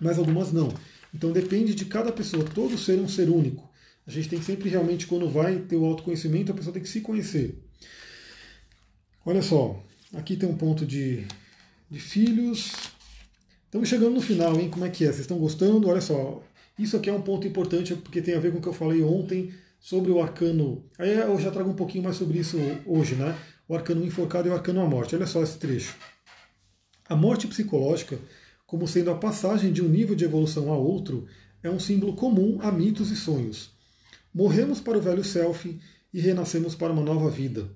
mas 0.00 0.18
algumas 0.18 0.52
não. 0.52 0.72
Então 1.12 1.32
depende 1.32 1.74
de 1.74 1.84
cada 1.84 2.12
pessoa, 2.12 2.44
todo 2.44 2.78
ser 2.78 2.98
é 2.98 3.02
um 3.02 3.08
ser 3.08 3.28
único. 3.28 3.70
A 4.06 4.10
gente 4.10 4.28
tem 4.28 4.40
sempre 4.40 4.68
realmente, 4.68 5.06
quando 5.06 5.28
vai 5.28 5.58
ter 5.60 5.76
o 5.76 5.84
autoconhecimento, 5.84 6.50
a 6.50 6.54
pessoa 6.54 6.72
tem 6.72 6.82
que 6.82 6.88
se 6.88 7.00
conhecer. 7.00 7.62
Olha 9.24 9.40
só, 9.40 9.80
aqui 10.14 10.36
tem 10.36 10.48
um 10.48 10.56
ponto 10.56 10.84
de, 10.84 11.24
de 11.88 12.00
filhos. 12.00 12.72
Estamos 13.64 13.88
chegando 13.88 14.14
no 14.14 14.20
final, 14.20 14.58
hein? 14.58 14.68
Como 14.68 14.84
é 14.84 14.90
que 14.90 15.04
é? 15.04 15.06
Vocês 15.06 15.20
estão 15.20 15.38
gostando? 15.38 15.88
Olha 15.88 16.00
só, 16.00 16.42
isso 16.76 16.96
aqui 16.96 17.08
é 17.08 17.12
um 17.12 17.22
ponto 17.22 17.46
importante 17.46 17.94
porque 17.94 18.20
tem 18.20 18.34
a 18.34 18.40
ver 18.40 18.50
com 18.50 18.58
o 18.58 18.60
que 18.60 18.66
eu 18.66 18.72
falei 18.72 19.00
ontem 19.00 19.54
sobre 19.78 20.10
o 20.10 20.20
arcano. 20.20 20.84
Aí 20.98 21.12
eu 21.12 21.38
já 21.38 21.52
trago 21.52 21.70
um 21.70 21.74
pouquinho 21.74 22.02
mais 22.02 22.16
sobre 22.16 22.40
isso 22.40 22.58
hoje, 22.84 23.14
né? 23.14 23.38
O 23.68 23.76
arcano 23.76 24.04
enforcado 24.04 24.48
e 24.48 24.50
o 24.50 24.54
arcano 24.54 24.80
à 24.80 24.88
morte. 24.88 25.14
Olha 25.14 25.26
só 25.26 25.40
esse 25.40 25.56
trecho. 25.56 25.96
A 27.08 27.14
morte 27.14 27.46
psicológica, 27.46 28.18
como 28.66 28.88
sendo 28.88 29.12
a 29.12 29.14
passagem 29.14 29.72
de 29.72 29.82
um 29.82 29.88
nível 29.88 30.16
de 30.16 30.24
evolução 30.24 30.72
a 30.72 30.76
outro, 30.76 31.28
é 31.62 31.70
um 31.70 31.78
símbolo 31.78 32.14
comum 32.14 32.58
a 32.60 32.72
mitos 32.72 33.12
e 33.12 33.16
sonhos. 33.16 33.70
Morremos 34.34 34.80
para 34.80 34.98
o 34.98 35.00
velho 35.00 35.22
self 35.22 35.78
e 36.12 36.20
renascemos 36.20 36.74
para 36.74 36.92
uma 36.92 37.02
nova 37.02 37.30
vida. 37.30 37.70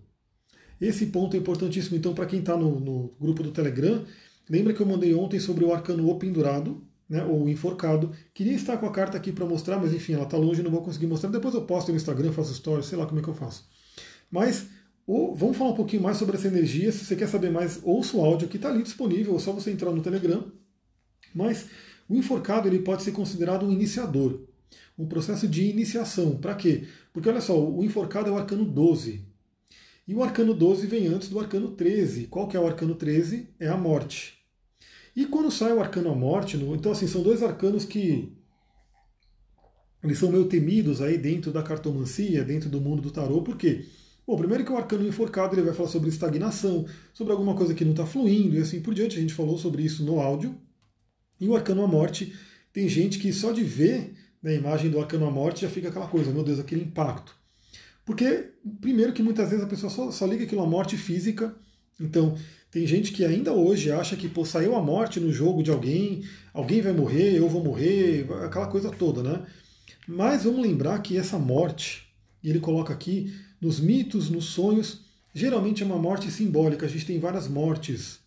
Esse 0.80 1.06
ponto 1.06 1.36
é 1.36 1.38
importantíssimo, 1.38 1.96
então, 1.96 2.14
para 2.14 2.26
quem 2.26 2.40
está 2.40 2.56
no, 2.56 2.78
no, 2.78 3.14
grupo 3.20 3.42
do 3.42 3.50
Telegram. 3.50 4.04
Lembra 4.48 4.72
que 4.72 4.80
eu 4.80 4.86
mandei 4.86 5.14
ontem 5.14 5.40
sobre 5.40 5.64
o 5.64 5.72
arcano 5.72 6.08
O 6.08 6.18
Pendurado, 6.18 6.82
né, 7.08 7.24
ou 7.24 7.48
Enforcado. 7.48 8.12
Queria 8.34 8.54
estar 8.54 8.76
com 8.76 8.86
a 8.86 8.92
carta 8.92 9.16
aqui 9.16 9.32
para 9.32 9.46
mostrar, 9.46 9.78
mas 9.78 9.92
enfim, 9.92 10.12
ela 10.12 10.24
está 10.24 10.36
longe, 10.36 10.62
não 10.62 10.70
vou 10.70 10.82
conseguir 10.82 11.06
mostrar. 11.06 11.30
Depois 11.30 11.54
eu 11.54 11.62
posto 11.62 11.90
no 11.90 11.96
Instagram, 11.96 12.32
faço 12.32 12.54
stories, 12.54 12.86
sei 12.86 12.98
lá 12.98 13.06
como 13.06 13.18
é 13.18 13.22
que 13.22 13.28
eu 13.28 13.34
faço. 13.34 13.68
Mas 14.30 14.66
ou, 15.06 15.34
vamos 15.34 15.56
falar 15.56 15.70
um 15.70 15.76
pouquinho 15.76 16.02
mais 16.02 16.16
sobre 16.16 16.36
essa 16.36 16.48
energia. 16.48 16.92
Se 16.92 17.04
você 17.04 17.16
quer 17.16 17.28
saber 17.28 17.50
mais, 17.50 17.80
ouça 17.82 18.16
o 18.16 18.24
áudio 18.24 18.48
que 18.48 18.56
está 18.56 18.68
ali 18.68 18.82
disponível, 18.82 19.36
é 19.36 19.38
só 19.38 19.52
você 19.52 19.70
entrar 19.70 19.90
no 19.90 20.02
Telegram. 20.02 20.44
Mas 21.34 21.66
o 22.08 22.16
enforcado 22.16 22.68
ele 22.68 22.80
pode 22.80 23.02
ser 23.02 23.12
considerado 23.12 23.66
um 23.66 23.72
iniciador 23.72 24.46
um 24.98 25.06
processo 25.06 25.46
de 25.46 25.64
iniciação. 25.64 26.36
Para 26.36 26.54
quê? 26.54 26.86
Porque 27.12 27.28
olha 27.28 27.40
só, 27.40 27.58
o 27.58 27.84
enforcado 27.84 28.28
é 28.28 28.32
o 28.32 28.38
arcano 28.38 28.64
12. 28.64 29.25
E 30.06 30.14
o 30.14 30.22
arcano 30.22 30.54
12 30.54 30.86
vem 30.86 31.08
antes 31.08 31.28
do 31.28 31.40
arcano 31.40 31.70
13. 31.72 32.26
Qual 32.26 32.46
que 32.46 32.56
é 32.56 32.60
o 32.60 32.66
arcano 32.66 32.94
13? 32.94 33.48
É 33.58 33.68
a 33.68 33.76
morte. 33.76 34.38
E 35.14 35.26
quando 35.26 35.50
sai 35.50 35.72
o 35.72 35.80
arcano 35.80 36.10
a 36.10 36.14
morte, 36.14 36.56
então 36.56 36.92
assim, 36.92 37.06
são 37.06 37.22
dois 37.22 37.42
arcanos 37.42 37.84
que 37.84 38.32
eles 40.04 40.18
são 40.18 40.30
meio 40.30 40.44
temidos 40.44 41.00
aí 41.00 41.18
dentro 41.18 41.50
da 41.50 41.62
cartomancia, 41.62 42.44
dentro 42.44 42.68
do 42.68 42.80
mundo 42.80 43.02
do 43.02 43.10
tarô, 43.10 43.42
por 43.42 43.56
quê? 43.56 43.86
Bom, 44.26 44.36
primeiro 44.36 44.64
que 44.64 44.72
o 44.72 44.76
arcano 44.76 45.06
enforcado 45.06 45.54
ele 45.54 45.62
vai 45.62 45.72
falar 45.74 45.88
sobre 45.88 46.08
estagnação, 46.08 46.86
sobre 47.12 47.32
alguma 47.32 47.54
coisa 47.54 47.74
que 47.74 47.84
não 47.84 47.92
está 47.92 48.04
fluindo 48.04 48.56
e 48.56 48.60
assim 48.60 48.80
por 48.80 48.92
diante. 48.92 49.16
A 49.16 49.20
gente 49.20 49.34
falou 49.34 49.56
sobre 49.56 49.82
isso 49.82 50.04
no 50.04 50.20
áudio. 50.20 50.54
E 51.40 51.48
o 51.48 51.56
arcano 51.56 51.82
a 51.82 51.88
morte, 51.88 52.34
tem 52.72 52.88
gente 52.88 53.18
que 53.18 53.32
só 53.32 53.52
de 53.52 53.62
ver 53.62 54.14
né, 54.42 54.52
a 54.52 54.54
imagem 54.54 54.90
do 54.90 55.00
arcano 55.00 55.26
à 55.26 55.30
morte 55.30 55.62
já 55.62 55.68
fica 55.68 55.88
aquela 55.88 56.08
coisa, 56.08 56.32
meu 56.32 56.42
Deus, 56.42 56.58
aquele 56.58 56.82
impacto. 56.82 57.36
Porque, 58.06 58.52
primeiro, 58.80 59.12
que 59.12 59.22
muitas 59.22 59.50
vezes 59.50 59.64
a 59.64 59.68
pessoa 59.68 59.90
só, 59.90 60.10
só 60.12 60.24
liga 60.24 60.44
aquilo 60.44 60.62
à 60.62 60.66
morte 60.66 60.96
física. 60.96 61.54
Então, 62.00 62.36
tem 62.70 62.86
gente 62.86 63.12
que 63.12 63.24
ainda 63.24 63.52
hoje 63.52 63.90
acha 63.90 64.16
que 64.16 64.28
pô, 64.28 64.44
saiu 64.44 64.76
a 64.76 64.82
morte 64.82 65.18
no 65.18 65.32
jogo 65.32 65.62
de 65.62 65.72
alguém, 65.72 66.22
alguém 66.54 66.80
vai 66.80 66.92
morrer, 66.92 67.36
eu 67.36 67.48
vou 67.48 67.64
morrer, 67.64 68.26
aquela 68.44 68.68
coisa 68.68 68.90
toda, 68.90 69.22
né? 69.22 69.44
Mas 70.06 70.44
vamos 70.44 70.62
lembrar 70.62 71.00
que 71.00 71.18
essa 71.18 71.36
morte, 71.36 72.06
e 72.42 72.48
ele 72.48 72.60
coloca 72.60 72.94
aqui, 72.94 73.34
nos 73.60 73.80
mitos, 73.80 74.30
nos 74.30 74.46
sonhos, 74.46 75.00
geralmente 75.34 75.82
é 75.82 75.86
uma 75.86 75.98
morte 75.98 76.30
simbólica, 76.30 76.86
a 76.86 76.88
gente 76.88 77.06
tem 77.06 77.18
várias 77.18 77.48
mortes. 77.48 78.20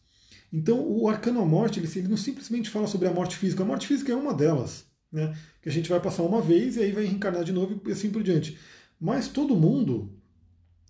Então, 0.52 0.86
o 0.86 1.08
arcano 1.08 1.40
à 1.40 1.46
morte, 1.46 1.80
ele, 1.80 1.90
ele 1.96 2.08
não 2.10 2.18
simplesmente 2.18 2.70
fala 2.70 2.88
sobre 2.88 3.08
a 3.08 3.14
morte 3.14 3.38
física, 3.38 3.64
a 3.64 3.66
morte 3.66 3.88
física 3.88 4.12
é 4.12 4.16
uma 4.16 4.34
delas 4.34 4.90
né? 5.12 5.36
que 5.62 5.70
a 5.70 5.72
gente 5.72 5.90
vai 5.90 6.00
passar 6.00 6.24
uma 6.24 6.42
vez 6.42 6.76
e 6.76 6.82
aí 6.82 6.92
vai 6.92 7.06
reencarnar 7.06 7.44
de 7.44 7.52
novo 7.52 7.82
e 7.86 7.92
assim 7.92 8.10
por 8.10 8.24
diante. 8.24 8.58
Mas 9.00 9.28
todo 9.28 9.56
mundo, 9.56 10.12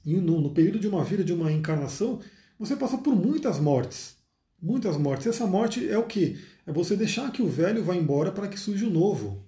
no, 0.04 0.50
período 0.52 0.80
de 0.80 0.88
uma 0.88 1.04
vida, 1.04 1.24
de 1.24 1.34
uma 1.34 1.52
encarnação, 1.52 2.20
você 2.58 2.76
passa 2.76 2.98
por 2.98 3.16
muitas 3.16 3.60
mortes. 3.60 4.18
Muitas 4.62 4.98
mortes. 4.98 5.26
E 5.26 5.30
essa 5.30 5.46
morte 5.46 5.88
é 5.88 5.98
o 5.98 6.06
que? 6.06 6.38
É 6.66 6.72
você 6.72 6.96
deixar 6.96 7.32
que 7.32 7.42
o 7.42 7.48
velho 7.48 7.84
vá 7.84 7.96
embora 7.96 8.32
para 8.32 8.48
que 8.48 8.60
surja 8.60 8.88
o 8.88 8.90
novo. 8.90 9.46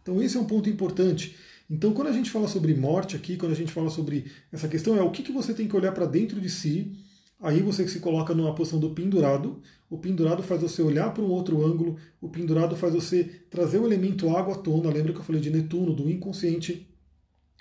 Então 0.00 0.20
esse 0.22 0.36
é 0.36 0.40
um 0.40 0.46
ponto 0.46 0.68
importante. 0.68 1.36
Então 1.70 1.92
quando 1.92 2.08
a 2.08 2.12
gente 2.12 2.30
fala 2.30 2.48
sobre 2.48 2.74
morte 2.74 3.14
aqui, 3.14 3.36
quando 3.36 3.52
a 3.52 3.56
gente 3.56 3.72
fala 3.72 3.90
sobre 3.90 4.30
essa 4.50 4.66
questão, 4.66 4.96
é 4.96 5.02
o 5.02 5.10
que, 5.10 5.22
que 5.22 5.32
você 5.32 5.54
tem 5.54 5.68
que 5.68 5.76
olhar 5.76 5.92
para 5.92 6.06
dentro 6.06 6.40
de 6.40 6.50
si 6.50 6.96
Aí 7.42 7.60
você 7.60 7.88
se 7.88 7.98
coloca 7.98 8.32
numa 8.32 8.54
posição 8.54 8.78
do 8.78 8.90
pendurado. 8.90 9.60
O 9.90 9.98
pendurado 9.98 10.44
faz 10.44 10.62
você 10.62 10.80
olhar 10.80 11.12
para 11.12 11.24
um 11.24 11.30
outro 11.30 11.66
ângulo. 11.66 11.96
O 12.20 12.28
pendurado 12.28 12.76
faz 12.76 12.94
você 12.94 13.24
trazer 13.50 13.78
o 13.78 13.86
elemento 13.86 14.30
água 14.34 14.54
à 14.54 14.58
tona. 14.58 14.88
Lembra 14.88 15.12
que 15.12 15.18
eu 15.18 15.24
falei 15.24 15.40
de 15.40 15.50
Netuno, 15.50 15.92
do 15.92 16.08
inconsciente. 16.08 16.88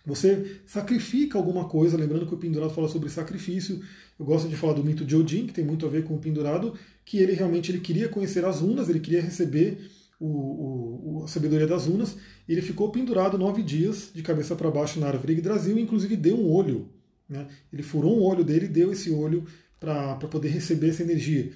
Você 0.06 0.62
sacrifica 0.66 1.38
alguma 1.38 1.66
coisa, 1.66 1.98
lembrando 1.98 2.26
que 2.26 2.34
o 2.34 2.38
pendurado 2.38 2.74
fala 2.74 2.88
sobre 2.88 3.10
sacrifício. 3.10 3.82
Eu 4.20 4.26
gosto 4.26 4.48
de 4.50 4.56
falar 4.56 4.74
do 4.74 4.84
mito 4.84 5.06
de 5.06 5.16
Odin, 5.16 5.48
que 5.48 5.54
tem 5.54 5.64
muito 5.64 5.86
a 5.86 5.90
ver 5.90 6.04
com 6.04 6.16
o 6.16 6.20
pendurado, 6.20 6.74
que 7.06 7.18
ele 7.18 7.34
realmente 7.34 7.72
ele 7.72 7.80
queria 7.80 8.10
conhecer 8.10 8.44
as 8.46 8.60
runas, 8.60 8.90
ele 8.90 9.00
queria 9.00 9.22
receber 9.22 9.90
o, 10.20 11.20
o, 11.20 11.24
a 11.24 11.28
sabedoria 11.28 11.68
das 11.68 11.86
runas. 11.86 12.18
Ele 12.48 12.62
ficou 12.62 12.92
pendurado 12.92 13.38
nove 13.38 13.62
dias, 13.62 14.12
de 14.14 14.22
cabeça 14.22 14.56
para 14.56 14.72
baixo 14.72 15.00
na 15.00 15.08
árvore 15.08 15.34
Yggdrasil, 15.34 15.78
e 15.78 15.82
inclusive 15.82 16.16
deu 16.16 16.38
um 16.38 16.52
olho. 16.52 16.90
Né? 17.30 17.48
Ele 17.72 17.84
furou 17.84 18.20
um 18.20 18.24
olho 18.24 18.44
dele 18.44 18.66
e 18.66 18.70
deu 18.70 18.92
esse 18.92 19.12
olho 19.12 19.46
para 19.80 20.16
poder 20.16 20.50
receber 20.50 20.90
essa 20.90 21.04
energia. 21.04 21.52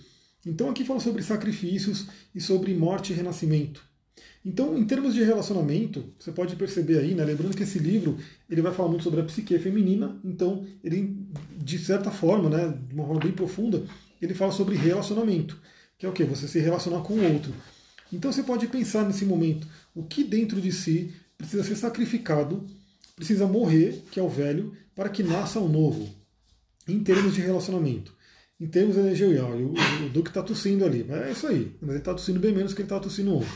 Então 0.46 0.70
aqui 0.70 0.86
fala 0.86 1.00
sobre 1.00 1.24
sacrifícios 1.24 2.08
e 2.34 2.40
sobre 2.40 2.74
morte 2.74 3.12
e 3.12 3.16
renascimento. 3.16 3.84
Então, 4.46 4.78
em 4.78 4.86
termos 4.86 5.16
de 5.16 5.24
relacionamento, 5.24 6.06
você 6.20 6.32
pode 6.32 6.56
perceber 6.56 7.00
aí, 7.00 7.16
né, 7.16 7.26
lembrando 7.26 7.58
que 7.58 7.64
esse 7.64 7.80
livro 7.80 8.16
ele 8.48 8.62
vai 8.62 8.72
falar 8.72 8.90
muito 8.90 9.04
sobre 9.04 9.20
a 9.20 9.24
psique 9.24 9.58
feminina, 9.58 10.20
então 10.24 10.64
ele, 10.84 11.18
de 11.58 11.80
certa 11.80 12.12
forma, 12.12 12.48
né, 12.48 12.78
de 12.88 12.94
uma 12.94 13.06
forma 13.08 13.22
bem 13.22 13.32
profunda, 13.32 13.84
ele 14.22 14.36
fala 14.36 14.52
sobre 14.52 14.76
relacionamento, 14.76 15.60
que 15.98 16.06
é 16.06 16.10
o 16.10 16.14
que? 16.14 16.24
Você 16.24 16.48
se 16.48 16.60
relacionar 16.60 17.02
com 17.02 17.16
o 17.16 17.34
outro. 17.34 17.52
Então 18.14 18.32
você 18.32 18.44
pode 18.44 18.68
pensar 18.68 19.04
nesse 19.04 19.26
momento, 19.26 19.68
o 19.96 20.04
que 20.04 20.24
dentro 20.24 20.62
de 20.62 20.72
si 20.72 21.12
precisa 21.36 21.64
ser 21.64 21.76
sacrificado, 21.76 22.64
precisa 23.16 23.48
morrer, 23.48 24.04
que 24.12 24.20
é 24.20 24.24
o 24.24 24.30
velho, 24.30 24.74
para 24.94 25.10
que 25.10 25.24
nasça 25.24 25.60
o 25.60 25.68
novo, 25.68 26.08
em 26.88 27.00
termos 27.04 27.34
de 27.34 27.42
relacionamento 27.42 28.14
em 28.58 28.68
termos 28.68 28.96
energetial. 28.96 29.52
O, 29.52 29.74
o, 29.74 30.06
o 30.06 30.10
Duque 30.10 30.30
está 30.30 30.42
tossindo 30.42 30.86
ali. 30.86 31.06
É 31.10 31.32
isso 31.32 31.46
aí. 31.46 31.76
Mas 31.82 31.90
ele 31.90 32.00
está 32.00 32.14
tossindo 32.14 32.40
bem 32.40 32.54
menos 32.54 32.74
que 32.74 32.82
ele 32.82 32.86
está 32.86 33.00
tossindo 33.02 33.38
hoje. 33.38 33.52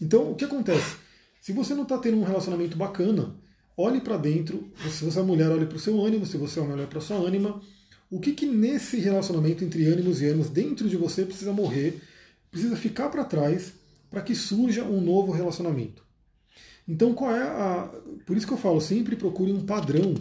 Então, 0.00 0.30
o 0.30 0.34
que 0.34 0.44
acontece? 0.44 0.96
Se 1.40 1.52
você 1.52 1.74
não 1.74 1.82
está 1.82 1.98
tendo 1.98 2.18
um 2.18 2.24
relacionamento 2.24 2.76
bacana, 2.76 3.34
olhe 3.76 4.00
para 4.00 4.16
dentro. 4.16 4.70
Se 4.90 5.04
você 5.04 5.20
é 5.20 5.22
mulher, 5.22 5.50
olhe 5.50 5.66
para 5.66 5.76
o 5.76 5.80
seu 5.80 6.00
ânimo. 6.04 6.26
Se 6.26 6.36
você 6.36 6.58
é 6.58 6.62
homem, 6.62 6.76
olhe 6.76 6.86
para 6.86 6.98
a 6.98 7.02
sua 7.02 7.16
ânima. 7.16 7.60
O 8.10 8.18
que, 8.18 8.32
que 8.32 8.46
nesse 8.46 8.98
relacionamento 8.98 9.64
entre 9.64 9.86
ânimos 9.86 10.20
e 10.20 10.26
ânimos 10.26 10.50
dentro 10.50 10.88
de 10.88 10.96
você 10.96 11.24
precisa 11.24 11.52
morrer, 11.52 12.00
precisa 12.50 12.76
ficar 12.76 13.08
para 13.08 13.24
trás 13.24 13.72
para 14.10 14.20
que 14.20 14.34
surja 14.34 14.84
um 14.84 15.00
novo 15.00 15.32
relacionamento? 15.32 16.02
Então, 16.88 17.14
qual 17.14 17.30
é 17.30 17.42
a. 17.42 17.90
Por 18.26 18.36
isso 18.36 18.46
que 18.46 18.52
eu 18.52 18.58
falo, 18.58 18.80
sempre 18.80 19.14
procure 19.14 19.52
um 19.52 19.64
padrão 19.64 20.14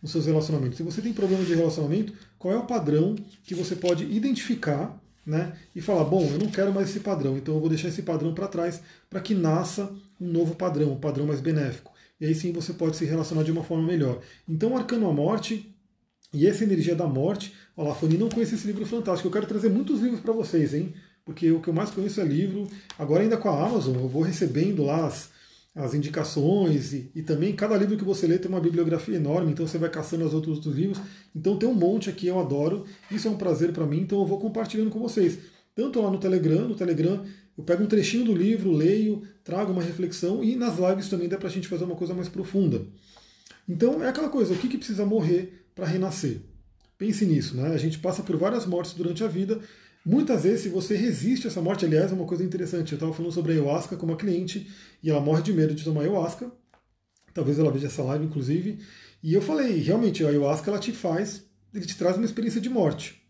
nos 0.00 0.10
seus 0.10 0.26
relacionamentos. 0.26 0.78
Se 0.78 0.82
você 0.82 1.02
tem 1.02 1.12
problema 1.12 1.44
de 1.44 1.54
relacionamento, 1.54 2.14
qual 2.38 2.54
é 2.54 2.58
o 2.58 2.66
padrão 2.66 3.14
que 3.42 3.54
você 3.54 3.76
pode 3.76 4.04
identificar 4.04 4.98
né, 5.26 5.54
e 5.74 5.80
falar, 5.80 6.04
bom, 6.04 6.22
eu 6.30 6.38
não 6.38 6.48
quero 6.48 6.72
mais 6.72 6.90
esse 6.90 7.00
padrão, 7.00 7.36
então 7.36 7.54
eu 7.54 7.60
vou 7.60 7.68
deixar 7.68 7.88
esse 7.88 8.02
padrão 8.02 8.34
para 8.34 8.46
trás 8.46 8.82
para 9.08 9.20
que 9.20 9.34
nasça 9.34 9.90
um 10.20 10.30
novo 10.30 10.54
padrão, 10.54 10.92
um 10.92 11.00
padrão 11.00 11.26
mais 11.26 11.40
benéfico. 11.40 11.92
E 12.20 12.26
aí 12.26 12.34
sim 12.34 12.52
você 12.52 12.72
pode 12.72 12.96
se 12.96 13.04
relacionar 13.04 13.42
de 13.42 13.50
uma 13.50 13.64
forma 13.64 13.86
melhor. 13.86 14.20
Então, 14.48 14.76
Arcano 14.76 15.08
a 15.08 15.12
Morte 15.12 15.74
e 16.32 16.46
essa 16.46 16.64
energia 16.64 16.94
da 16.94 17.06
morte, 17.06 17.54
olha 17.76 17.90
lá, 17.90 17.94
Fani 17.94 18.18
não 18.18 18.28
conhece 18.28 18.56
esse 18.56 18.66
livro 18.66 18.84
fantástico. 18.84 19.28
Eu 19.28 19.32
quero 19.32 19.46
trazer 19.46 19.68
muitos 19.70 20.00
livros 20.00 20.20
para 20.20 20.32
vocês, 20.32 20.74
hein? 20.74 20.92
Porque 21.24 21.50
o 21.50 21.60
que 21.60 21.68
eu 21.68 21.74
mais 21.74 21.90
conheço 21.90 22.20
é 22.20 22.24
livro. 22.24 22.66
Agora, 22.98 23.22
ainda 23.22 23.36
com 23.36 23.48
a 23.48 23.66
Amazon, 23.66 23.94
eu 23.94 24.08
vou 24.08 24.22
recebendo 24.22 24.84
lá 24.84 25.06
as, 25.06 25.30
as 25.74 25.92
indicações 25.92 26.92
e, 26.92 27.10
e, 27.14 27.22
também 27.22 27.52
cada 27.54 27.76
livro 27.76 27.96
que 27.96 28.04
você 28.04 28.26
lê 28.26 28.38
tem 28.38 28.48
uma 28.48 28.60
bibliografia 28.60 29.16
enorme, 29.16 29.50
então 29.50 29.66
você 29.66 29.76
vai 29.76 29.90
caçando 29.90 30.24
os 30.24 30.32
outros, 30.32 30.56
outros 30.56 30.76
livros. 30.76 31.00
Então 31.34 31.58
tem 31.58 31.68
um 31.68 31.74
monte 31.74 32.08
aqui, 32.08 32.28
eu 32.28 32.38
adoro. 32.38 32.84
Isso 33.10 33.26
é 33.26 33.30
um 33.30 33.36
prazer 33.36 33.72
para 33.72 33.86
mim, 33.86 34.00
então 34.00 34.20
eu 34.20 34.26
vou 34.26 34.38
compartilhando 34.38 34.90
com 34.90 35.00
vocês. 35.00 35.38
tanto 35.74 36.00
lá 36.00 36.10
no 36.10 36.18
Telegram, 36.18 36.68
no 36.68 36.76
Telegram 36.76 37.24
eu 37.56 37.64
pego 37.64 37.84
um 37.84 37.86
trechinho 37.86 38.24
do 38.24 38.34
livro, 38.34 38.72
leio, 38.72 39.22
trago 39.42 39.72
uma 39.72 39.82
reflexão 39.82 40.42
e 40.42 40.56
nas 40.56 40.78
lives 40.78 41.08
também 41.08 41.28
dá 41.28 41.38
para 41.38 41.48
a 41.48 41.50
gente 41.50 41.68
fazer 41.68 41.84
uma 41.84 41.96
coisa 41.96 42.14
mais 42.14 42.28
profunda. 42.28 42.82
Então 43.68 44.02
é 44.02 44.08
aquela 44.08 44.28
coisa, 44.28 44.54
o 44.54 44.56
que, 44.56 44.68
que 44.68 44.78
precisa 44.78 45.06
morrer 45.06 45.66
para 45.74 45.86
renascer? 45.86 46.40
Pense 46.96 47.26
nisso, 47.26 47.56
né? 47.56 47.68
A 47.68 47.76
gente 47.76 47.98
passa 47.98 48.22
por 48.22 48.36
várias 48.36 48.66
mortes 48.66 48.94
durante 48.94 49.24
a 49.24 49.28
vida. 49.28 49.60
Muitas 50.04 50.42
vezes, 50.42 50.60
se 50.62 50.68
você 50.68 50.94
resiste 50.94 51.46
a 51.46 51.50
essa 51.50 51.62
morte, 51.62 51.84
aliás, 51.84 52.12
é 52.12 52.14
uma 52.14 52.26
coisa 52.26 52.44
interessante. 52.44 52.92
Eu 52.92 52.96
estava 52.96 53.12
falando 53.14 53.32
sobre 53.32 53.52
a 53.52 53.54
ayahuasca 53.54 53.96
com 53.96 54.04
uma 54.04 54.16
cliente 54.16 54.70
e 55.02 55.08
ela 55.08 55.20
morre 55.20 55.42
de 55.42 55.52
medo 55.52 55.74
de 55.74 55.82
tomar 55.82 56.02
ayahuasca. 56.02 56.52
Talvez 57.32 57.58
ela 57.58 57.72
veja 57.72 57.86
essa 57.86 58.02
live, 58.02 58.26
inclusive. 58.26 58.80
E 59.22 59.32
eu 59.32 59.40
falei, 59.40 59.78
realmente, 59.78 60.22
a 60.22 60.28
ayahuasca 60.28 60.70
ela 60.70 60.78
te 60.78 60.92
faz, 60.92 61.44
ele 61.72 61.86
te 61.86 61.96
traz 61.96 62.16
uma 62.16 62.26
experiência 62.26 62.60
de 62.60 62.68
morte. 62.68 63.24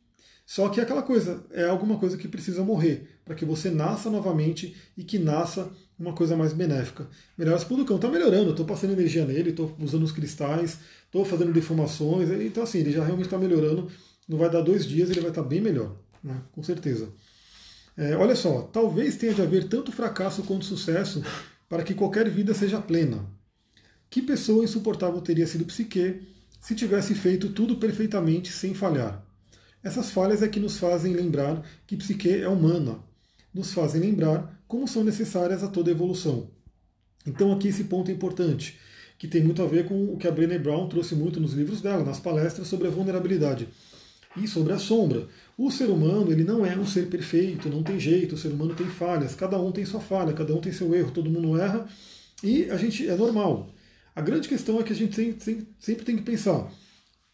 Só 0.44 0.68
que 0.68 0.80
é 0.80 0.82
aquela 0.82 1.02
coisa, 1.02 1.46
é 1.52 1.64
alguma 1.64 1.98
coisa 1.98 2.18
que 2.18 2.28
precisa 2.28 2.62
morrer, 2.62 3.08
para 3.24 3.34
que 3.34 3.44
você 3.44 3.70
nasça 3.70 4.10
novamente 4.10 4.76
e 4.96 5.02
que 5.02 5.18
nasça 5.18 5.70
uma 5.98 6.12
coisa 6.12 6.36
mais 6.36 6.52
benéfica. 6.52 7.08
Melhoras 7.38 7.64
para 7.64 7.76
o 7.76 7.84
cão 7.84 7.96
está 7.96 8.10
melhorando, 8.10 8.50
estou 8.50 8.66
passando 8.66 8.92
energia 8.92 9.24
nele, 9.24 9.50
estou 9.50 9.74
usando 9.78 10.02
os 10.02 10.12
cristais, 10.12 10.78
estou 11.06 11.24
fazendo 11.24 11.52
defumações, 11.52 12.28
então 12.30 12.62
assim, 12.62 12.80
ele 12.80 12.92
já 12.92 13.02
realmente 13.02 13.26
está 13.26 13.38
melhorando. 13.38 13.90
Não 14.28 14.36
vai 14.36 14.50
dar 14.50 14.60
dois 14.60 14.84
dias, 14.84 15.08
ele 15.08 15.20
vai 15.20 15.30
estar 15.30 15.42
tá 15.42 15.48
bem 15.48 15.60
melhor, 15.60 15.96
né? 16.24 16.40
com 16.52 16.62
certeza. 16.62 17.12
É, 17.96 18.16
olha 18.16 18.34
só, 18.34 18.62
talvez 18.62 19.16
tenha 19.16 19.34
de 19.34 19.42
haver 19.42 19.68
tanto 19.68 19.92
fracasso 19.92 20.42
quanto 20.42 20.64
sucesso 20.64 21.22
para 21.68 21.84
que 21.84 21.94
qualquer 21.94 22.28
vida 22.28 22.54
seja 22.54 22.80
plena. 22.80 23.24
Que 24.10 24.22
pessoa 24.22 24.64
insuportável 24.64 25.20
teria 25.20 25.46
sido 25.46 25.64
Psique 25.64 26.22
se 26.60 26.74
tivesse 26.74 27.14
feito 27.14 27.50
tudo 27.50 27.76
perfeitamente 27.76 28.50
sem 28.50 28.74
falhar? 28.74 29.24
Essas 29.82 30.10
falhas 30.10 30.42
é 30.42 30.48
que 30.48 30.58
nos 30.58 30.78
fazem 30.78 31.12
lembrar 31.12 31.62
que 31.86 31.94
psique 31.94 32.30
é 32.30 32.48
humana, 32.48 32.98
nos 33.52 33.74
fazem 33.74 34.00
lembrar 34.00 34.58
como 34.66 34.88
são 34.88 35.04
necessárias 35.04 35.62
a 35.62 35.68
toda 35.68 35.90
evolução. 35.90 36.48
Então 37.26 37.52
aqui 37.52 37.68
esse 37.68 37.84
ponto 37.84 38.10
é 38.10 38.14
importante, 38.14 38.78
que 39.18 39.28
tem 39.28 39.44
muito 39.44 39.62
a 39.62 39.66
ver 39.66 39.86
com 39.86 40.06
o 40.06 40.16
que 40.16 40.26
a 40.26 40.30
Brené 40.30 40.58
Brown 40.58 40.88
trouxe 40.88 41.14
muito 41.14 41.38
nos 41.38 41.52
livros 41.52 41.82
dela, 41.82 42.02
nas 42.02 42.18
palestras 42.18 42.66
sobre 42.66 42.88
a 42.88 42.90
vulnerabilidade 42.90 43.68
e 44.36 44.46
sobre 44.48 44.72
a 44.72 44.78
sombra. 44.78 45.28
O 45.56 45.70
ser 45.70 45.88
humano 45.88 46.32
ele 46.32 46.44
não 46.44 46.64
é 46.64 46.76
um 46.76 46.86
ser 46.86 47.08
perfeito, 47.08 47.68
não 47.68 47.82
tem 47.82 47.98
jeito, 47.98 48.34
o 48.34 48.38
ser 48.38 48.48
humano 48.48 48.74
tem 48.74 48.86
falhas, 48.86 49.34
cada 49.34 49.60
um 49.60 49.70
tem 49.70 49.84
sua 49.84 50.00
falha, 50.00 50.32
cada 50.32 50.54
um 50.54 50.60
tem 50.60 50.72
seu 50.72 50.94
erro, 50.94 51.10
todo 51.10 51.30
mundo 51.30 51.58
erra 51.60 51.86
e 52.42 52.70
a 52.70 52.76
gente 52.76 53.08
é 53.08 53.14
normal. 53.14 53.70
A 54.14 54.20
grande 54.20 54.48
questão 54.48 54.80
é 54.80 54.82
que 54.82 54.92
a 54.92 54.96
gente 54.96 55.14
sempre 55.78 56.04
tem 56.04 56.16
que 56.16 56.22
pensar, 56.22 56.70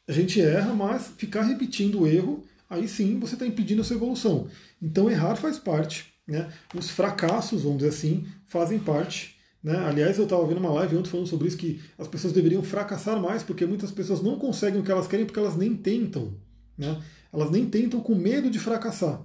a 0.07 0.13
gente 0.13 0.41
erra, 0.41 0.75
mas 0.75 1.13
ficar 1.17 1.43
repetindo 1.43 2.01
o 2.01 2.07
erro, 2.07 2.45
aí 2.69 2.89
sim 2.89 3.19
você 3.19 3.35
está 3.35 3.47
impedindo 3.47 3.81
a 3.81 3.85
sua 3.85 3.97
evolução. 3.97 4.49
Então 4.83 5.11
errar 5.11 5.37
faz 5.37 5.59
parte. 5.59 6.13
Né? 6.27 6.49
Os 6.75 6.91
fracassos, 6.91 7.63
vamos 7.63 7.79
dizer 7.79 7.91
assim, 7.91 8.27
fazem 8.47 8.79
parte. 8.79 9.37
Né? 9.63 9.77
Aliás, 9.77 10.17
eu 10.17 10.25
estava 10.25 10.47
vendo 10.47 10.59
uma 10.59 10.73
live 10.73 10.97
ontem 10.97 11.11
falando 11.11 11.27
sobre 11.27 11.49
isso, 11.49 11.57
que 11.57 11.81
as 11.99 12.09
pessoas 12.09 12.33
deveriam 12.33 12.63
fracassar 12.63 13.21
mais, 13.21 13.43
porque 13.43 13.67
muitas 13.67 13.91
pessoas 13.91 14.23
não 14.23 14.39
conseguem 14.39 14.81
o 14.81 14.85
que 14.85 14.91
elas 14.91 15.07
querem 15.07 15.27
porque 15.27 15.39
elas 15.39 15.57
nem 15.57 15.77
tentam. 15.77 16.35
Né? 16.81 16.99
Elas 17.31 17.51
nem 17.51 17.69
tentam 17.69 18.01
com 18.01 18.15
medo 18.15 18.51
de 18.51 18.59
fracassar. 18.59 19.23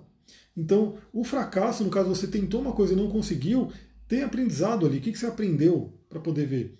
Então, 0.55 0.97
o 1.13 1.23
fracasso, 1.23 1.85
no 1.85 1.89
caso, 1.89 2.09
você 2.09 2.27
tentou 2.27 2.59
uma 2.61 2.73
coisa 2.73 2.91
e 2.91 2.95
não 2.95 3.09
conseguiu, 3.09 3.71
tem 4.09 4.23
aprendizado 4.23 4.85
ali. 4.85 4.97
O 4.97 5.01
que 5.01 5.15
você 5.15 5.25
aprendeu 5.25 5.97
para 6.09 6.19
poder 6.19 6.45
ver? 6.45 6.77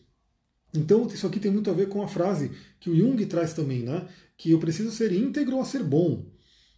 Então, 0.74 1.08
isso 1.08 1.26
aqui 1.26 1.40
tem 1.40 1.50
muito 1.50 1.70
a 1.70 1.74
ver 1.74 1.88
com 1.88 2.02
a 2.04 2.08
frase 2.08 2.52
que 2.80 2.90
o 2.90 2.96
Jung 2.96 3.26
traz 3.26 3.54
também, 3.54 3.84
né? 3.84 4.06
Que 4.38 4.52
eu 4.52 4.60
preciso 4.60 4.92
ser 4.92 5.14
íntegro 5.14 5.62
a 5.62 5.66
ser 5.66 5.82
bom. 5.82 6.26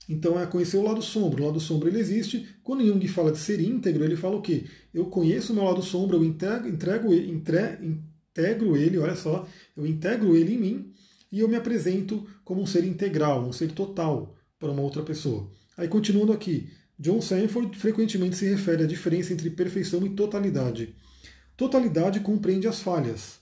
Então, 0.08 0.40
é 0.40 0.46
conhecer 0.46 0.78
o 0.78 0.84
lado 0.84 1.02
sombra. 1.02 1.42
O 1.42 1.48
lado 1.48 1.60
sombra 1.60 1.90
ele 1.90 2.00
existe. 2.00 2.48
Quando 2.64 2.86
Jung 2.86 3.06
fala 3.08 3.32
de 3.32 3.40
ser 3.40 3.60
íntegro, 3.60 4.04
ele 4.04 4.16
fala 4.16 4.38
o 4.38 4.42
quê? 4.44 4.66
Eu 4.94 5.08
conheço 5.08 5.52
o 5.52 5.56
meu 5.56 5.66
lado 5.66 5.82
sombra, 5.82 6.16
eu 6.16 6.24
integro, 6.24 6.70
entrego, 6.70 7.14
entre, 7.14 7.84
integro 7.84 8.78
ele, 8.78 9.00
olha 9.00 9.16
só, 9.16 9.48
eu 9.76 9.88
integro 9.88 10.38
ele 10.38 10.54
em 10.54 10.60
mim 10.60 10.94
e 11.32 11.40
eu 11.40 11.48
me 11.48 11.56
apresento 11.56 12.26
como 12.44 12.62
um 12.62 12.66
ser 12.66 12.84
integral, 12.84 13.46
um 13.46 13.54
ser 13.54 13.72
total 13.72 14.36
para 14.60 14.72
uma 14.72 14.82
outra 14.82 15.04
pessoa. 15.04 15.50
Aí, 15.76 15.88
continuando 15.88 16.32
aqui, 16.32 16.70
John 17.00 17.22
Sanford 17.22 17.78
frequentemente 17.78 18.36
se 18.36 18.50
refere 18.50 18.84
à 18.84 18.88
diferença 18.88 19.32
entre 19.32 19.50
perfeição 19.50 20.06
e 20.06 20.10
totalidade. 20.10 20.96
Totalidade 21.56 22.20
compreende 22.22 22.68
as 22.68 22.80
falhas. 22.80 23.40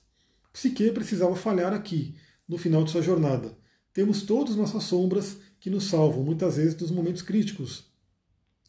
Psique 0.51 0.91
precisava 0.91 1.35
falhar 1.35 1.73
aqui, 1.73 2.15
no 2.47 2.57
final 2.57 2.83
de 2.83 2.91
sua 2.91 3.01
jornada. 3.01 3.57
Temos 3.93 4.23
todas 4.23 4.55
nossas 4.55 4.83
sombras 4.83 5.37
que 5.59 5.69
nos 5.69 5.85
salvam, 5.85 6.23
muitas 6.23 6.57
vezes, 6.57 6.73
dos 6.73 6.91
momentos 6.91 7.21
críticos. 7.21 7.85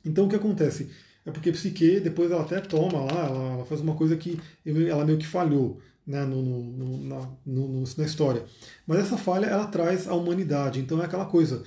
Então 0.05 0.27
o 0.27 0.29
que 0.29 0.37
acontece? 0.37 0.91
É 1.25 1.31
porque 1.33 1.51
Psique, 1.51 1.99
depois 1.99 2.31
ela 2.31 2.43
até 2.43 2.61
toma 2.61 3.05
lá, 3.05 3.27
ela, 3.27 3.65
faz 3.65 3.81
uma 3.81 3.97
coisa 3.97 4.17
que 4.17 4.39
ela 4.65 5.05
meio 5.05 5.19
que 5.19 5.27
falhou 5.27 5.81
né, 6.07 6.25
no, 6.25 6.43
no, 6.43 7.05
na, 7.05 7.29
no, 7.45 7.85
na 7.97 8.05
história. 8.05 8.45
Mas 8.87 9.01
essa 9.01 9.19
falha 9.19 9.47
ela 9.47 9.67
traz 9.67 10.07
a 10.07 10.15
humanidade. 10.15 10.79
Então 10.79 11.03
é 11.03 11.05
aquela 11.05 11.27
coisa. 11.27 11.65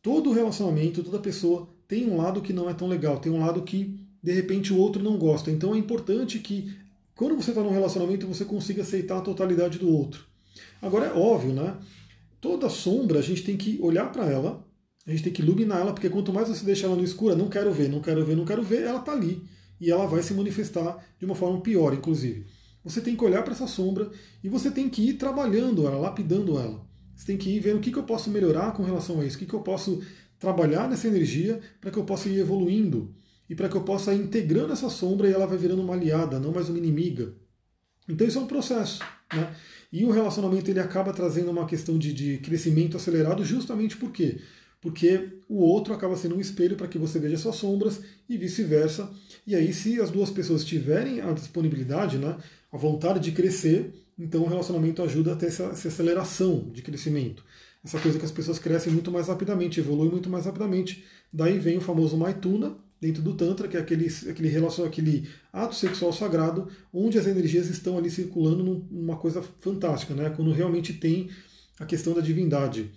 Todo 0.00 0.32
relacionamento, 0.32 1.02
toda 1.02 1.18
pessoa 1.18 1.68
tem 1.86 2.08
um 2.08 2.16
lado 2.16 2.40
que 2.40 2.52
não 2.52 2.70
é 2.70 2.74
tão 2.74 2.88
legal, 2.88 3.18
tem 3.18 3.30
um 3.30 3.44
lado 3.44 3.62
que 3.62 4.00
de 4.22 4.32
repente 4.32 4.72
o 4.72 4.78
outro 4.78 5.02
não 5.02 5.18
gosta. 5.18 5.50
Então 5.50 5.74
é 5.74 5.78
importante 5.78 6.38
que 6.38 6.74
quando 7.14 7.36
você 7.36 7.50
está 7.50 7.62
num 7.62 7.70
relacionamento, 7.70 8.26
você 8.26 8.44
consiga 8.44 8.82
aceitar 8.82 9.18
a 9.18 9.22
totalidade 9.22 9.78
do 9.78 9.88
outro. 9.88 10.24
Agora 10.80 11.06
é 11.06 11.12
óbvio, 11.12 11.52
né? 11.52 11.76
Toda 12.40 12.68
sombra 12.68 13.18
a 13.18 13.22
gente 13.22 13.44
tem 13.44 13.56
que 13.56 13.78
olhar 13.80 14.10
para 14.10 14.24
ela, 14.26 14.66
a 15.06 15.10
gente 15.10 15.22
tem 15.22 15.32
que 15.32 15.42
iluminar 15.42 15.80
ela, 15.80 15.92
porque 15.92 16.08
quanto 16.08 16.32
mais 16.32 16.48
você 16.48 16.64
deixa 16.64 16.86
ela 16.86 16.96
no 16.96 17.04
escuro, 17.04 17.36
não 17.36 17.48
quero 17.48 17.72
ver, 17.72 17.88
não 17.88 18.00
quero 18.00 18.24
ver, 18.24 18.36
não 18.36 18.44
quero 18.44 18.62
ver, 18.62 18.82
ela 18.82 18.98
está 18.98 19.12
ali. 19.12 19.42
E 19.80 19.90
ela 19.90 20.06
vai 20.06 20.22
se 20.22 20.32
manifestar 20.32 21.04
de 21.18 21.24
uma 21.24 21.34
forma 21.34 21.60
pior, 21.60 21.92
inclusive. 21.92 22.46
Você 22.84 23.00
tem 23.00 23.16
que 23.16 23.24
olhar 23.24 23.42
para 23.42 23.52
essa 23.52 23.66
sombra 23.66 24.10
e 24.42 24.48
você 24.48 24.70
tem 24.70 24.88
que 24.88 25.08
ir 25.08 25.14
trabalhando 25.14 25.86
ela, 25.86 25.96
lapidando 25.98 26.58
ela. 26.58 26.84
Você 27.14 27.26
tem 27.26 27.36
que 27.36 27.50
ir 27.50 27.60
vendo 27.60 27.78
o 27.78 27.80
que, 27.80 27.92
que 27.92 27.98
eu 27.98 28.02
posso 28.02 28.30
melhorar 28.30 28.72
com 28.72 28.82
relação 28.82 29.20
a 29.20 29.24
isso, 29.24 29.36
o 29.36 29.38
que, 29.38 29.46
que 29.46 29.54
eu 29.54 29.60
posso 29.60 30.02
trabalhar 30.38 30.88
nessa 30.88 31.06
energia 31.06 31.60
para 31.80 31.90
que 31.90 31.98
eu 31.98 32.04
possa 32.04 32.28
ir 32.28 32.38
evoluindo 32.38 33.14
e 33.48 33.54
para 33.54 33.68
que 33.68 33.76
eu 33.76 33.82
possa 33.82 34.12
ir 34.12 34.20
integrando 34.20 34.72
essa 34.72 34.88
sombra 34.88 35.28
e 35.28 35.32
ela 35.32 35.46
vai 35.46 35.56
virando 35.56 35.82
uma 35.82 35.94
aliada, 35.94 36.40
não 36.40 36.52
mais 36.52 36.68
uma 36.68 36.78
inimiga. 36.78 37.32
Então 38.08 38.26
isso 38.26 38.38
é 38.38 38.42
um 38.42 38.46
processo. 38.46 39.00
Né? 39.32 39.54
E 39.92 40.04
o 40.04 40.10
relacionamento 40.10 40.70
ele 40.70 40.80
acaba 40.80 41.12
trazendo 41.12 41.50
uma 41.50 41.66
questão 41.66 41.98
de, 41.98 42.12
de 42.12 42.38
crescimento 42.38 42.96
acelerado 42.96 43.44
justamente 43.44 43.96
por 43.96 44.10
quê? 44.10 44.40
Porque 44.80 45.38
o 45.48 45.58
outro 45.58 45.94
acaba 45.94 46.16
sendo 46.16 46.34
um 46.34 46.40
espelho 46.40 46.76
para 46.76 46.88
que 46.88 46.98
você 46.98 47.20
veja 47.20 47.36
suas 47.36 47.54
sombras 47.54 48.00
e 48.28 48.36
vice-versa. 48.36 49.08
E 49.46 49.54
aí, 49.54 49.72
se 49.72 50.00
as 50.00 50.10
duas 50.10 50.28
pessoas 50.28 50.64
tiverem 50.64 51.20
a 51.20 51.32
disponibilidade, 51.32 52.18
né, 52.18 52.36
a 52.72 52.76
vontade 52.76 53.20
de 53.20 53.32
crescer, 53.32 53.92
então 54.18 54.42
o 54.42 54.48
relacionamento 54.48 55.02
ajuda 55.02 55.32
a 55.32 55.36
ter 55.36 55.46
essa, 55.46 55.64
essa 55.64 55.88
aceleração 55.88 56.70
de 56.72 56.80
crescimento. 56.80 57.44
Essa 57.84 57.98
coisa 57.98 58.18
que 58.18 58.24
as 58.24 58.30
pessoas 58.30 58.58
crescem 58.58 58.92
muito 58.92 59.10
mais 59.10 59.28
rapidamente, 59.28 59.78
evoluem 59.78 60.10
muito 60.10 60.30
mais 60.30 60.46
rapidamente. 60.46 61.04
Daí 61.32 61.58
vem 61.58 61.78
o 61.78 61.80
famoso 61.80 62.16
Maituna, 62.16 62.76
dentro 63.00 63.20
do 63.20 63.34
Tantra, 63.34 63.66
que 63.66 63.76
é 63.76 63.80
aquele, 63.80 64.06
aquele, 64.30 64.56
aquele 64.86 65.28
ato 65.52 65.74
sexual 65.74 66.12
sagrado, 66.12 66.68
onde 66.92 67.18
as 67.18 67.26
energias 67.26 67.68
estão 67.68 67.98
ali 67.98 68.08
circulando 68.08 68.86
numa 68.88 69.16
coisa 69.16 69.42
fantástica, 69.60 70.14
né? 70.14 70.30
quando 70.30 70.52
realmente 70.52 70.92
tem 70.92 71.28
a 71.80 71.84
questão 71.84 72.14
da 72.14 72.20
divindade. 72.20 72.92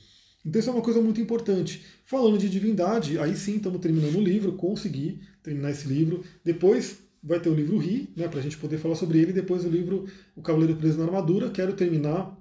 Então 0.46 0.60
isso 0.60 0.70
é 0.70 0.74
uma 0.74 0.84
coisa 0.84 1.02
muito 1.02 1.20
importante. 1.20 1.84
Falando 2.06 2.38
de 2.38 2.48
divindade, 2.48 3.18
aí 3.18 3.36
sim 3.36 3.56
estamos 3.56 3.82
terminando 3.82 4.16
o 4.16 4.24
livro, 4.24 4.54
consegui 4.54 5.22
terminar 5.42 5.72
esse 5.72 5.88
livro. 5.88 6.24
Depois 6.44 7.00
vai 7.26 7.40
ter 7.40 7.50
o 7.50 7.56
livro 7.56 7.78
Ri, 7.78 8.14
né, 8.16 8.28
para 8.28 8.40
a 8.40 8.44
gente 8.44 8.58
poder 8.58 8.78
falar 8.78 8.96
sobre 8.96 9.18
ele. 9.18 9.34
Depois 9.34 9.66
o 9.66 9.70
livro 9.70 10.06
O 10.36 10.42
Cavaleiro 10.42 10.76
Preso 10.76 11.00
na 11.00 11.06
Armadura. 11.06 11.50
Quero 11.50 11.74
terminar 11.74 12.40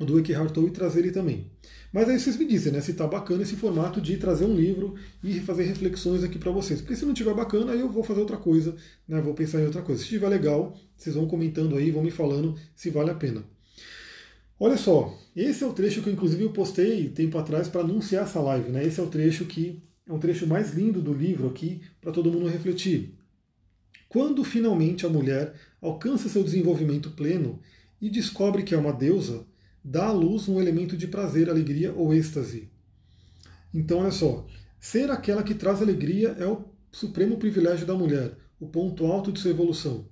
o 0.00 0.04
do 0.04 0.18
Eckhart 0.18 0.52
Tolle 0.52 0.68
e 0.68 0.72
trazer 0.72 1.00
ele 1.00 1.12
também. 1.12 1.50
Mas 1.92 2.08
aí 2.08 2.18
vocês 2.18 2.36
me 2.36 2.44
dizem, 2.44 2.72
né, 2.72 2.80
se 2.80 2.92
tá 2.92 3.06
bacana 3.06 3.42
esse 3.42 3.56
formato 3.56 4.00
de 4.00 4.16
trazer 4.16 4.44
um 4.44 4.54
livro 4.54 4.94
e 5.22 5.40
fazer 5.40 5.64
reflexões 5.64 6.22
aqui 6.22 6.38
para 6.38 6.50
vocês. 6.50 6.80
Porque 6.80 6.96
se 6.96 7.06
não 7.06 7.14
tiver 7.14 7.34
bacana, 7.34 7.72
aí 7.72 7.80
eu 7.80 7.88
vou 7.88 8.02
fazer 8.02 8.20
outra 8.20 8.36
coisa, 8.36 8.76
né, 9.06 9.20
vou 9.20 9.34
pensar 9.34 9.60
em 9.60 9.66
outra 9.66 9.82
coisa. 9.82 10.02
Se 10.02 10.08
tiver 10.08 10.28
legal, 10.28 10.76
vocês 10.96 11.14
vão 11.14 11.26
comentando 11.26 11.76
aí, 11.76 11.90
vão 11.90 12.02
me 12.02 12.10
falando 12.10 12.56
se 12.74 12.90
vale 12.90 13.10
a 13.10 13.14
pena. 13.14 13.42
Olha 14.60 14.76
só, 14.76 15.16
esse 15.36 15.62
é 15.62 15.66
o 15.66 15.72
trecho 15.72 16.02
que 16.02 16.10
inclusive 16.10 16.42
eu 16.42 16.50
postei 16.50 17.08
tempo 17.08 17.38
atrás 17.38 17.68
para 17.68 17.82
anunciar 17.82 18.24
essa 18.24 18.40
live, 18.40 18.70
né? 18.70 18.84
Esse 18.84 18.98
é 18.98 19.02
o 19.02 19.06
trecho 19.06 19.44
que 19.44 19.80
é 20.06 20.12
um 20.12 20.18
trecho 20.18 20.46
mais 20.46 20.74
lindo 20.74 21.00
do 21.00 21.14
livro 21.14 21.48
aqui 21.48 21.80
para 22.00 22.10
todo 22.10 22.30
mundo 22.30 22.48
refletir. 22.48 23.17
Quando 24.08 24.42
finalmente 24.44 25.04
a 25.04 25.08
mulher 25.08 25.54
alcança 25.80 26.28
seu 26.28 26.42
desenvolvimento 26.42 27.10
pleno 27.10 27.60
e 28.00 28.08
descobre 28.08 28.62
que 28.62 28.74
é 28.74 28.78
uma 28.78 28.92
deusa, 28.92 29.44
dá 29.84 30.06
à 30.06 30.12
luz 30.12 30.48
um 30.48 30.60
elemento 30.60 30.96
de 30.96 31.06
prazer, 31.06 31.50
alegria 31.50 31.92
ou 31.92 32.14
êxtase. 32.14 32.70
Então, 33.72 33.98
olha 33.98 34.10
só, 34.10 34.46
ser 34.80 35.10
aquela 35.10 35.42
que 35.42 35.54
traz 35.54 35.82
alegria 35.82 36.36
é 36.38 36.46
o 36.46 36.64
supremo 36.90 37.36
privilégio 37.36 37.86
da 37.86 37.94
mulher, 37.94 38.32
o 38.58 38.66
ponto 38.66 39.06
alto 39.06 39.30
de 39.30 39.40
sua 39.40 39.50
evolução. 39.50 40.06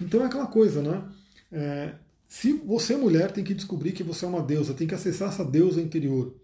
Então 0.00 0.22
é 0.22 0.26
aquela 0.26 0.46
coisa, 0.46 0.82
né? 0.82 1.02
É, 1.50 1.94
se 2.28 2.52
você 2.52 2.94
é 2.94 2.96
mulher, 2.96 3.32
tem 3.32 3.44
que 3.44 3.54
descobrir 3.54 3.92
que 3.92 4.02
você 4.02 4.24
é 4.24 4.28
uma 4.28 4.42
deusa, 4.42 4.74
tem 4.74 4.86
que 4.86 4.94
acessar 4.94 5.28
essa 5.28 5.44
deusa 5.44 5.80
interior. 5.80 6.34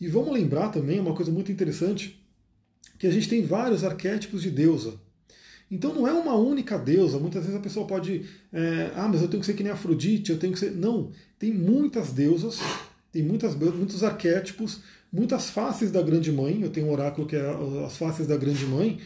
E 0.00 0.08
vamos 0.08 0.32
lembrar 0.32 0.68
também 0.68 1.00
uma 1.00 1.14
coisa 1.14 1.30
muito 1.30 1.50
interessante. 1.50 2.18
que 2.98 3.06
a 3.06 3.10
gente 3.10 3.28
tem 3.30 3.46
vários 3.46 3.82
arquétipos 3.82 4.42
de 4.42 4.50
deusa. 4.50 5.00
Então 5.70 5.94
não 5.94 6.06
é 6.06 6.12
uma 6.12 6.34
única 6.34 6.76
deusa. 6.76 7.18
Muitas 7.18 7.44
vezes 7.44 7.56
a 7.56 7.62
pessoa 7.62 7.86
pode, 7.86 8.24
é, 8.52 8.90
ah, 8.96 9.08
mas 9.08 9.22
eu 9.22 9.28
tenho 9.28 9.40
que 9.40 9.46
ser 9.46 9.54
que 9.54 9.62
nem 9.62 9.72
Afrodite, 9.72 10.32
eu 10.32 10.38
tenho 10.38 10.52
que 10.52 10.58
ser. 10.58 10.72
Não, 10.72 11.10
tem 11.38 11.52
muitas 11.52 12.12
deusas, 12.12 12.58
tem 13.12 13.22
muitas, 13.22 13.54
muitos 13.54 14.02
arquétipos, 14.02 14.80
muitas 15.12 15.50
faces 15.50 15.90
da 15.92 16.02
Grande 16.02 16.32
Mãe. 16.32 16.60
Eu 16.60 16.70
tenho 16.70 16.88
um 16.88 16.92
oráculo 16.92 17.26
que 17.26 17.36
é 17.36 17.84
as 17.86 17.96
faces 17.96 18.26
da 18.26 18.36
Grande 18.36 18.66
Mãe. 18.66 18.98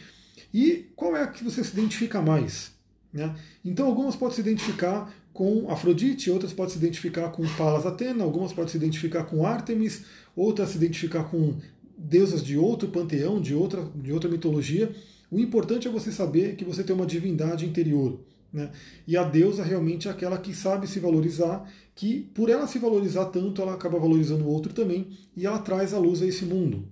E 0.53 0.87
qual 0.95 1.15
é 1.15 1.23
a 1.23 1.27
que 1.27 1.43
você 1.43 1.63
se 1.63 1.73
identifica 1.73 2.21
mais? 2.21 2.71
Né? 3.13 3.35
Então 3.63 3.85
algumas 3.85 4.15
podem 4.15 4.35
se 4.35 4.41
identificar 4.41 5.13
com 5.33 5.69
Afrodite, 5.69 6.31
outras 6.31 6.53
podem 6.53 6.71
se 6.71 6.77
identificar 6.77 7.29
com 7.29 7.43
Palas 7.55 7.85
Atena, 7.85 8.23
algumas 8.23 8.53
podem 8.53 8.71
se 8.71 8.77
identificar 8.77 9.25
com 9.25 9.45
Artemis, 9.45 10.03
outras 10.35 10.69
se 10.69 10.77
identificar 10.77 11.25
com 11.25 11.55
deusas 11.97 12.43
de 12.43 12.57
outro 12.57 12.87
panteão, 12.89 13.41
de 13.41 13.53
outra, 13.53 13.83
de 13.95 14.11
outra 14.11 14.29
mitologia. 14.29 14.95
O 15.31 15.39
importante 15.39 15.87
é 15.87 15.91
você 15.91 16.11
saber 16.11 16.55
que 16.55 16.65
você 16.65 16.83
tem 16.83 16.95
uma 16.95 17.05
divindade 17.05 17.65
interior. 17.65 18.19
Né? 18.51 18.71
E 19.07 19.17
a 19.17 19.23
deusa 19.23 19.63
realmente 19.63 20.07
é 20.07 20.11
aquela 20.11 20.37
que 20.37 20.53
sabe 20.55 20.87
se 20.87 20.99
valorizar, 20.99 21.69
que 21.93 22.21
por 22.33 22.49
ela 22.49 22.67
se 22.67 22.79
valorizar 22.79 23.25
tanto, 23.25 23.61
ela 23.61 23.73
acaba 23.73 23.99
valorizando 23.99 24.45
o 24.45 24.49
outro 24.49 24.73
também, 24.73 25.07
e 25.35 25.45
ela 25.45 25.59
traz 25.59 25.93
a 25.93 25.99
luz 25.99 26.21
a 26.21 26.25
esse 26.25 26.45
mundo. 26.45 26.85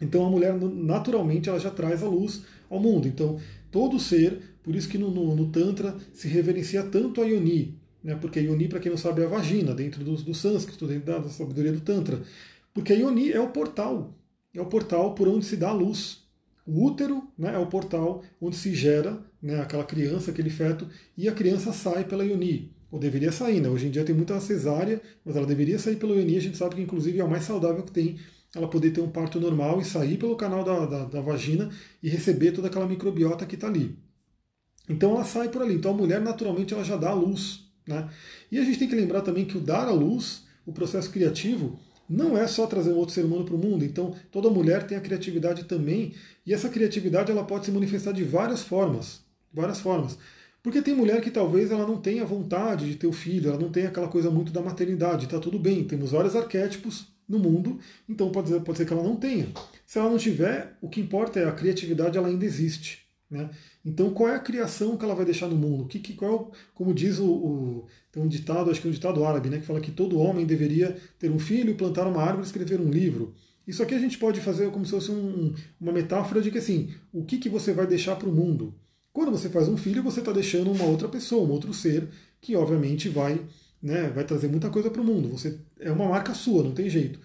Então 0.00 0.26
a 0.26 0.30
mulher, 0.30 0.54
naturalmente, 0.54 1.48
ela 1.48 1.60
já 1.60 1.70
traz 1.70 2.02
a 2.02 2.08
luz 2.08 2.42
ao 2.68 2.80
mundo. 2.80 3.06
Então, 3.06 3.38
todo 3.70 4.00
ser, 4.00 4.56
por 4.62 4.74
isso 4.74 4.88
que 4.88 4.98
no, 4.98 5.10
no, 5.10 5.36
no 5.36 5.48
Tantra 5.50 5.96
se 6.12 6.26
reverencia 6.26 6.82
tanto 6.82 7.22
a 7.22 7.24
Yoni, 7.24 7.78
né? 8.02 8.16
porque 8.16 8.40
Yoni, 8.40 8.66
para 8.66 8.80
quem 8.80 8.90
não 8.90 8.98
sabe, 8.98 9.22
é 9.22 9.24
a 9.24 9.28
vagina, 9.28 9.72
dentro 9.72 10.02
do, 10.02 10.16
do 10.16 10.34
sânscrito, 10.34 10.88
dentro 10.88 11.12
da, 11.12 11.18
da 11.18 11.28
sabedoria 11.28 11.72
do 11.72 11.80
Tantra. 11.80 12.20
Porque 12.74 12.92
a 12.92 12.96
Yoni 12.96 13.30
é 13.30 13.40
o 13.40 13.50
portal, 13.50 14.12
é 14.52 14.60
o 14.60 14.66
portal 14.66 15.14
por 15.14 15.28
onde 15.28 15.44
se 15.44 15.56
dá 15.56 15.68
a 15.68 15.74
luz. 15.74 16.21
O 16.66 16.86
útero 16.86 17.28
né, 17.36 17.54
é 17.54 17.58
o 17.58 17.66
portal 17.66 18.22
onde 18.40 18.56
se 18.56 18.74
gera 18.74 19.20
né, 19.42 19.60
aquela 19.60 19.84
criança, 19.84 20.30
aquele 20.30 20.50
feto, 20.50 20.88
e 21.16 21.28
a 21.28 21.32
criança 21.32 21.72
sai 21.72 22.04
pela 22.04 22.24
Yoni. 22.24 22.72
Ou 22.90 22.98
deveria 22.98 23.32
sair, 23.32 23.60
né? 23.60 23.68
Hoje 23.68 23.86
em 23.86 23.90
dia 23.90 24.04
tem 24.04 24.14
muita 24.14 24.38
cesárea, 24.38 25.00
mas 25.24 25.34
ela 25.34 25.46
deveria 25.46 25.78
sair 25.78 25.96
pela 25.96 26.14
Yoni. 26.14 26.36
A 26.36 26.40
gente 26.40 26.58
sabe 26.58 26.76
que, 26.76 26.82
inclusive, 26.82 27.18
é 27.18 27.22
a 27.22 27.26
mais 27.26 27.44
saudável 27.44 27.82
que 27.82 27.90
tem 27.90 28.18
ela 28.54 28.68
poder 28.68 28.90
ter 28.90 29.00
um 29.00 29.08
parto 29.08 29.40
normal 29.40 29.80
e 29.80 29.84
sair 29.84 30.18
pelo 30.18 30.36
canal 30.36 30.62
da, 30.62 30.84
da, 30.84 31.04
da 31.06 31.20
vagina 31.20 31.70
e 32.02 32.08
receber 32.08 32.52
toda 32.52 32.68
aquela 32.68 32.86
microbiota 32.86 33.46
que 33.46 33.54
está 33.54 33.66
ali. 33.66 33.98
Então 34.88 35.12
ela 35.12 35.24
sai 35.24 35.48
por 35.48 35.62
ali. 35.62 35.74
Então 35.74 35.92
a 35.92 35.96
mulher, 35.96 36.20
naturalmente, 36.20 36.74
ela 36.74 36.84
já 36.84 36.96
dá 36.96 37.10
a 37.10 37.14
luz. 37.14 37.64
Né? 37.86 38.08
E 38.50 38.58
a 38.58 38.64
gente 38.64 38.78
tem 38.78 38.88
que 38.88 38.94
lembrar 38.94 39.22
também 39.22 39.44
que 39.44 39.56
o 39.56 39.60
dar 39.60 39.88
a 39.88 39.92
luz, 39.92 40.44
o 40.66 40.72
processo 40.72 41.10
criativo, 41.10 41.80
não 42.08 42.36
é 42.36 42.46
só 42.46 42.66
trazer 42.66 42.92
um 42.92 42.96
outro 42.96 43.14
ser 43.14 43.24
humano 43.24 43.44
para 43.44 43.54
o 43.54 43.58
mundo. 43.58 43.84
Então, 43.84 44.14
toda 44.30 44.50
mulher 44.50 44.86
tem 44.86 44.96
a 44.96 45.00
criatividade 45.00 45.64
também, 45.64 46.14
e 46.46 46.52
essa 46.52 46.68
criatividade 46.68 47.30
ela 47.30 47.44
pode 47.44 47.66
se 47.66 47.72
manifestar 47.72 48.12
de 48.12 48.24
várias 48.24 48.62
formas, 48.62 49.20
várias 49.52 49.80
formas. 49.80 50.18
Porque 50.62 50.80
tem 50.80 50.94
mulher 50.94 51.20
que 51.20 51.30
talvez 51.30 51.70
ela 51.70 51.86
não 51.86 51.96
tenha 51.96 52.24
vontade 52.24 52.88
de 52.88 52.94
ter 52.94 53.06
o 53.06 53.12
filho, 53.12 53.50
ela 53.50 53.58
não 53.58 53.70
tem 53.70 53.86
aquela 53.86 54.08
coisa 54.08 54.30
muito 54.30 54.52
da 54.52 54.62
maternidade, 54.62 55.24
está 55.24 55.38
tudo 55.40 55.58
bem. 55.58 55.82
Temos 55.82 56.12
vários 56.12 56.36
arquétipos 56.36 57.08
no 57.28 57.38
mundo, 57.38 57.80
então 58.08 58.30
pode 58.30 58.48
ser, 58.48 58.60
pode 58.60 58.78
ser 58.78 58.86
que 58.86 58.92
ela 58.92 59.02
não 59.02 59.16
tenha. 59.16 59.48
Se 59.84 59.98
ela 59.98 60.08
não 60.08 60.18
tiver, 60.18 60.76
o 60.80 60.88
que 60.88 61.00
importa 61.00 61.40
é 61.40 61.48
a 61.48 61.52
criatividade, 61.52 62.16
ela 62.16 62.28
ainda 62.28 62.44
existe. 62.44 63.01
Né? 63.32 63.48
Então, 63.82 64.10
qual 64.10 64.28
é 64.28 64.34
a 64.34 64.40
criação 64.40 64.94
que 64.94 65.04
ela 65.06 65.14
vai 65.14 65.24
deixar 65.24 65.48
no 65.48 65.56
mundo? 65.56 65.86
Que, 65.86 65.98
que, 65.98 66.12
qual, 66.12 66.52
é 66.52 66.56
como 66.74 66.92
diz 66.92 67.18
o, 67.18 67.24
o, 67.24 67.86
Tem 68.12 68.22
um 68.22 68.28
ditado, 68.28 68.70
acho 68.70 68.78
que 68.78 68.86
é 68.86 68.90
um 68.90 68.92
ditado 68.92 69.24
árabe, 69.24 69.48
né, 69.48 69.58
que 69.58 69.64
fala 69.64 69.80
que 69.80 69.90
todo 69.90 70.18
homem 70.18 70.44
deveria 70.44 70.94
ter 71.18 71.30
um 71.30 71.38
filho, 71.38 71.74
plantar 71.74 72.06
uma 72.06 72.20
árvore 72.20 72.42
e 72.42 72.46
escrever 72.46 72.78
um 72.78 72.90
livro. 72.90 73.32
Isso 73.66 73.82
aqui 73.82 73.94
a 73.94 73.98
gente 73.98 74.18
pode 74.18 74.38
fazer 74.42 74.70
como 74.70 74.84
se 74.84 74.90
fosse 74.90 75.10
um, 75.10 75.54
uma 75.80 75.92
metáfora 75.92 76.42
de 76.42 76.50
que 76.50 76.58
assim, 76.58 76.92
o 77.10 77.24
que, 77.24 77.38
que 77.38 77.48
você 77.48 77.72
vai 77.72 77.86
deixar 77.86 78.16
para 78.16 78.28
o 78.28 78.32
mundo? 78.32 78.74
Quando 79.14 79.30
você 79.30 79.48
faz 79.48 79.66
um 79.66 79.78
filho, 79.78 80.02
você 80.02 80.20
está 80.20 80.30
deixando 80.30 80.70
uma 80.70 80.84
outra 80.84 81.08
pessoa, 81.08 81.48
um 81.48 81.52
outro 81.52 81.72
ser, 81.72 82.06
que 82.38 82.54
obviamente 82.54 83.08
vai, 83.08 83.40
né, 83.82 84.10
vai 84.10 84.24
trazer 84.24 84.48
muita 84.48 84.68
coisa 84.68 84.90
para 84.90 85.00
o 85.00 85.04
mundo. 85.04 85.28
Você 85.30 85.58
É 85.80 85.90
uma 85.90 86.06
marca 86.06 86.34
sua, 86.34 86.62
não 86.62 86.72
tem 86.72 86.90
jeito. 86.90 87.18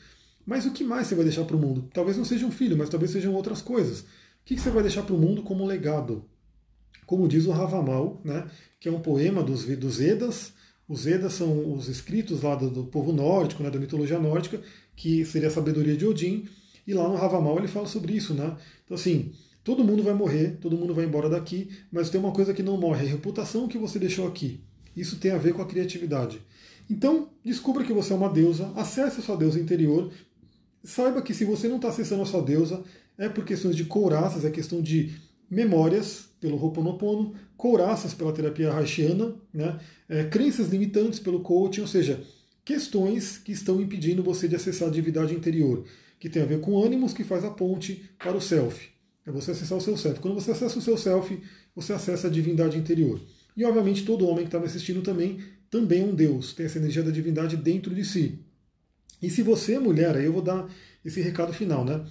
Mas 0.45 0.65
o 0.65 0.71
que 0.71 0.85
mais 0.85 1.07
você 1.07 1.15
vai 1.15 1.25
deixar 1.25 1.43
para 1.43 1.57
o 1.57 1.59
mundo? 1.59 1.89
Talvez 1.93 2.15
não 2.15 2.23
seja 2.23 2.45
um 2.45 2.51
filho, 2.51 2.77
mas 2.77 2.87
talvez 2.87 3.11
sejam 3.11 3.33
outras 3.33 3.61
coisas 3.61 4.05
que 4.55 4.61
você 4.61 4.69
vai 4.69 4.81
deixar 4.81 5.03
para 5.03 5.13
o 5.13 5.17
mundo 5.17 5.43
como 5.43 5.65
legado? 5.65 6.23
Como 7.05 7.27
diz 7.27 7.45
o 7.45 7.51
Ravamal, 7.51 8.21
né, 8.23 8.49
que 8.79 8.87
é 8.87 8.91
um 8.91 8.99
poema 8.99 9.43
dos, 9.43 9.65
dos 9.65 9.99
Edas. 9.99 10.53
Os 10.87 11.05
Edas 11.05 11.33
são 11.33 11.73
os 11.73 11.87
escritos 11.87 12.41
lá 12.41 12.55
do, 12.55 12.69
do 12.69 12.83
povo 12.85 13.11
nórdico, 13.11 13.63
né, 13.63 13.69
da 13.69 13.79
mitologia 13.79 14.19
nórdica, 14.19 14.61
que 14.95 15.25
seria 15.25 15.47
a 15.47 15.51
sabedoria 15.51 15.95
de 15.95 16.05
Odin. 16.05 16.47
E 16.85 16.93
lá 16.93 17.07
no 17.07 17.15
Ravamal 17.15 17.57
ele 17.57 17.67
fala 17.67 17.87
sobre 17.87 18.13
isso. 18.13 18.33
Né? 18.33 18.55
Então, 18.85 18.95
assim, 18.95 19.33
todo 19.63 19.83
mundo 19.83 20.01
vai 20.01 20.13
morrer, 20.13 20.57
todo 20.61 20.77
mundo 20.77 20.93
vai 20.93 21.05
embora 21.05 21.29
daqui, 21.29 21.69
mas 21.91 22.09
tem 22.09 22.19
uma 22.19 22.31
coisa 22.31 22.53
que 22.53 22.63
não 22.63 22.77
morre, 22.77 23.05
é 23.05 23.09
a 23.09 23.11
reputação 23.11 23.67
que 23.67 23.77
você 23.77 23.99
deixou 23.99 24.27
aqui. 24.27 24.61
Isso 24.95 25.17
tem 25.17 25.31
a 25.31 25.37
ver 25.37 25.53
com 25.53 25.61
a 25.61 25.65
criatividade. 25.65 26.41
Então, 26.89 27.29
descubra 27.43 27.83
que 27.83 27.91
você 27.91 28.13
é 28.13 28.15
uma 28.15 28.29
deusa, 28.29 28.71
acesse 28.75 29.19
a 29.19 29.23
sua 29.23 29.35
deusa 29.35 29.59
interior, 29.59 30.09
saiba 30.83 31.21
que 31.21 31.33
se 31.33 31.43
você 31.43 31.67
não 31.67 31.75
está 31.75 31.89
acessando 31.89 32.21
a 32.21 32.25
sua 32.25 32.41
deusa, 32.41 32.81
é 33.17 33.27
por 33.27 33.43
questões 33.43 33.75
de 33.75 33.85
couraças, 33.85 34.45
é 34.45 34.49
questão 34.49 34.81
de 34.81 35.15
memórias 35.49 36.29
pelo 36.39 36.61
Ho'oponopono, 36.61 37.33
couraças 37.55 38.13
pela 38.13 38.31
terapia 38.31 38.71
haitiana, 38.71 39.35
né? 39.53 39.79
É, 40.07 40.23
crenças 40.25 40.69
limitantes 40.69 41.19
pelo 41.19 41.41
coaching, 41.41 41.81
ou 41.81 41.87
seja, 41.87 42.23
questões 42.63 43.37
que 43.37 43.51
estão 43.51 43.81
impedindo 43.81 44.21
você 44.21 44.47
de 44.47 44.55
acessar 44.55 44.89
a 44.89 44.91
divindade 44.91 45.33
interior, 45.33 45.85
que 46.19 46.29
tem 46.29 46.41
a 46.41 46.45
ver 46.45 46.59
com 46.59 46.83
ânimos 46.83 47.13
que 47.13 47.23
faz 47.23 47.43
a 47.43 47.49
ponte 47.49 48.09
para 48.19 48.37
o 48.37 48.41
self. 48.41 48.89
É 49.25 49.31
você 49.31 49.51
acessar 49.51 49.77
o 49.77 49.81
seu 49.81 49.97
self. 49.97 50.19
Quando 50.19 50.35
você 50.35 50.51
acessa 50.51 50.79
o 50.79 50.81
seu 50.81 50.97
self, 50.97 51.41
você 51.75 51.93
acessa 51.93 52.27
a 52.27 52.31
divindade 52.31 52.77
interior. 52.77 53.19
E 53.55 53.65
obviamente 53.65 54.05
todo 54.05 54.27
homem 54.27 54.43
que 54.43 54.49
está 54.49 54.59
me 54.59 54.65
assistindo 54.65 55.01
também, 55.01 55.39
também 55.69 56.01
é 56.01 56.05
um 56.05 56.15
Deus, 56.15 56.53
tem 56.53 56.65
essa 56.65 56.77
energia 56.77 57.03
da 57.03 57.11
divindade 57.11 57.57
dentro 57.57 57.93
de 57.93 58.05
si. 58.05 58.39
E 59.21 59.29
se 59.29 59.41
você 59.41 59.73
é 59.73 59.79
mulher, 59.79 60.15
aí 60.15 60.25
eu 60.25 60.33
vou 60.33 60.41
dar 60.41 60.69
esse 61.03 61.21
recado 61.21 61.51
final, 61.51 61.83
né? 61.83 62.05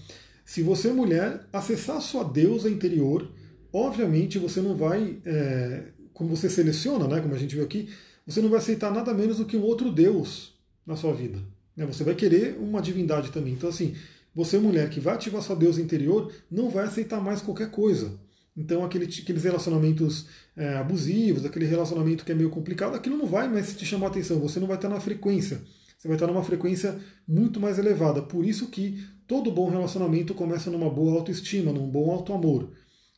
Se 0.47 0.63
você, 0.63 0.93
mulher, 0.93 1.45
acessar 1.53 2.01
sua 2.01 2.23
deusa 2.23 2.71
interior, 2.71 3.29
obviamente 3.73 4.39
você 4.39 4.61
não 4.63 4.77
vai, 4.77 5.19
é, 5.27 5.89
como 6.15 6.35
você 6.35 6.49
seleciona, 6.49 7.09
né, 7.09 7.21
como 7.21 7.35
a 7.35 7.39
gente 7.39 7.57
viu 7.57 7.65
aqui, 7.65 7.89
você 8.25 8.41
não 8.41 8.49
vai 8.49 8.61
aceitar 8.61 8.93
nada 8.93 9.13
menos 9.13 9.39
do 9.39 9.45
que 9.45 9.57
um 9.57 9.63
outro 9.63 9.91
deus 9.91 10.55
na 10.87 10.95
sua 10.95 11.13
vida. 11.13 11.41
Né? 11.77 11.85
Você 11.87 12.05
vai 12.05 12.15
querer 12.15 12.57
uma 12.61 12.81
divindade 12.81 13.33
também. 13.33 13.55
Então, 13.55 13.69
assim, 13.69 13.97
você, 14.33 14.57
mulher, 14.57 14.89
que 14.89 15.01
vai 15.01 15.17
ativar 15.17 15.43
sua 15.43 15.57
deusa 15.57 15.83
interior, 15.83 16.33
não 16.49 16.71
vai 16.71 16.85
aceitar 16.85 17.21
mais 17.21 17.43
qualquer 17.43 17.73
coisa. 17.73 18.17
Então, 18.57 18.85
aquele, 18.85 19.07
aqueles 19.07 19.43
relacionamentos 19.43 20.27
é, 20.57 20.77
abusivos, 20.77 21.45
aquele 21.45 21.67
relacionamento 21.67 22.25
que 22.25 22.31
é 22.31 22.35
meio 22.37 22.51
complicado, 22.51 22.95
aquilo 22.95 23.17
não 23.17 23.27
vai 23.27 23.49
mais 23.49 23.77
te 23.77 23.85
chamar 23.85 24.07
atenção, 24.07 24.39
você 24.39 24.61
não 24.61 24.69
vai 24.69 24.77
estar 24.77 24.89
na 24.89 25.01
frequência. 25.01 25.61
Você 25.99 26.07
vai 26.07 26.17
estar 26.17 26.29
numa 26.29 26.45
frequência 26.45 26.99
muito 27.27 27.59
mais 27.59 27.79
elevada. 27.79 28.23
Por 28.23 28.45
isso 28.45 28.69
que 28.69 29.05
Todo 29.27 29.51
bom 29.51 29.69
relacionamento 29.69 30.35
começa 30.35 30.71
numa 30.71 30.89
boa 30.89 31.15
autoestima, 31.19 31.73
num 31.73 31.89
bom 31.89 32.13
auto-amor. 32.13 32.71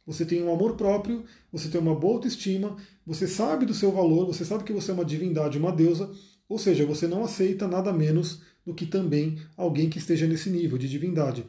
Você 0.07 0.25
tem 0.25 0.43
um 0.43 0.53
amor 0.53 0.75
próprio, 0.75 1.25
você 1.53 1.69
tem 1.69 1.79
uma 1.79 1.95
boa 1.95 2.15
autoestima, 2.15 2.77
você 3.07 3.29
sabe 3.29 3.67
do 3.67 3.75
seu 3.75 3.93
valor, 3.93 4.27
você 4.27 4.43
sabe 4.43 4.65
que 4.65 4.73
você 4.73 4.91
é 4.91 4.95
uma 4.95 5.05
divindade, 5.05 5.59
uma 5.59 5.71
deusa, 5.71 6.11
ou 6.49 6.59
seja, 6.59 6.87
você 6.87 7.07
não 7.07 7.23
aceita 7.23 7.69
nada 7.69 7.93
menos 7.93 8.41
do 8.65 8.73
que 8.73 8.87
também 8.87 9.39
alguém 9.55 9.91
que 9.91 9.99
esteja 9.99 10.27
nesse 10.27 10.49
nível 10.49 10.79
de 10.79 10.89
divindade. 10.89 11.45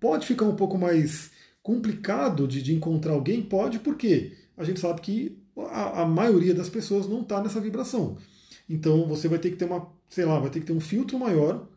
Pode 0.00 0.26
ficar 0.26 0.46
um 0.46 0.56
pouco 0.56 0.76
mais 0.76 1.30
complicado 1.62 2.48
de, 2.48 2.60
de 2.62 2.74
encontrar 2.74 3.12
alguém? 3.12 3.40
Pode, 3.40 3.78
porque 3.78 4.32
a 4.56 4.64
gente 4.64 4.80
sabe 4.80 5.00
que 5.00 5.38
a, 5.56 6.02
a 6.02 6.06
maioria 6.06 6.54
das 6.54 6.68
pessoas 6.68 7.06
não 7.06 7.20
está 7.20 7.40
nessa 7.40 7.60
vibração. 7.60 8.16
Então 8.68 9.06
você 9.06 9.28
vai 9.28 9.38
ter 9.38 9.50
que 9.50 9.56
ter 9.56 9.66
uma, 9.66 9.86
sei 10.08 10.24
lá, 10.24 10.38
vai 10.40 10.50
ter 10.50 10.58
que 10.58 10.66
ter 10.66 10.72
um 10.72 10.80
filtro 10.80 11.16
maior 11.16 11.68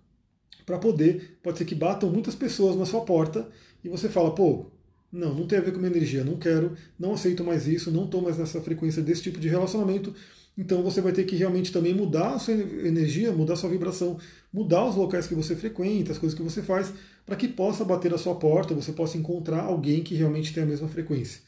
para 0.65 0.77
poder, 0.77 1.37
pode 1.43 1.57
ser 1.57 1.65
que 1.65 1.75
batam 1.75 2.09
muitas 2.09 2.35
pessoas 2.35 2.75
na 2.75 2.85
sua 2.85 3.01
porta 3.01 3.47
e 3.83 3.89
você 3.89 4.07
fala, 4.09 4.33
pô, 4.33 4.71
não, 5.11 5.33
não 5.35 5.45
tem 5.45 5.59
a 5.59 5.61
ver 5.61 5.71
com 5.71 5.77
minha 5.77 5.91
energia, 5.91 6.23
não 6.23 6.37
quero, 6.37 6.75
não 6.99 7.13
aceito 7.13 7.43
mais 7.43 7.67
isso, 7.67 7.91
não 7.91 8.05
estou 8.05 8.21
mais 8.21 8.37
nessa 8.37 8.59
frequência 8.61 9.01
desse 9.01 9.21
tipo 9.21 9.39
de 9.39 9.47
relacionamento. 9.47 10.13
Então 10.57 10.83
você 10.83 11.01
vai 11.01 11.11
ter 11.11 11.23
que 11.23 11.35
realmente 11.35 11.71
também 11.71 11.93
mudar 11.93 12.33
a 12.35 12.39
sua 12.39 12.53
energia, 12.53 13.31
mudar 13.31 13.53
a 13.53 13.55
sua 13.55 13.69
vibração, 13.69 14.19
mudar 14.51 14.85
os 14.85 14.95
locais 14.95 15.27
que 15.27 15.35
você 15.35 15.55
frequenta, 15.55 16.11
as 16.11 16.17
coisas 16.17 16.37
que 16.37 16.43
você 16.43 16.61
faz, 16.61 16.93
para 17.25 17.35
que 17.35 17.47
possa 17.47 17.83
bater 17.83 18.13
a 18.13 18.17
sua 18.17 18.35
porta, 18.35 18.73
você 18.73 18.91
possa 18.91 19.17
encontrar 19.17 19.61
alguém 19.61 20.03
que 20.03 20.15
realmente 20.15 20.53
tem 20.53 20.63
a 20.63 20.65
mesma 20.65 20.87
frequência. 20.87 21.41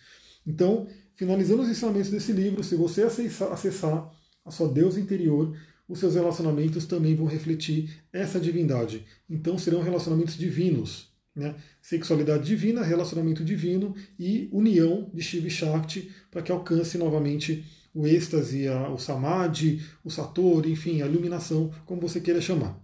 Então, 0.46 0.88
finalizando 1.16 1.62
os 1.62 1.70
ensinamentos 1.70 2.10
desse 2.10 2.32
livro, 2.32 2.64
se 2.64 2.76
você 2.76 3.04
acessar 3.04 4.12
a 4.44 4.52
sua 4.52 4.68
Deus 4.68 4.98
interior, 4.98 5.56
os 5.88 6.00
seus 6.00 6.16
relacionamentos 6.16 6.86
também 6.86 7.16
vão 7.16 7.26
refletir 7.26 8.02
essa 8.12 8.40
divindade. 8.40 9.06
Então 9.30 9.58
serão 9.58 9.82
relacionamentos 9.82 10.38
divinos. 10.38 11.14
Né? 11.36 11.54
Sexualidade 11.82 12.46
divina, 12.46 12.82
relacionamento 12.82 13.44
divino 13.44 13.94
e 14.18 14.50
união 14.52 15.10
de 15.14 15.22
Shiva 15.22 15.48
e 15.48 15.52
Shakti 15.52 16.10
para 16.32 16.42
que 16.42 16.52
alcance 16.52 16.98
novamente 16.98 17.66
o 17.94 18.08
êxtase, 18.08 18.68
o 18.94 18.98
samadhi, 18.98 19.82
o 20.04 20.10
satori, 20.10 20.72
enfim, 20.72 21.02
a 21.02 21.06
iluminação, 21.06 21.72
como 21.86 22.02
você 22.02 22.20
queira 22.20 22.42
chamar. 22.42 22.78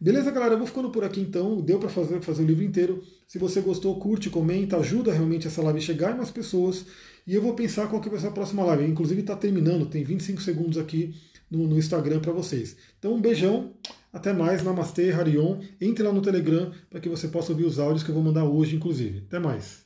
Beleza, 0.00 0.30
galera? 0.30 0.54
Eu 0.54 0.58
vou 0.58 0.66
ficando 0.66 0.90
por 0.90 1.04
aqui 1.04 1.20
então. 1.20 1.60
Deu 1.60 1.78
para 1.78 1.88
fazer, 1.88 2.20
fazer 2.20 2.42
o 2.42 2.46
livro 2.46 2.64
inteiro. 2.64 3.02
Se 3.26 3.38
você 3.38 3.60
gostou, 3.60 3.98
curte, 3.98 4.30
comenta, 4.30 4.76
ajuda 4.76 5.12
realmente 5.12 5.46
essa 5.46 5.62
live 5.62 5.78
a 5.78 5.82
chegar 5.82 6.12
em 6.12 6.16
mais 6.16 6.30
pessoas. 6.30 6.86
E 7.26 7.34
eu 7.34 7.42
vou 7.42 7.54
pensar 7.54 7.88
qual 7.88 8.00
que 8.00 8.08
vai 8.08 8.20
ser 8.20 8.28
a 8.28 8.30
próxima 8.30 8.64
live. 8.64 8.84
Inclusive 8.84 9.20
está 9.20 9.36
terminando, 9.36 9.86
tem 9.86 10.04
25 10.04 10.40
segundos 10.42 10.78
aqui 10.78 11.14
no, 11.54 11.66
no 11.66 11.78
Instagram 11.78 12.20
para 12.20 12.32
vocês. 12.32 12.76
Então 12.98 13.14
um 13.14 13.20
beijão, 13.20 13.72
até 14.12 14.32
mais, 14.32 14.62
Namastê, 14.62 15.10
Harion. 15.10 15.60
Entre 15.80 16.02
lá 16.02 16.12
no 16.12 16.22
Telegram 16.22 16.72
para 16.90 17.00
que 17.00 17.08
você 17.08 17.28
possa 17.28 17.52
ouvir 17.52 17.64
os 17.64 17.78
áudios 17.78 18.02
que 18.02 18.10
eu 18.10 18.14
vou 18.14 18.24
mandar 18.24 18.44
hoje, 18.44 18.76
inclusive. 18.76 19.24
Até 19.26 19.38
mais. 19.38 19.84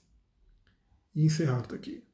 E 1.14 1.24
encerrar 1.24 1.64
aqui. 1.72 2.07